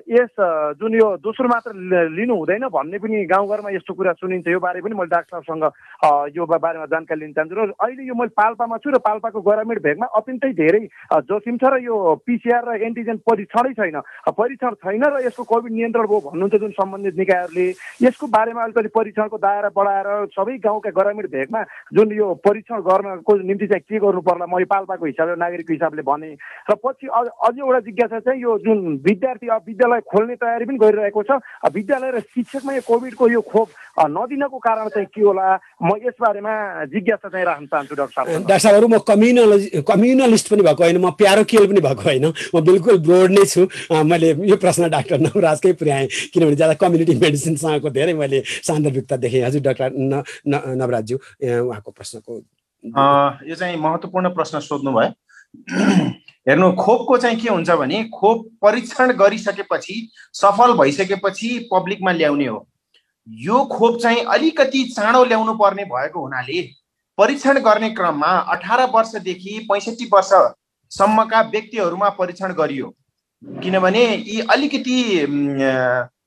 यस 0.08 0.32
जुन 0.80 0.94
यो 0.96 1.08
दोस्रो 1.20 1.48
मात्र 1.52 1.76
लिनु 2.16 2.34
हुँदैन 2.40 2.64
भन्ने 2.72 2.96
पनि 2.96 3.24
गाउँघरमा 3.28 3.70
यस्तो 3.76 3.92
कुरा 3.92 4.12
सुनिन्छ। 4.24 4.48
यो 4.48 4.60
बारे 4.64 4.80
पनि 4.80 4.96
मैले 4.96 5.12
डाक्टर 5.12 5.44
यो 6.32 6.46
बारेमा 6.48 6.86
जानकारी 6.88 7.20
लिन 7.20 7.32
चाहन्छु। 7.36 7.60
र 7.60 7.76
अहिले 7.76 8.08
यो 8.08 8.14
मैले 8.16 8.32
पाल्पामा 8.40 8.76
छु 8.80 8.88
र 8.88 9.04
पाल्पाको 9.04 9.44
ग्रामीण 9.44 9.84
भेगमा 9.84 10.06
अत्यन्तै 10.16 10.52
धेरै 10.64 10.80
जोखिम 11.28 11.60
छ 11.60 11.76
र 11.76 11.84
यो 11.84 12.24
पिसिआर 12.24 12.64
र 12.64 12.80
एन्टिजेन 12.88 13.20
परीक्षणै 13.28 13.72
छैन। 13.76 14.00
परीक्षण 14.32 14.80
छैन 14.80 15.04
र 15.04 15.20
यसको 15.28 15.44
कोभिड 15.44 15.72
नियन्त्रण 15.76 16.06
भयो 16.08 16.24
भन्नुहुन्छ 16.24 16.56
जुन 16.56 16.72
सम्बन्धित 16.80 17.16
निकायहरूले। 17.20 17.64
यसको 18.02 18.26
बारेमा 18.26 18.62
अलिकति 18.62 18.88
परीक्षणको 18.94 19.36
दायरा 19.38 19.68
बढाएर 19.76 20.08
सबै 20.34 20.56
गाउँका 20.58 20.90
ग्रामीण 20.90 21.26
भेगमा 21.32 21.62
जुन 21.94 22.12
यो 22.12 22.26
परीक्षण 22.46 22.80
गर्नको 22.88 23.32
निम्ति 23.46 23.66
चाहिँ 23.66 23.84
के 23.88 23.98
गर्नु 23.98 24.20
पर्ला 24.20 24.46
मैले 24.46 24.64
पाल्पाको 24.66 25.06
हिसाबले 25.06 25.36
नागरिकको 25.36 25.72
हिसाबले 25.72 26.02
भने। 26.02 26.30
र 26.70 26.74
पछि 26.84 27.06
अझ 27.06 27.54
एउटा 27.58 27.80
जिज्ञासा 27.86 28.18
चाहिँ 28.20 28.42
यो 28.42 28.58
जुन 28.66 28.78
विद्यार्थी 29.06 29.46
अब 29.48 29.62
विद्यालय 29.66 30.00
खोल्ने 30.10 30.34
तयारी 30.36 30.64
पनि 30.66 30.78
गरिरहेको 30.78 31.22
छ 31.22 31.40
विद्यालय 31.74 32.10
र 32.10 32.20
शिक्षकमा 32.20 32.72
यो 32.74 32.82
कोभिडको 32.86 33.28
यो 33.28 33.40
खोप 33.40 33.68
नदिनको 33.96 34.58
कारण 34.58 34.88
चाहिँ 34.94 35.08
के 35.08 35.22
होला 35.22 35.46
म 35.82 35.96
यसबारेमा 36.06 36.54
जिज्ञासा 36.92 37.28
चाहिँ 37.28 37.46
राख्न 37.46 37.66
चाहन्छु 37.66 37.94
डाक्टर 37.96 38.12
साहब। 38.12 38.28
डाक्टर 38.28 38.58
साहबहरू 38.58 38.88
म 38.88 38.98
कम्युनल 39.08 39.82
कम्युनलिस्ट 39.88 40.46
पनि 40.52 40.62
भएको 40.62 40.82
होइन 40.84 40.98
म 41.00 41.10
प्यारोकियल 41.16 41.66
पनि 41.66 41.80
भएको 41.80 42.02
होइन 42.02 42.26
म 42.26 42.60
बिल्कुल 42.66 42.98
ब्रोड 43.06 43.30
नै 43.32 43.44
छु। 43.46 43.62
मैले 44.04 44.28
यो 44.46 44.56
प्रश्न 44.56 44.88
डाक्टर 44.90 45.18
नवराजकै 45.20 45.72
पुर्याएँ 45.80 46.06
किनभने 46.32 46.56
ज्यादा 46.56 46.74
कम्युनिटी 46.76 47.14
मेडिसिनसँगको 47.46 47.90
धेरै 47.90 48.14
मैले 48.14 48.42
सान्दर्भिकता 48.42 49.16
देखेँ। 49.16 49.42
हजुर 49.44 49.60
डाक्टर 49.62 49.90
न 49.94 50.22
नवराजज्यू 50.76 51.18
उहाँको 51.62 51.90
प्रश्नको 51.90 52.32
यो 53.48 53.54
चाहिँ 53.54 53.76
महत्त्वपूर्ण 53.76 54.28
प्रश्न 54.34 54.60
सोध्नु 54.60 54.92
भयो 54.92 55.10
हेर्नु 56.46 56.72
खोपको 56.74 57.16
चाहिँ 57.18 57.36
के 57.40 57.48
हुन्छ 57.48 57.70
भने 57.70 58.02
खोप 58.14 58.46
परीक्षण 58.62 59.12
गरिसकेपछि 59.16 59.96
सफल 60.34 60.72
भइसकेपछि 60.78 61.68
पब्लिकमा 61.72 62.12
ल्याउने 62.12 62.46
हो। 62.46 62.66
यो 63.26 63.64
खोप 63.72 63.98
चाहिँ 64.02 64.24
अलिकति 64.24 64.84
चाँडो 64.96 65.24
ल्याउनु 65.24 65.54
पर्ने 65.54 65.84
भएको 65.84 66.20
हुनाले 66.20 66.62
परीक्षण 67.18 67.58
गर्ने 67.60 67.90
क्रममा 67.90 68.30
अठार 68.54 68.80
वर्षदेखि 68.94 69.58
पैँसठी 69.70 70.04
वर्षसम्मका 70.12 71.40
व्यक्तिहरूमा 71.50 72.08
परीक्षण 72.18 72.52
गरियो। 72.54 72.94
किनभने 73.62 74.04
यी 74.16 74.40
अलिकति 74.50 74.98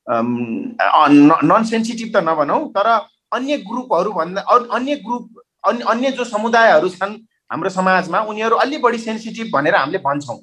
नन 0.09 1.63
सेन्सिटिभ 1.69 2.09
त 2.15 2.23
नभनौँ 2.27 2.61
तर 2.77 2.87
अन्य 3.33 3.57
ग्रुपहरू 3.65 4.11
भन्दा 4.13 4.41
अन्य 4.75 4.95
ग्रुप 5.05 5.41
अन्य 5.65 6.11
जो 6.11 6.23
समुदायहरू 6.25 6.89
छन् 6.89 7.15
हाम्रो 7.51 7.69
समाजमा 7.69 8.19
उनीहरू 8.31 8.55
अलि 8.57 8.77
बढी 8.79 8.97
सेन्सिटिभ 8.99 9.51
भनेर 9.53 9.75
हामीले 9.75 9.97
भन्छौँ। 9.99 10.37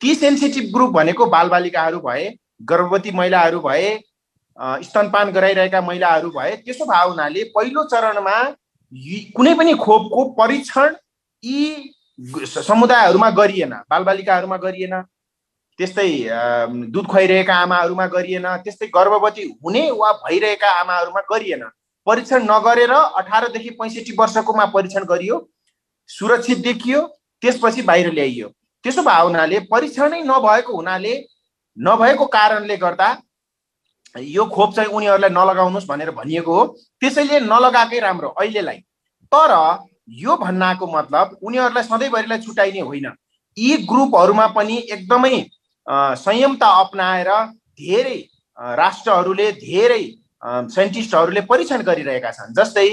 ती 0.00 0.14
सेन्सिटिभ 0.14 0.72
ग्रुप 0.74 0.90
भनेको 0.92 1.26
बालबालिकाहरू 1.26 1.98
भए 2.00 2.24
गर्भवती 2.70 3.10
महिलाहरू 3.12 3.60
भए 3.60 3.88
स्तनपान 4.84 5.30
गराइरहेका 5.32 5.80
महिलाहरू 5.82 6.30
भए 6.30 6.56
त्यसो 6.64 6.84
भए 6.86 7.04
हुनाले 7.08 7.44
पहिलो 7.56 7.84
चरणमा 7.92 8.36
कुनै 9.36 9.54
पनि 9.54 9.74
खोपको 9.76 10.24
परीक्षण 10.38 10.94
यी 11.42 11.94
समुदायहरूमा 12.46 13.30
गरिएन 13.32 13.72
बालबालिकाहरूमा 13.90 14.56
गरिएन। 14.64 14.94
त्यस्तै 15.80 16.08
दुध 16.92 17.06
खुवाइरहेका 17.08 17.54
आमाहरूमा 17.56 18.06
गरिएन 18.14 18.46
त्यस्तै 18.64 18.86
गर्भवती 18.94 19.42
हुने 19.64 19.82
वा 19.90 20.10
भइरहेका 20.24 20.70
आमाहरूमा 20.80 21.20
गरिएन। 21.30 21.62
परीक्षण 22.06 22.42
नगरेर 22.44 22.92
अठारदेखि 22.92 23.70
पैँसठी 23.78 24.12
वर्षकोमा 24.18 24.64
परीक्षण 24.74 25.04
गरियो 25.08 25.36
सुरक्षित 26.10 26.58
देखियो 26.58 27.00
त्यसपछि 27.42 27.82
बाहिर 27.82 28.10
ल्याइयो। 28.12 28.48
त्यसो 28.84 29.02
भए 29.02 29.22
हुनाले 29.22 29.58
परीक्षणै 29.70 30.20
नभएको 30.22 30.76
हुनाले 30.76 31.12
नभएको 31.76 32.24
कारणले 32.34 32.76
गर्दा 32.76 33.08
यो 34.16 34.44
खोप 34.54 34.74
चाहिँ 34.76 34.90
उनीहरूलाई 34.90 35.30
नलगाउनुहोस् 35.30 35.88
भनेर 35.88 36.10
भनिएको 36.10 36.54
हो। 36.54 36.64
त्यसैले 37.00 37.40
नलगाएकै 37.42 38.00
राम्रो 38.00 38.28
अहिलेलाई। 38.36 38.78
तर 39.32 39.52
यो 40.20 40.36
भन्नाको 40.36 40.86
मतलब 40.92 41.38
उनीहरूलाई 41.42 41.84
सधैँभरिलाई 41.84 42.38
छुट्याइने 42.40 42.80
होइन। 42.80 43.06
यी 43.56 43.76
ग्रुपहरूमा 43.88 44.46
पनि 44.58 44.76
एकदमै 44.90 45.40
संयमता 45.90 46.66
अप्नाएर 46.80 47.28
धेरै 47.80 48.18
राष्ट्रहरूले 48.76 49.50
धेरै 49.52 50.02
साइन्टिस्टहरूले 50.42 51.40
परीक्षण 51.50 51.82
गरिरहेका 51.82 52.30
छन्। 52.30 52.54
जस्तै 52.54 52.88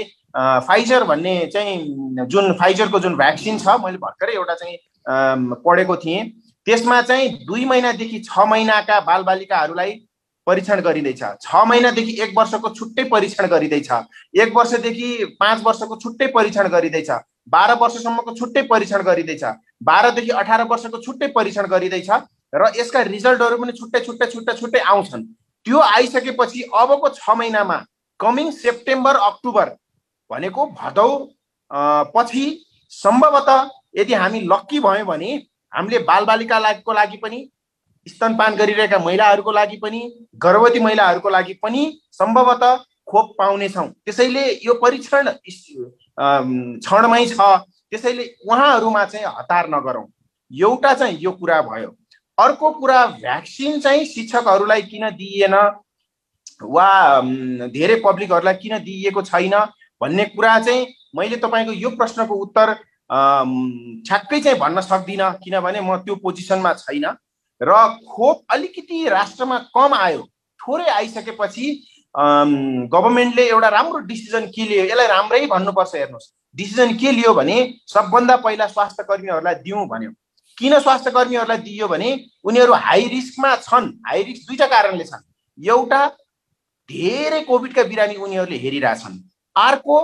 फाइजर 0.66 1.04
भन्ने 1.04 1.34
चाहिँ 1.52 2.26
जुन 2.26 2.52
फाइजरको 2.60 3.00
जुन 3.00 3.16
भ्याक्सिन 3.16 3.58
छ 3.58 3.76
मैले 3.84 3.98
भर्खरै 3.98 4.34
एउटा 4.34 4.54
चाहिँ 4.54 4.76
पढेको 5.64 5.96
थिएँ। 5.96 6.24
त्यसमा 6.66 7.00
चाहिँ 7.02 7.28
दुई 7.46 7.64
महिनादेखि 7.64 8.18
छ 8.20 8.46
महिनाका 8.48 9.00
बालबालिकाहरूलाई 9.00 9.92
परीक्षण 10.46 10.80
गरिँदैछ। 10.80 11.22
छ 11.42 11.64
महिनादेखि 11.66 12.12
एक 12.22 12.32
वर्षको 12.36 12.68
छुट्टै 12.74 13.04
परीक्षण 13.08 13.46
गरिँदैछ। 13.46 13.90
एक 14.42 14.56
वर्षदेखि 14.56 15.36
पाँच 15.40 15.62
वर्षको 15.64 15.96
छुट्टै 15.96 16.26
परीक्षण 16.34 16.68
गरिँदैछ। 16.68 17.10
बाह्र 17.48 17.74
वर्षसम्मको 17.80 18.34
छुट्टै 18.34 18.62
परीक्षण 18.70 19.02
गरिँदैछ। 19.02 19.44
बाह्रदेखि 19.82 20.30
अठार 20.40 20.62
वर्षको 20.68 21.02
छुट्टै 21.02 21.26
परीक्षण 21.36 21.66
गरिँदैछ। 21.66 22.10
र 22.52 22.72
यसका 22.76 23.02
रिजल्टहरू 23.02 23.56
पनि 23.58 23.72
छुट्टै 23.72 24.00
छुट्टै 24.00 24.26
छुट्टै 24.26 24.54
छुट्टै 24.60 24.80
आउँछन्। 24.92 25.24
त्यो 25.66 25.78
आइसकेपछि 25.80 26.62
अबको 26.74 27.08
छ 27.10 27.36
महिनामा 27.36 27.76
कमिङ 28.20 28.50
सेप्टेम्बर 28.52 29.16
अक्टोबर 29.26 29.66
भनेको 30.30 30.66
भदौ 30.80 31.10
पछि 32.14 32.44
सम्भवतः 32.92 33.68
यदि 33.96 34.14
हामी 34.14 34.40
लक्की 34.52 34.80
भयौँ 34.80 35.06
भने 35.06 35.30
हामीले 35.72 35.98
बालबालिकाको 36.08 36.92
लागि 36.92 37.16
पनि 37.22 37.38
स्तनपान 38.06 38.54
गरिरहेका 38.56 38.98
महिलाहरूको 38.98 39.52
लागि 39.52 39.76
पनि 39.76 40.00
गर्भवती 40.42 40.80
महिलाहरूको 40.80 41.28
लागि 41.30 41.54
पनि 41.62 41.82
सम्भवतः 42.12 42.76
खोप 43.10 43.34
पाउनेछौँ। 43.38 43.88
त्यसैले 44.04 44.44
यो 44.64 44.74
परीक्षण 44.82 45.28
क्षणमै 46.18 47.24
छ। 47.26 47.40
त्यसैले 47.90 48.24
उहाँहरूमा 48.46 49.04
चाहिँ 49.04 49.26
हतार 49.38 49.68
नगरौँ। 49.70 50.06
एउटा 50.50 50.92
चाहिँ 50.94 51.18
यो 51.20 51.32
कुरा 51.32 51.60
भयो। 51.62 51.90
अर्को 52.38 52.70
कुरा 52.70 53.04
भ्याक्सिन 53.20 53.80
चाहिँ 53.80 54.04
शिक्षकहरूलाई 54.06 54.82
किन 54.82 55.08
दिइएन? 55.10 55.54
वा 56.62 56.88
धेरै 57.74 57.96
पब्लिकहरूलाई 58.04 58.54
किन 58.54 58.78
दिइएको 58.78 59.22
छैन? 59.22 59.54
भन्ने 60.00 60.24
कुरा 60.34 60.58
चाहिँ 60.60 60.86
मैले 61.16 61.36
तपाईँको 61.36 61.72
यो 61.72 61.90
प्रश्नको 61.90 62.34
उत्तर 62.34 62.74
ठ्याक्कै 64.06 64.40
चाहिँ 64.40 64.58
भन्न 64.58 64.80
सक्दिनँ 64.80 65.32
किनभने 65.44 65.80
म 65.80 65.96
त्यो 66.06 66.14
पोजिसनमा 66.22 66.72
छैन। 66.78 67.06
र 67.60 67.72
खोप 68.06 68.44
अलिकति 68.50 69.08
राष्ट्रमा 69.08 69.58
कम 69.74 69.94
आयो। 69.94 70.22
थोरै 70.60 70.86
आइसकेपछि 70.86 71.66
गभर्मेन्टले 72.14 73.48
एउटा 73.48 73.68
राम्रो 73.68 73.98
डिसिजन 74.06 74.46
के 74.54 74.64
लियो? 74.68 74.84
यसलाई 74.84 75.06
राम्रै 75.06 75.46
भन्नुपर्छ 75.46 75.94
हेर्नुहोस्। 75.94 76.32
डिसिजन 76.56 76.94
के 76.96 77.12
लियो 77.12 77.34
भने 77.34 77.56
सबभन्दा 77.88 78.36
पहिला 78.46 78.66
स्वास्थ्य 78.66 79.02
कर्मीहरूलाई 79.10 79.54
दिउँ 79.66 79.86
भन्यो। 79.88 80.10
किन 80.58 80.78
स्वास्थ्य 80.80 81.10
कर्मीहरूलाई 81.10 81.58
दियो 81.58 81.88
भने 81.88 82.08
उनीहरू 82.44 82.72
हाई 82.74 83.06
रिस्कमा 83.08 83.54
छन्। 83.58 83.86
हाई 84.06 84.22
रिस्क 84.22 84.46
दुईवटा 84.48 84.66
कारणले 84.66 85.04
छन्। 85.04 85.22
एउटा 85.58 86.06
धेरै 86.90 87.40
कोभिडका 87.42 87.82
बिरामी 87.84 88.16
उनीहरूले 88.16 88.56
हेरिरहेछन् 88.58 89.18
अर्को 89.56 89.96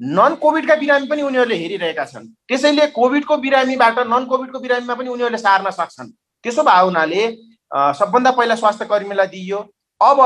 नन 0.00 0.34
कोभिडका 0.42 0.74
बिरामी 0.76 1.06
पनि 1.06 1.22
उनीहरूले 1.22 1.56
हेरिरहेका 1.56 2.04
छन्। 2.04 2.26
त्यसैले 2.48 2.86
कोभिडको 2.98 3.36
बिरामीबाट 3.36 3.98
नन 4.08 4.24
कोभिडको 4.26 4.58
बिरामीमा 4.58 4.94
पनि 4.94 5.08
उनीहरूले 5.08 5.38
सार्न 5.38 5.70
सक्छन्। 5.70 6.08
त्यसो 6.44 6.62
भए 6.62 6.82
हुनाले 6.84 7.22
सबभन्दा 7.70 8.30
पहिला 8.30 8.54
स्वास्थ्य 8.54 8.84
कर्मीलाई 8.84 9.26
दिइयो। 9.26 9.58
अब 10.00 10.18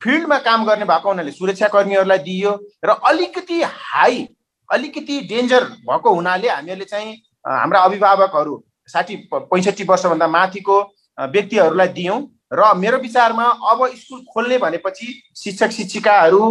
फिल्डमा 0.00 0.38
काम 0.46 0.64
गर्ने 0.64 0.84
भएको 0.84 1.08
हुनाले 1.08 1.30
सुरक्षाकर्मीहरूलाई 1.32 2.18
दिइयो 2.18 2.52
र 2.84 2.90
अलिकति 3.08 3.62
हाई 3.62 4.26
अलिकति 4.70 5.20
डेन्जर 5.28 5.64
भएको 5.88 6.14
हुनाले 6.14 6.48
हामीहरूले 6.48 6.84
चाहिँ 6.84 7.12
हाम्रा 7.46 7.80
अभिभावकहरू 7.80 8.54
साठी 8.88 9.16
पैँसठी 9.32 9.84
वर्षभन्दा 9.84 10.26
माथिको 10.28 10.80
व्यक्तिहरूलाई 11.18 11.88
दियौँ। 11.88 12.20
र 12.52 12.72
मेरो 12.76 12.98
विचारमा 12.98 13.44
अब 13.70 13.86
स्कुल 13.96 14.20
खोल्ने 14.32 14.58
भनेपछि 14.58 15.06
शिक्षक 15.36 15.70
शिक्षिकाहरू 15.72 16.42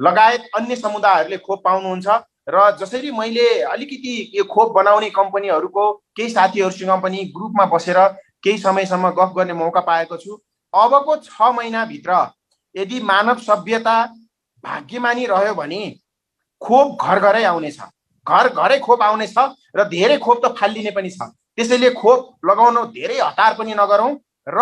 लगायत 0.00 0.48
अन्य 0.56 0.76
समुदायहरूले 0.76 1.38
खोप 1.38 1.62
पाउनुहुन्छ। 1.64 2.08
र 2.48 2.70
जसरी 2.80 3.10
मैले 3.10 3.48
अलिकति 3.62 4.14
यो 4.34 4.44
खोप 4.44 4.72
बनाउने 4.74 5.10
कम्पनीहरूको 5.10 5.92
केही 6.16 6.30
साथीहरूसँग 6.30 7.02
पनि 7.02 7.24
ग्रुपमा 7.36 7.64
बसेर 7.74 7.98
केही 8.44 8.58
समयसम्म 8.58 9.10
गफ 9.18 9.32
गर्ने 9.36 9.52
मौका 9.52 9.80
पाएको 9.80 10.16
छु। 10.16 10.38
अबको 10.74 11.16
छ 11.18 11.52
महिनाभित्र 11.56 12.16
यदि 12.74 13.00
मानव 13.02 13.38
सभ्यता 13.40 13.96
भाग्यमानी 14.64 15.26
रह्यो 15.26 15.54
भने 15.54 15.82
खोप 16.62 17.02
घर 17.02 17.18
घरै 17.20 17.44
आउनेछ। 17.44 17.78
घर 18.26 18.48
घरै 18.48 18.78
खोप 18.78 19.02
आउनेछ 19.02 19.34
र 19.76 19.84
धेरै 19.88 20.16
खोप 20.18 20.40
त 20.44 20.54
फालिने 20.56 20.90
पनि 20.90 21.10
छ। 21.10 21.28
त्यसैले 21.60 21.90
खोप 21.92 22.20
लगाउन 22.48 22.76
धेरै 22.96 23.20
हतार 23.20 23.52
पनि 23.60 23.74
नगरौँ 23.76 24.12
र 24.48 24.58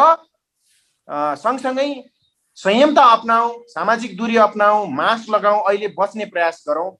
सँगसँगै 1.39 1.89
संयमता 2.59 3.05
अप्नाऊ 3.15 3.47
सामाजिक 3.71 4.17
दूरी 4.19 4.37
अप्नाऊ 4.37 4.87
मास्क 4.91 5.31
लगाऊ 5.31 5.59
अहिले 5.63 5.89
बच्ने 5.95 6.25
प्रयास 6.27 6.65
गरौँ 6.69 6.91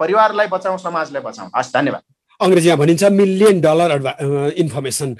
परिवारलाई 0.00 0.46
बचाउँ 0.46 0.78
समाजलाई 0.78 1.22
बचाउँ। 1.22 1.50
हस् 1.56 1.72
धन्यवाद। 1.74 2.02
अङ्ग्रेजीमा 2.40 2.76
भनिन्छ 2.76 3.04
million 3.20 3.60
dollar 3.60 3.90
information 4.62 5.10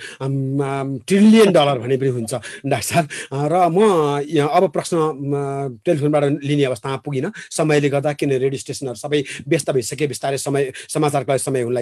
trillion 1.09 1.51
dollar 1.53 1.79
भने 1.79 1.97
पनि 2.01 2.11
हुन्छ। 2.17 2.33
डाक्टर 2.65 2.89
साहब 2.89 3.07
र 3.53 3.55
म 3.69 3.79
अब 4.49 4.65
प्रश्न 4.73 4.97
टेलिफोनबाट 5.85 6.25
लिने 6.49 6.65
अवस्थामा 6.65 6.97
पुगिनँ। 7.05 7.31
समयले 7.51 7.89
गर्दा 7.89 8.13
किन 8.17 8.31
रेडियो 8.41 8.61
स्टेसनहरू 8.61 8.99
सबै 9.05 9.21
व्यस्त 9.49 9.71
भइसके 9.71 10.07
बिस्तारै 10.07 10.39
समय 10.39 10.73
समाचारको 10.89 11.39
समय 11.39 11.63
हुन 11.63 11.77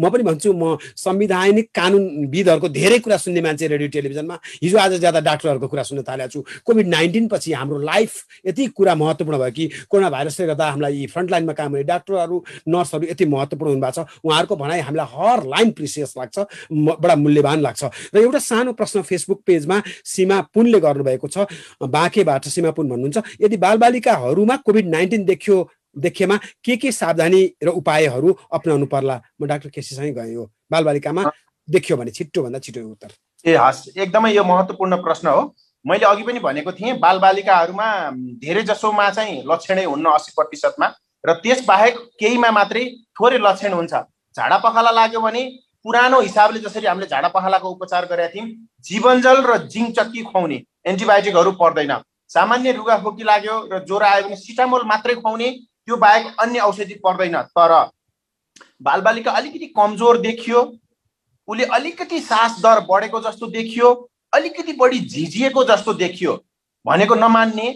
म 0.00 0.08
पनि 0.10 0.22
भन्छु 0.22 0.52
म 0.52 0.78
संविधानिक 0.96 1.66
कानुनविदहरूको 1.74 2.68
धेरै 2.68 2.98
कुरा 3.02 3.16
सुन्ने 3.16 3.40
मान्छे 3.42 3.66
रेडियो 3.66 3.88
टेलिभिजनमा। 3.88 4.36
हिजो 4.62 4.78
आज 4.78 4.92
ज्यादा 5.00 5.20
डाक्टरहरूको 5.20 5.68
कुरा 5.68 5.82
सुन्न 5.82 6.02
थालेको 6.02 6.30
छु। 6.30 6.40
कोभिड 6.64 6.86
नाइन्टिन 6.88 7.28
पछि 7.28 7.52
हाम्रो 7.52 7.78
लाइफ 7.82 8.12
यति 8.46 8.66
कुरा 8.76 8.94
महत्त्वपूर्ण 8.94 9.38
भयो 9.38 9.50
कि 9.50 9.64
कोरोना 9.90 10.10
भाइरसले 10.10 10.46
गर्दा 10.46 10.66
हामीलाई 10.70 11.06
फ्रन्टलाइनमा 11.12 11.52
काम 11.52 11.72
गर्ने 11.72 11.84
डाक्टरहरू 11.84 12.36
नर्सहरू 12.68 13.04
यति 13.10 13.24
महत्त्वपूर्ण 13.26 13.70
हुनुभएको 13.70 14.02
छ। 14.02 14.06
उहाँहरूको 14.24 14.56
भनाइ 14.56 14.75
भनाइ 14.76 14.84
हामीलाई 14.84 15.06
हर 15.12 15.44
लाइन 15.46 15.70
प्रिसियस 15.72 16.14
लाग्छ 16.18 16.38
बडा 16.70 17.14
मूल्यवान 17.16 17.60
लाग्छ। 17.60 17.84
र 18.14 18.18
एउटा 18.18 18.38
सानो 18.38 18.72
प्रश्न 18.72 19.02
फेसबुक 19.02 19.40
पेजमा 19.46 19.82
सीमा 20.04 20.40
पुनले 20.52 20.80
गर्नुभएको 20.80 21.28
छ। 21.28 21.46
बाँकेबाट 21.80 22.44
सीमा 22.48 22.70
पुन 22.76 22.88
भन्नुहुन्छ 22.88 23.40
यदि 23.40 23.56
बालबालिकाहरूमा 23.56 24.56
कोभिड 24.56 24.86
नाइन्टिन 24.88 25.24
देखियो 25.24 25.56
देखेमा 25.96 26.36
के 26.60 26.76
के 26.76 26.92
सावधानी 26.92 27.42
र 27.64 27.68
उपायहरू 27.72 28.28
अप्नाउनु 28.52 28.86
पर्ला? 28.86 29.16
म 29.40 29.46
डाक्टर 29.46 29.68
केसीसँगै 29.72 30.12
गएँ 30.12 30.36
हो। 30.36 30.44
बालबालिकामा 30.70 31.22
देखियो 31.68 31.96
भने 31.96 32.10
छिट्टोभन्दा 32.10 32.58
छिटो 32.60 32.80
उत्तर। 32.84 33.10
ए 33.44 33.56
हस् 33.56 33.96
एकदमै 33.96 34.32
यो 34.34 34.44
महत्त्वपूर्ण 34.44 34.96
प्रश्न 35.02 35.28
हो। 35.28 35.54
मैले 35.86 36.04
अघि 36.04 36.22
पनि 36.22 36.38
भनेको 36.42 36.72
थिएँ 36.72 36.98
बालबालिकाहरूमा 36.98 37.88
धेरै 38.44 38.62
जसोमा 38.68 39.08
चाहिँ 39.10 39.42
लक्षणै 39.46 39.84
हुन्न 39.84 40.06
अस्सी 40.12 40.32
प्रतिशतमा 40.36 40.86
र 41.24 41.32
त्यसबाहेक 41.42 41.94
केहीमा 42.20 42.50
मात्रै 42.50 42.84
थोरै 43.16 43.38
लक्षण 43.38 43.72
हुन्छ। 43.72 43.94
झाडा 44.36 44.56
पखाला 44.64 44.90
लाग्यो 44.92 45.20
भने 45.20 45.42
पुरानो 45.84 46.20
हिसाबले 46.20 46.58
जसरी 46.60 46.86
हामीले 46.86 47.06
झाडा 47.06 47.28
पखालाको 47.28 47.70
उपचार 47.70 48.04
गरेका 48.06 48.34
थियौँ 48.34 48.48
जीवनजल 48.84 49.42
र 49.46 49.56
जिङ 49.66 49.90
चक्की 49.92 50.22
खुवाउने 50.22 50.62
एन्टिबायोटिकहरू 50.86 51.52
पर्दैन। 51.60 51.92
सामान्य 52.30 52.72
रुगाखोकी 52.72 53.24
लाग्यो 53.24 53.56
र 53.72 53.78
ज्वरो 53.86 54.06
आयो 54.06 54.22
भने 54.24 54.36
सिटामोल 54.36 54.82
मात्रै 54.86 55.14
खुवाउने 55.16 55.50
त्यो 55.50 55.96
बाहेक 55.96 56.24
अन्य 56.40 56.60
औषधि 56.60 56.94
पर्दैन। 57.04 57.36
तर 57.54 57.72
बालबालिका 58.82 59.30
अलिकति 59.32 59.66
कमजोर 59.76 60.18
देखियो 60.20 60.60
उसले 61.48 61.64
अलिकति 61.74 62.20
सास 62.22 62.58
दर 62.62 62.80
बढेको 62.88 63.20
जस्तो 63.22 63.46
देखियो 63.48 63.92
अलिकति 64.32 64.72
बढी 64.80 64.98
झिझिएको 65.00 65.64
जस्तो 65.64 65.92
देखियो। 65.96 66.32
भनेको 66.86 67.14
नमान्ने 67.16 67.68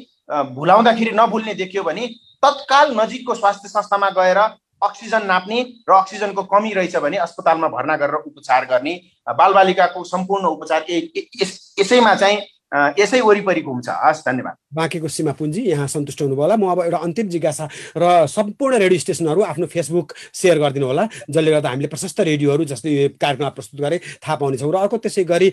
भुलाउँदाखेरि 0.55 1.11
नभुल्ने 1.15 1.55
देखियो 1.55 1.83
भने 1.83 2.07
तत्काल 2.43 2.95
नजिकको 2.97 3.35
स्वास्थ्य 3.35 3.69
संस्थामा 3.69 4.11
गएर 4.19 4.39
अक्सिजन 4.83 5.27
नाप्ने 5.27 5.61
र 5.89 5.93
अक्सिजनको 5.95 6.43
कमी 6.47 6.73
रहेछ 6.73 6.97
भने 6.99 7.17
अस्पतालमा 7.19 7.69
भर्ना 7.71 7.97
गरेर 7.97 8.23
उपचार 8.27 8.65
गर्ने 8.67 8.95
बालबालिकाको 9.35 10.05
सम्पूर्ण 10.07 10.47
उपचार 10.49 10.87
यसैमा 10.91 12.15
चाहिँ 12.15 12.41
यसै 12.73 13.21
वरिपरि 13.21 13.61
घुम्छ 13.67 13.89
हस् 13.89 14.23
धन्यवाद। 14.27 14.55
बाँकीको 14.71 15.09
सीमा 15.11 15.33
पुन्जी 15.35 15.63
यहाँ 15.75 15.87
सन्तुष्ट 15.91 16.23
हुनुभयो 16.23 16.43
होला। 16.43 16.57
म 16.57 16.71
अब 16.71 16.81
एउटा 16.87 16.99
अन्तिम 17.03 17.29
जिज्ञासा 17.29 17.65
र 17.99 18.27
सम्पूर्ण 18.31 18.79
रेडियो 18.79 19.01
स्टेसनहरू 19.01 19.41
आफ्नो 19.43 19.67
फेसबुक 19.67 20.07
सेयर 20.31 20.59
गरिदिनु 20.63 20.87
होला 20.87 21.05
जसले 21.27 21.51
गर्दा 21.51 21.69
हामीले 21.69 21.89
प्रशस्त 21.91 22.21
रेडियोहरू 22.31 22.65
जस्तै 22.71 22.91
यो 22.91 23.09
कार्यक्रम 23.19 23.49
प्रस्तुत 23.59 23.81
गरे 23.81 23.99
थाहा 24.23 24.37
पाउनेछौँ 24.39 24.71
र 24.71 24.77
अर्को 24.87 24.97
त्यसै 25.03 25.25
गरी 25.27 25.49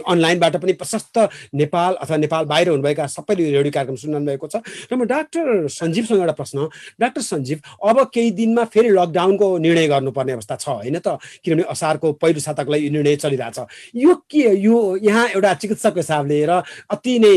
अनलाइनबाट 0.00 0.56
पनि 0.56 0.72
प्रशस्त 0.80 1.16
नेपाल 1.60 1.92
अथवा 2.00 2.16
नेपाल 2.24 2.44
बाहिर 2.48 2.68
हुनुभएका 2.72 3.04
सबैले 3.04 3.44
रेडियो 3.52 3.72
कार्यक्रम 3.76 3.96
सुन्नु 4.00 4.24
भएको 4.24 4.46
छ। 4.48 4.64
र 4.88 4.96
म 4.96 5.04
डाक्टर 5.04 5.68
सञ्जीवसँग 5.68 6.24
एउटा 6.24 6.34
प्रश्न 6.40 6.68
डाक्टर 6.96 7.20
सञ्जीव 7.20 7.58
अब 7.84 8.08
केही 8.08 8.30
दिनमा 8.32 8.64
फेरि 8.72 8.88
लकडाउनको 8.96 9.46
निर्णय 9.60 9.86
गर्नुपर्ने 9.92 10.32
अवस्था 10.32 10.56
छ 10.56 10.68
होइन 10.80 10.98
त? 11.04 11.20
किनभने 11.44 11.68
असारको 11.68 12.12
पहिलो 12.16 12.40
साताको 12.40 12.72
लागि 12.72 12.88
निर्णय 12.96 13.16
चलिरहेछ। 13.20 13.58
यो 13.92 14.14
के 14.24 14.56
यो 14.56 14.76
यहाँ 15.04 15.28
एउटा 15.36 15.52
चिकित्सकको 15.60 16.00
हिसाबले 16.00 16.45
र 16.46 16.62
अति 16.90 17.18
नै 17.18 17.34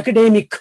एकाडेमिक 0.00 0.54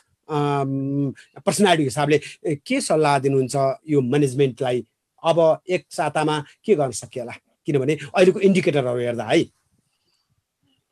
पर्सनालिटी 1.46 1.84
हिसाबले 1.84 2.18
के 2.62 2.82
सल्लाह 2.82 3.20
दिनुहुन्छ 3.20 3.56
यो 3.90 4.02
म्यानेजमेन्टलाई 4.02 4.84
अब 5.24 5.38
एक 5.68 5.86
सातामा 5.92 6.36
के 6.66 6.76
गर्न 6.76 6.92
सकिएला? 6.96 7.34
किनभने 7.68 7.94
अहिलेको 8.16 8.40
इन्डिकेटरहरू 8.40 9.00
हेर्दा 9.00 9.26
है। 9.26 9.44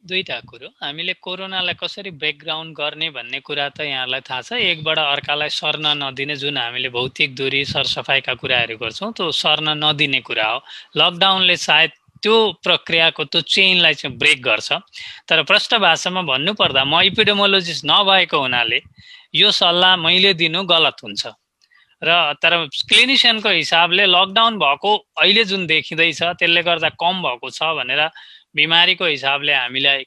दुईवटा 0.03 0.39
कुरो। 0.49 0.67
हामीले 0.81 1.13
कोरोनालाई 1.19 1.75
कसरी 1.79 2.11
ब्रेकग्राउन्ड 2.15 2.71
गर्ने 2.77 3.09
भन्ने 3.11 3.39
कुरा 3.43 3.67
त 3.75 3.79
यहाँलाई 3.87 4.21
थाहा 4.23 4.41
छ। 4.41 4.53
एकबाट 4.55 4.99
अर्कालाई 4.99 5.49
सर्न 5.51 5.85
नदिने 5.99 6.35
जुन 6.39 6.57
हामीले 6.57 6.89
भौतिक 6.95 7.35
दूरी 7.35 7.61
सरसफाइका 7.65 8.33
कुराहरू 8.39 8.77
गर्छौँ 8.77 9.11
त्यो 9.13 9.31
सर्न 9.35 9.67
नदिने 9.83 10.21
कुरा 10.23 10.47
हो। 10.47 10.59
लकडाउनले 10.95 11.55
सायद 11.59 11.91
त्यो 12.23 12.35
प्रक्रियाको 12.63 13.23
त्यो 13.23 13.41
चेनलाई 13.41 13.93
चाहिँ 13.93 14.17
ब्रेक 14.17 14.41
गर्छ। 14.43 14.69
तर 15.29 15.43
प्रष्ट 15.43 15.75
भाषामा 15.79 16.21
भन्नुपर्दा 16.31 16.83
म 16.83 17.01
इपिडेमोलोजिस्ट 17.11 17.85
नभएको 17.85 18.37
हुनाले 18.39 18.79
यो 19.35 19.51
सल्लाह 19.51 19.95
मैले 20.05 20.33
दिनु 20.33 20.63
गलत 20.65 20.97
हुन्छ। 21.03 21.27
र 22.01 22.09
तर 22.41 22.53
क्लिनिसियनको 22.89 23.49
हिसाबले 23.49 24.05
लकडाउन 24.05 24.57
भएको 24.59 24.91
अहिले 25.17 25.43
जुन 25.49 25.65
देखिँदैछ 25.67 26.21
त्यसले 26.37 26.61
गर्दा 26.63 26.89
कम 27.01 27.21
भएको 27.25 27.49
छ 27.49 27.73
भनेर 27.77 28.01
बिमारीको 28.53 29.05
हिसाबले 29.05 29.53
हामीलाई 29.53 30.05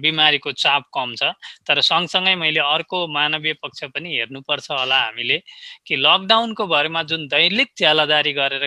बिमारीको 0.00 0.52
चाप 0.52 0.82
कम 0.94 1.14
छ। 1.18 1.34
तर 1.66 1.80
सँगसँगै 1.82 2.34
मैले 2.40 2.60
अर्को 2.60 3.06
मानवीय 3.12 3.52
पक्ष 3.62 3.84
पनि 3.92 4.08
हेर्नुपर्छ 4.16 4.70
होला 4.70 4.98
हामीले 5.00 5.38
कि 5.86 5.96
लकडाउनको 5.96 6.66
भरमा 6.66 7.02
जुन 7.04 7.26
दैनिक 7.28 7.68
ज्यालादारी 7.76 8.32
गरेर 8.32 8.64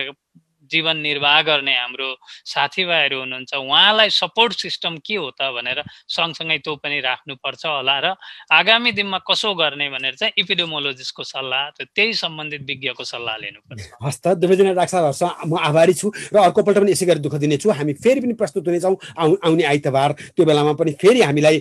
जीवन 0.70 0.96
निर्वाह 1.02 1.40
गर्ने 1.42 1.74
हाम्रो 1.74 2.08
साथीभाइहरू 2.54 3.18
हुनुहुन्छ 3.20 3.54
उहाँलाई 3.54 4.10
सपोर्ट 4.10 4.52
सिस्टम 4.60 4.96
के 5.06 5.16
हो 5.16 5.30
त 5.34 5.50
भनेर 5.54 5.82
सँगसँगै 6.08 6.58
त्यो 6.64 6.74
पनि 6.82 7.00
राख्नुपर्छ 7.00 7.62
होला 7.66 7.96
र 8.04 8.06
आगामी 8.52 8.92
दिनमा 8.92 9.18
कसो 9.30 9.54
गर्ने 9.54 9.88
भनेर 9.90 10.14
चाहिँ 10.20 10.32
इपिडोमोलोजिस्टको 10.38 11.22
सल्लाह 11.24 11.62
त्यही 11.80 12.12
सम्बन्धित 12.14 12.62
विज्ञको 12.70 13.04
सल्लाह 13.04 13.36
लिनुपर्छ। 13.36 13.80
हस् 14.04 14.20
त 14.22 14.26
दुवैजना 14.40 14.72
डाक्टर 14.78 15.12
म 15.46 15.58
आभारी 15.58 15.94
छु 15.94 16.08
र 16.32 16.36
अर्कोपल्ट 16.38 16.78
पनि 16.78 16.92
यसै 16.92 17.06
गरी 17.06 17.20
दुःख 17.20 17.34
दिनेछु 17.42 17.70
हामी 17.70 17.92
फेरि 17.98 18.20
पनि 18.20 18.34
प्रस्तुत 18.40 18.66
हुनेछौँ 18.68 18.96
आउ 19.18 19.30
आउने 19.46 19.64
आइतबार 19.64 20.10
त्यो 20.36 20.44
बेलामा 20.46 20.72
पनि 20.80 20.92
फेरि 21.00 21.20
हामीलाई 21.22 21.56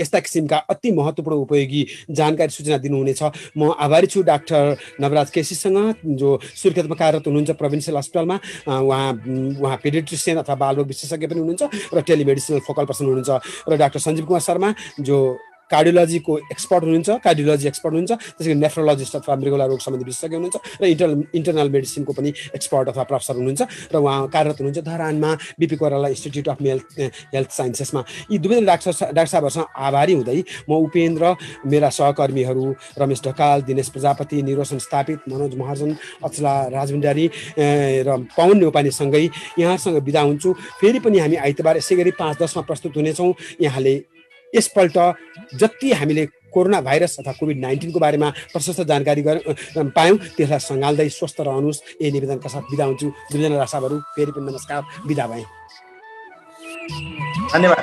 यस्ता 0.00 0.18
किसिमका 0.24 0.58
अति 0.72 0.90
महत्त्वपूर्ण 0.92 1.38
उपयोगी 1.44 1.82
जानकारी 2.10 2.52
सूचना 2.56 2.78
दिनुहुनेछ। 2.84 3.22
म 3.56 3.72
आभारी 3.78 4.06
छु 4.06 4.22
डाक्टर 4.22 4.76
नवराज 5.00 5.30
केसीसँग 5.30 5.78
जो 6.20 6.28
सुर्खेतमा 6.42 6.96
कार्यरत 6.96 7.26
हुनुहुन्छ 7.26 7.50
प्रोभिन्सियल 7.60 7.96
हस्पिटलमा 7.96 8.36
उहाँ 8.68 9.12
उहाँ 9.60 9.76
पेडिट्रिसियन 9.78 10.36
अथवा 10.38 10.54
बालरोग 10.56 10.86
विशेषज्ञ 10.88 11.26
पनि 11.26 11.40
हुनुहुन्छ 11.40 11.94
र 11.94 12.00
टेलिमेडिसिनल 12.02 12.60
फोकल 12.62 12.84
पर्सन 12.86 13.04
हुनुहुन्छ 13.06 13.30
र 13.68 13.76
डाक्टर 13.76 14.00
सञ्जीव 14.00 14.26
कुमार 14.26 14.40
शर्मा 14.42 14.74
जो 15.00 15.18
कार्डियोलोजीको 15.70 16.32
एक्सपर्ट 16.52 16.82
हुनुहुन्छ 16.84 17.10
कार्डियोलोजी 17.24 17.66
एक्सपर्ट 17.68 17.92
हुनुहुन्छ 17.94 18.12
त्यसै 18.12 18.50
गरी 18.50 18.58
नेफ्रोलोजिस्ट 18.60 19.16
अथवा 19.16 19.34
मृगोला 19.42 19.66
रोग 19.72 19.80
सम्बन्धी 19.86 20.04
विशेषज्ञ 20.04 20.36
हुनुहुन्छ 20.36 20.56
र 20.80 20.84
इन्टरनल 20.92 21.22
इन्टरनल 21.38 21.68
मेडिसिनको 21.76 22.12
पनि 22.12 22.30
एक्सपर्ट 22.54 22.88
अथवा 22.88 23.04
प्रोफेसर 23.10 23.34
हुनुहुन्छ 23.40 23.62
र 23.92 23.96
उहाँ 23.96 24.28
कार्यरत 24.34 24.58
हुनुहुन्छ 24.60 24.84
धरानमा 24.88 25.30
BP 25.60 25.76
Koirala 25.76 26.08
institute 26.14 26.48
of 26.48 26.62
health 26.62 27.00
health 27.34 27.50
साइन्सेसमा 27.50 28.04
यी 28.30 28.38
दुवैजना 28.38 28.66
डाक्टर 28.66 28.92
डाक्टर 29.14 29.32
साहबहरूसँग 29.34 29.66
आभारी 29.88 30.12
हुँदै 30.14 30.38
म 30.68 30.72
उपेन्द्र 30.86 31.34
मेरा 31.66 31.88
सहकर्मीहरू 31.98 32.66
रमेश 32.98 33.20
ढकाल 33.26 33.62
दिनेश 33.68 33.88
प्रजापति 33.94 34.42
निरोसन 34.42 34.78
स्थापित 34.78 35.28
मनोज 35.28 35.54
महाजन 35.56 35.96
अचला 36.24 36.54
राजभण्डारी 36.76 37.26
र 38.06 38.16
पवन 38.36 38.56
नेउपानेसँगै 38.58 39.28
यहाँसँग 39.58 39.98
बिदा 40.04 40.20
हुन्छु। 40.20 40.52
फेरि 40.80 40.98
पनि 41.00 41.18
हामी 41.18 41.36
आइतबार 41.36 41.76
यसै 41.76 41.96
गरी 41.96 42.10
पाँच 42.20 42.42
दसमा 42.42 42.62
प्रस्तुत 42.62 42.96
हुनेछौँ। 42.96 43.32
यहाँले 43.60 43.94
यसपल्ट 44.54 44.96
जति 45.60 45.92
हामीले 45.92 46.24
कोरोना 46.54 46.80
भाइरस 46.80 47.18
अथवा 47.20 47.32
कोभिड 47.40 47.58
नाइन्टिनको 47.60 47.98
बारेमा 48.00 48.28
प्रशस्त 48.52 48.80
जानकारी 48.90 49.22
पायौँ 49.26 50.16
त्यसलाई 50.36 50.62
सङ्घाल्दै 50.70 51.08
स्वस्थ 51.10 51.38
रहनुहोस्। 51.40 51.82
यही 52.02 52.10
निवेदनका 52.12 52.48
साथ 52.48 52.64
बिदा 52.70 52.84
हुन्छु। 52.84 53.06
दुईजना 53.32 53.56
रासाबहरू 53.58 53.96
फेरि 54.14 54.32
पनि 54.32 54.44
नमस्कार। 54.46 54.80
बिदा 55.06 55.26
भएँ। 55.26 55.44
धन्यवाद। 57.52 57.82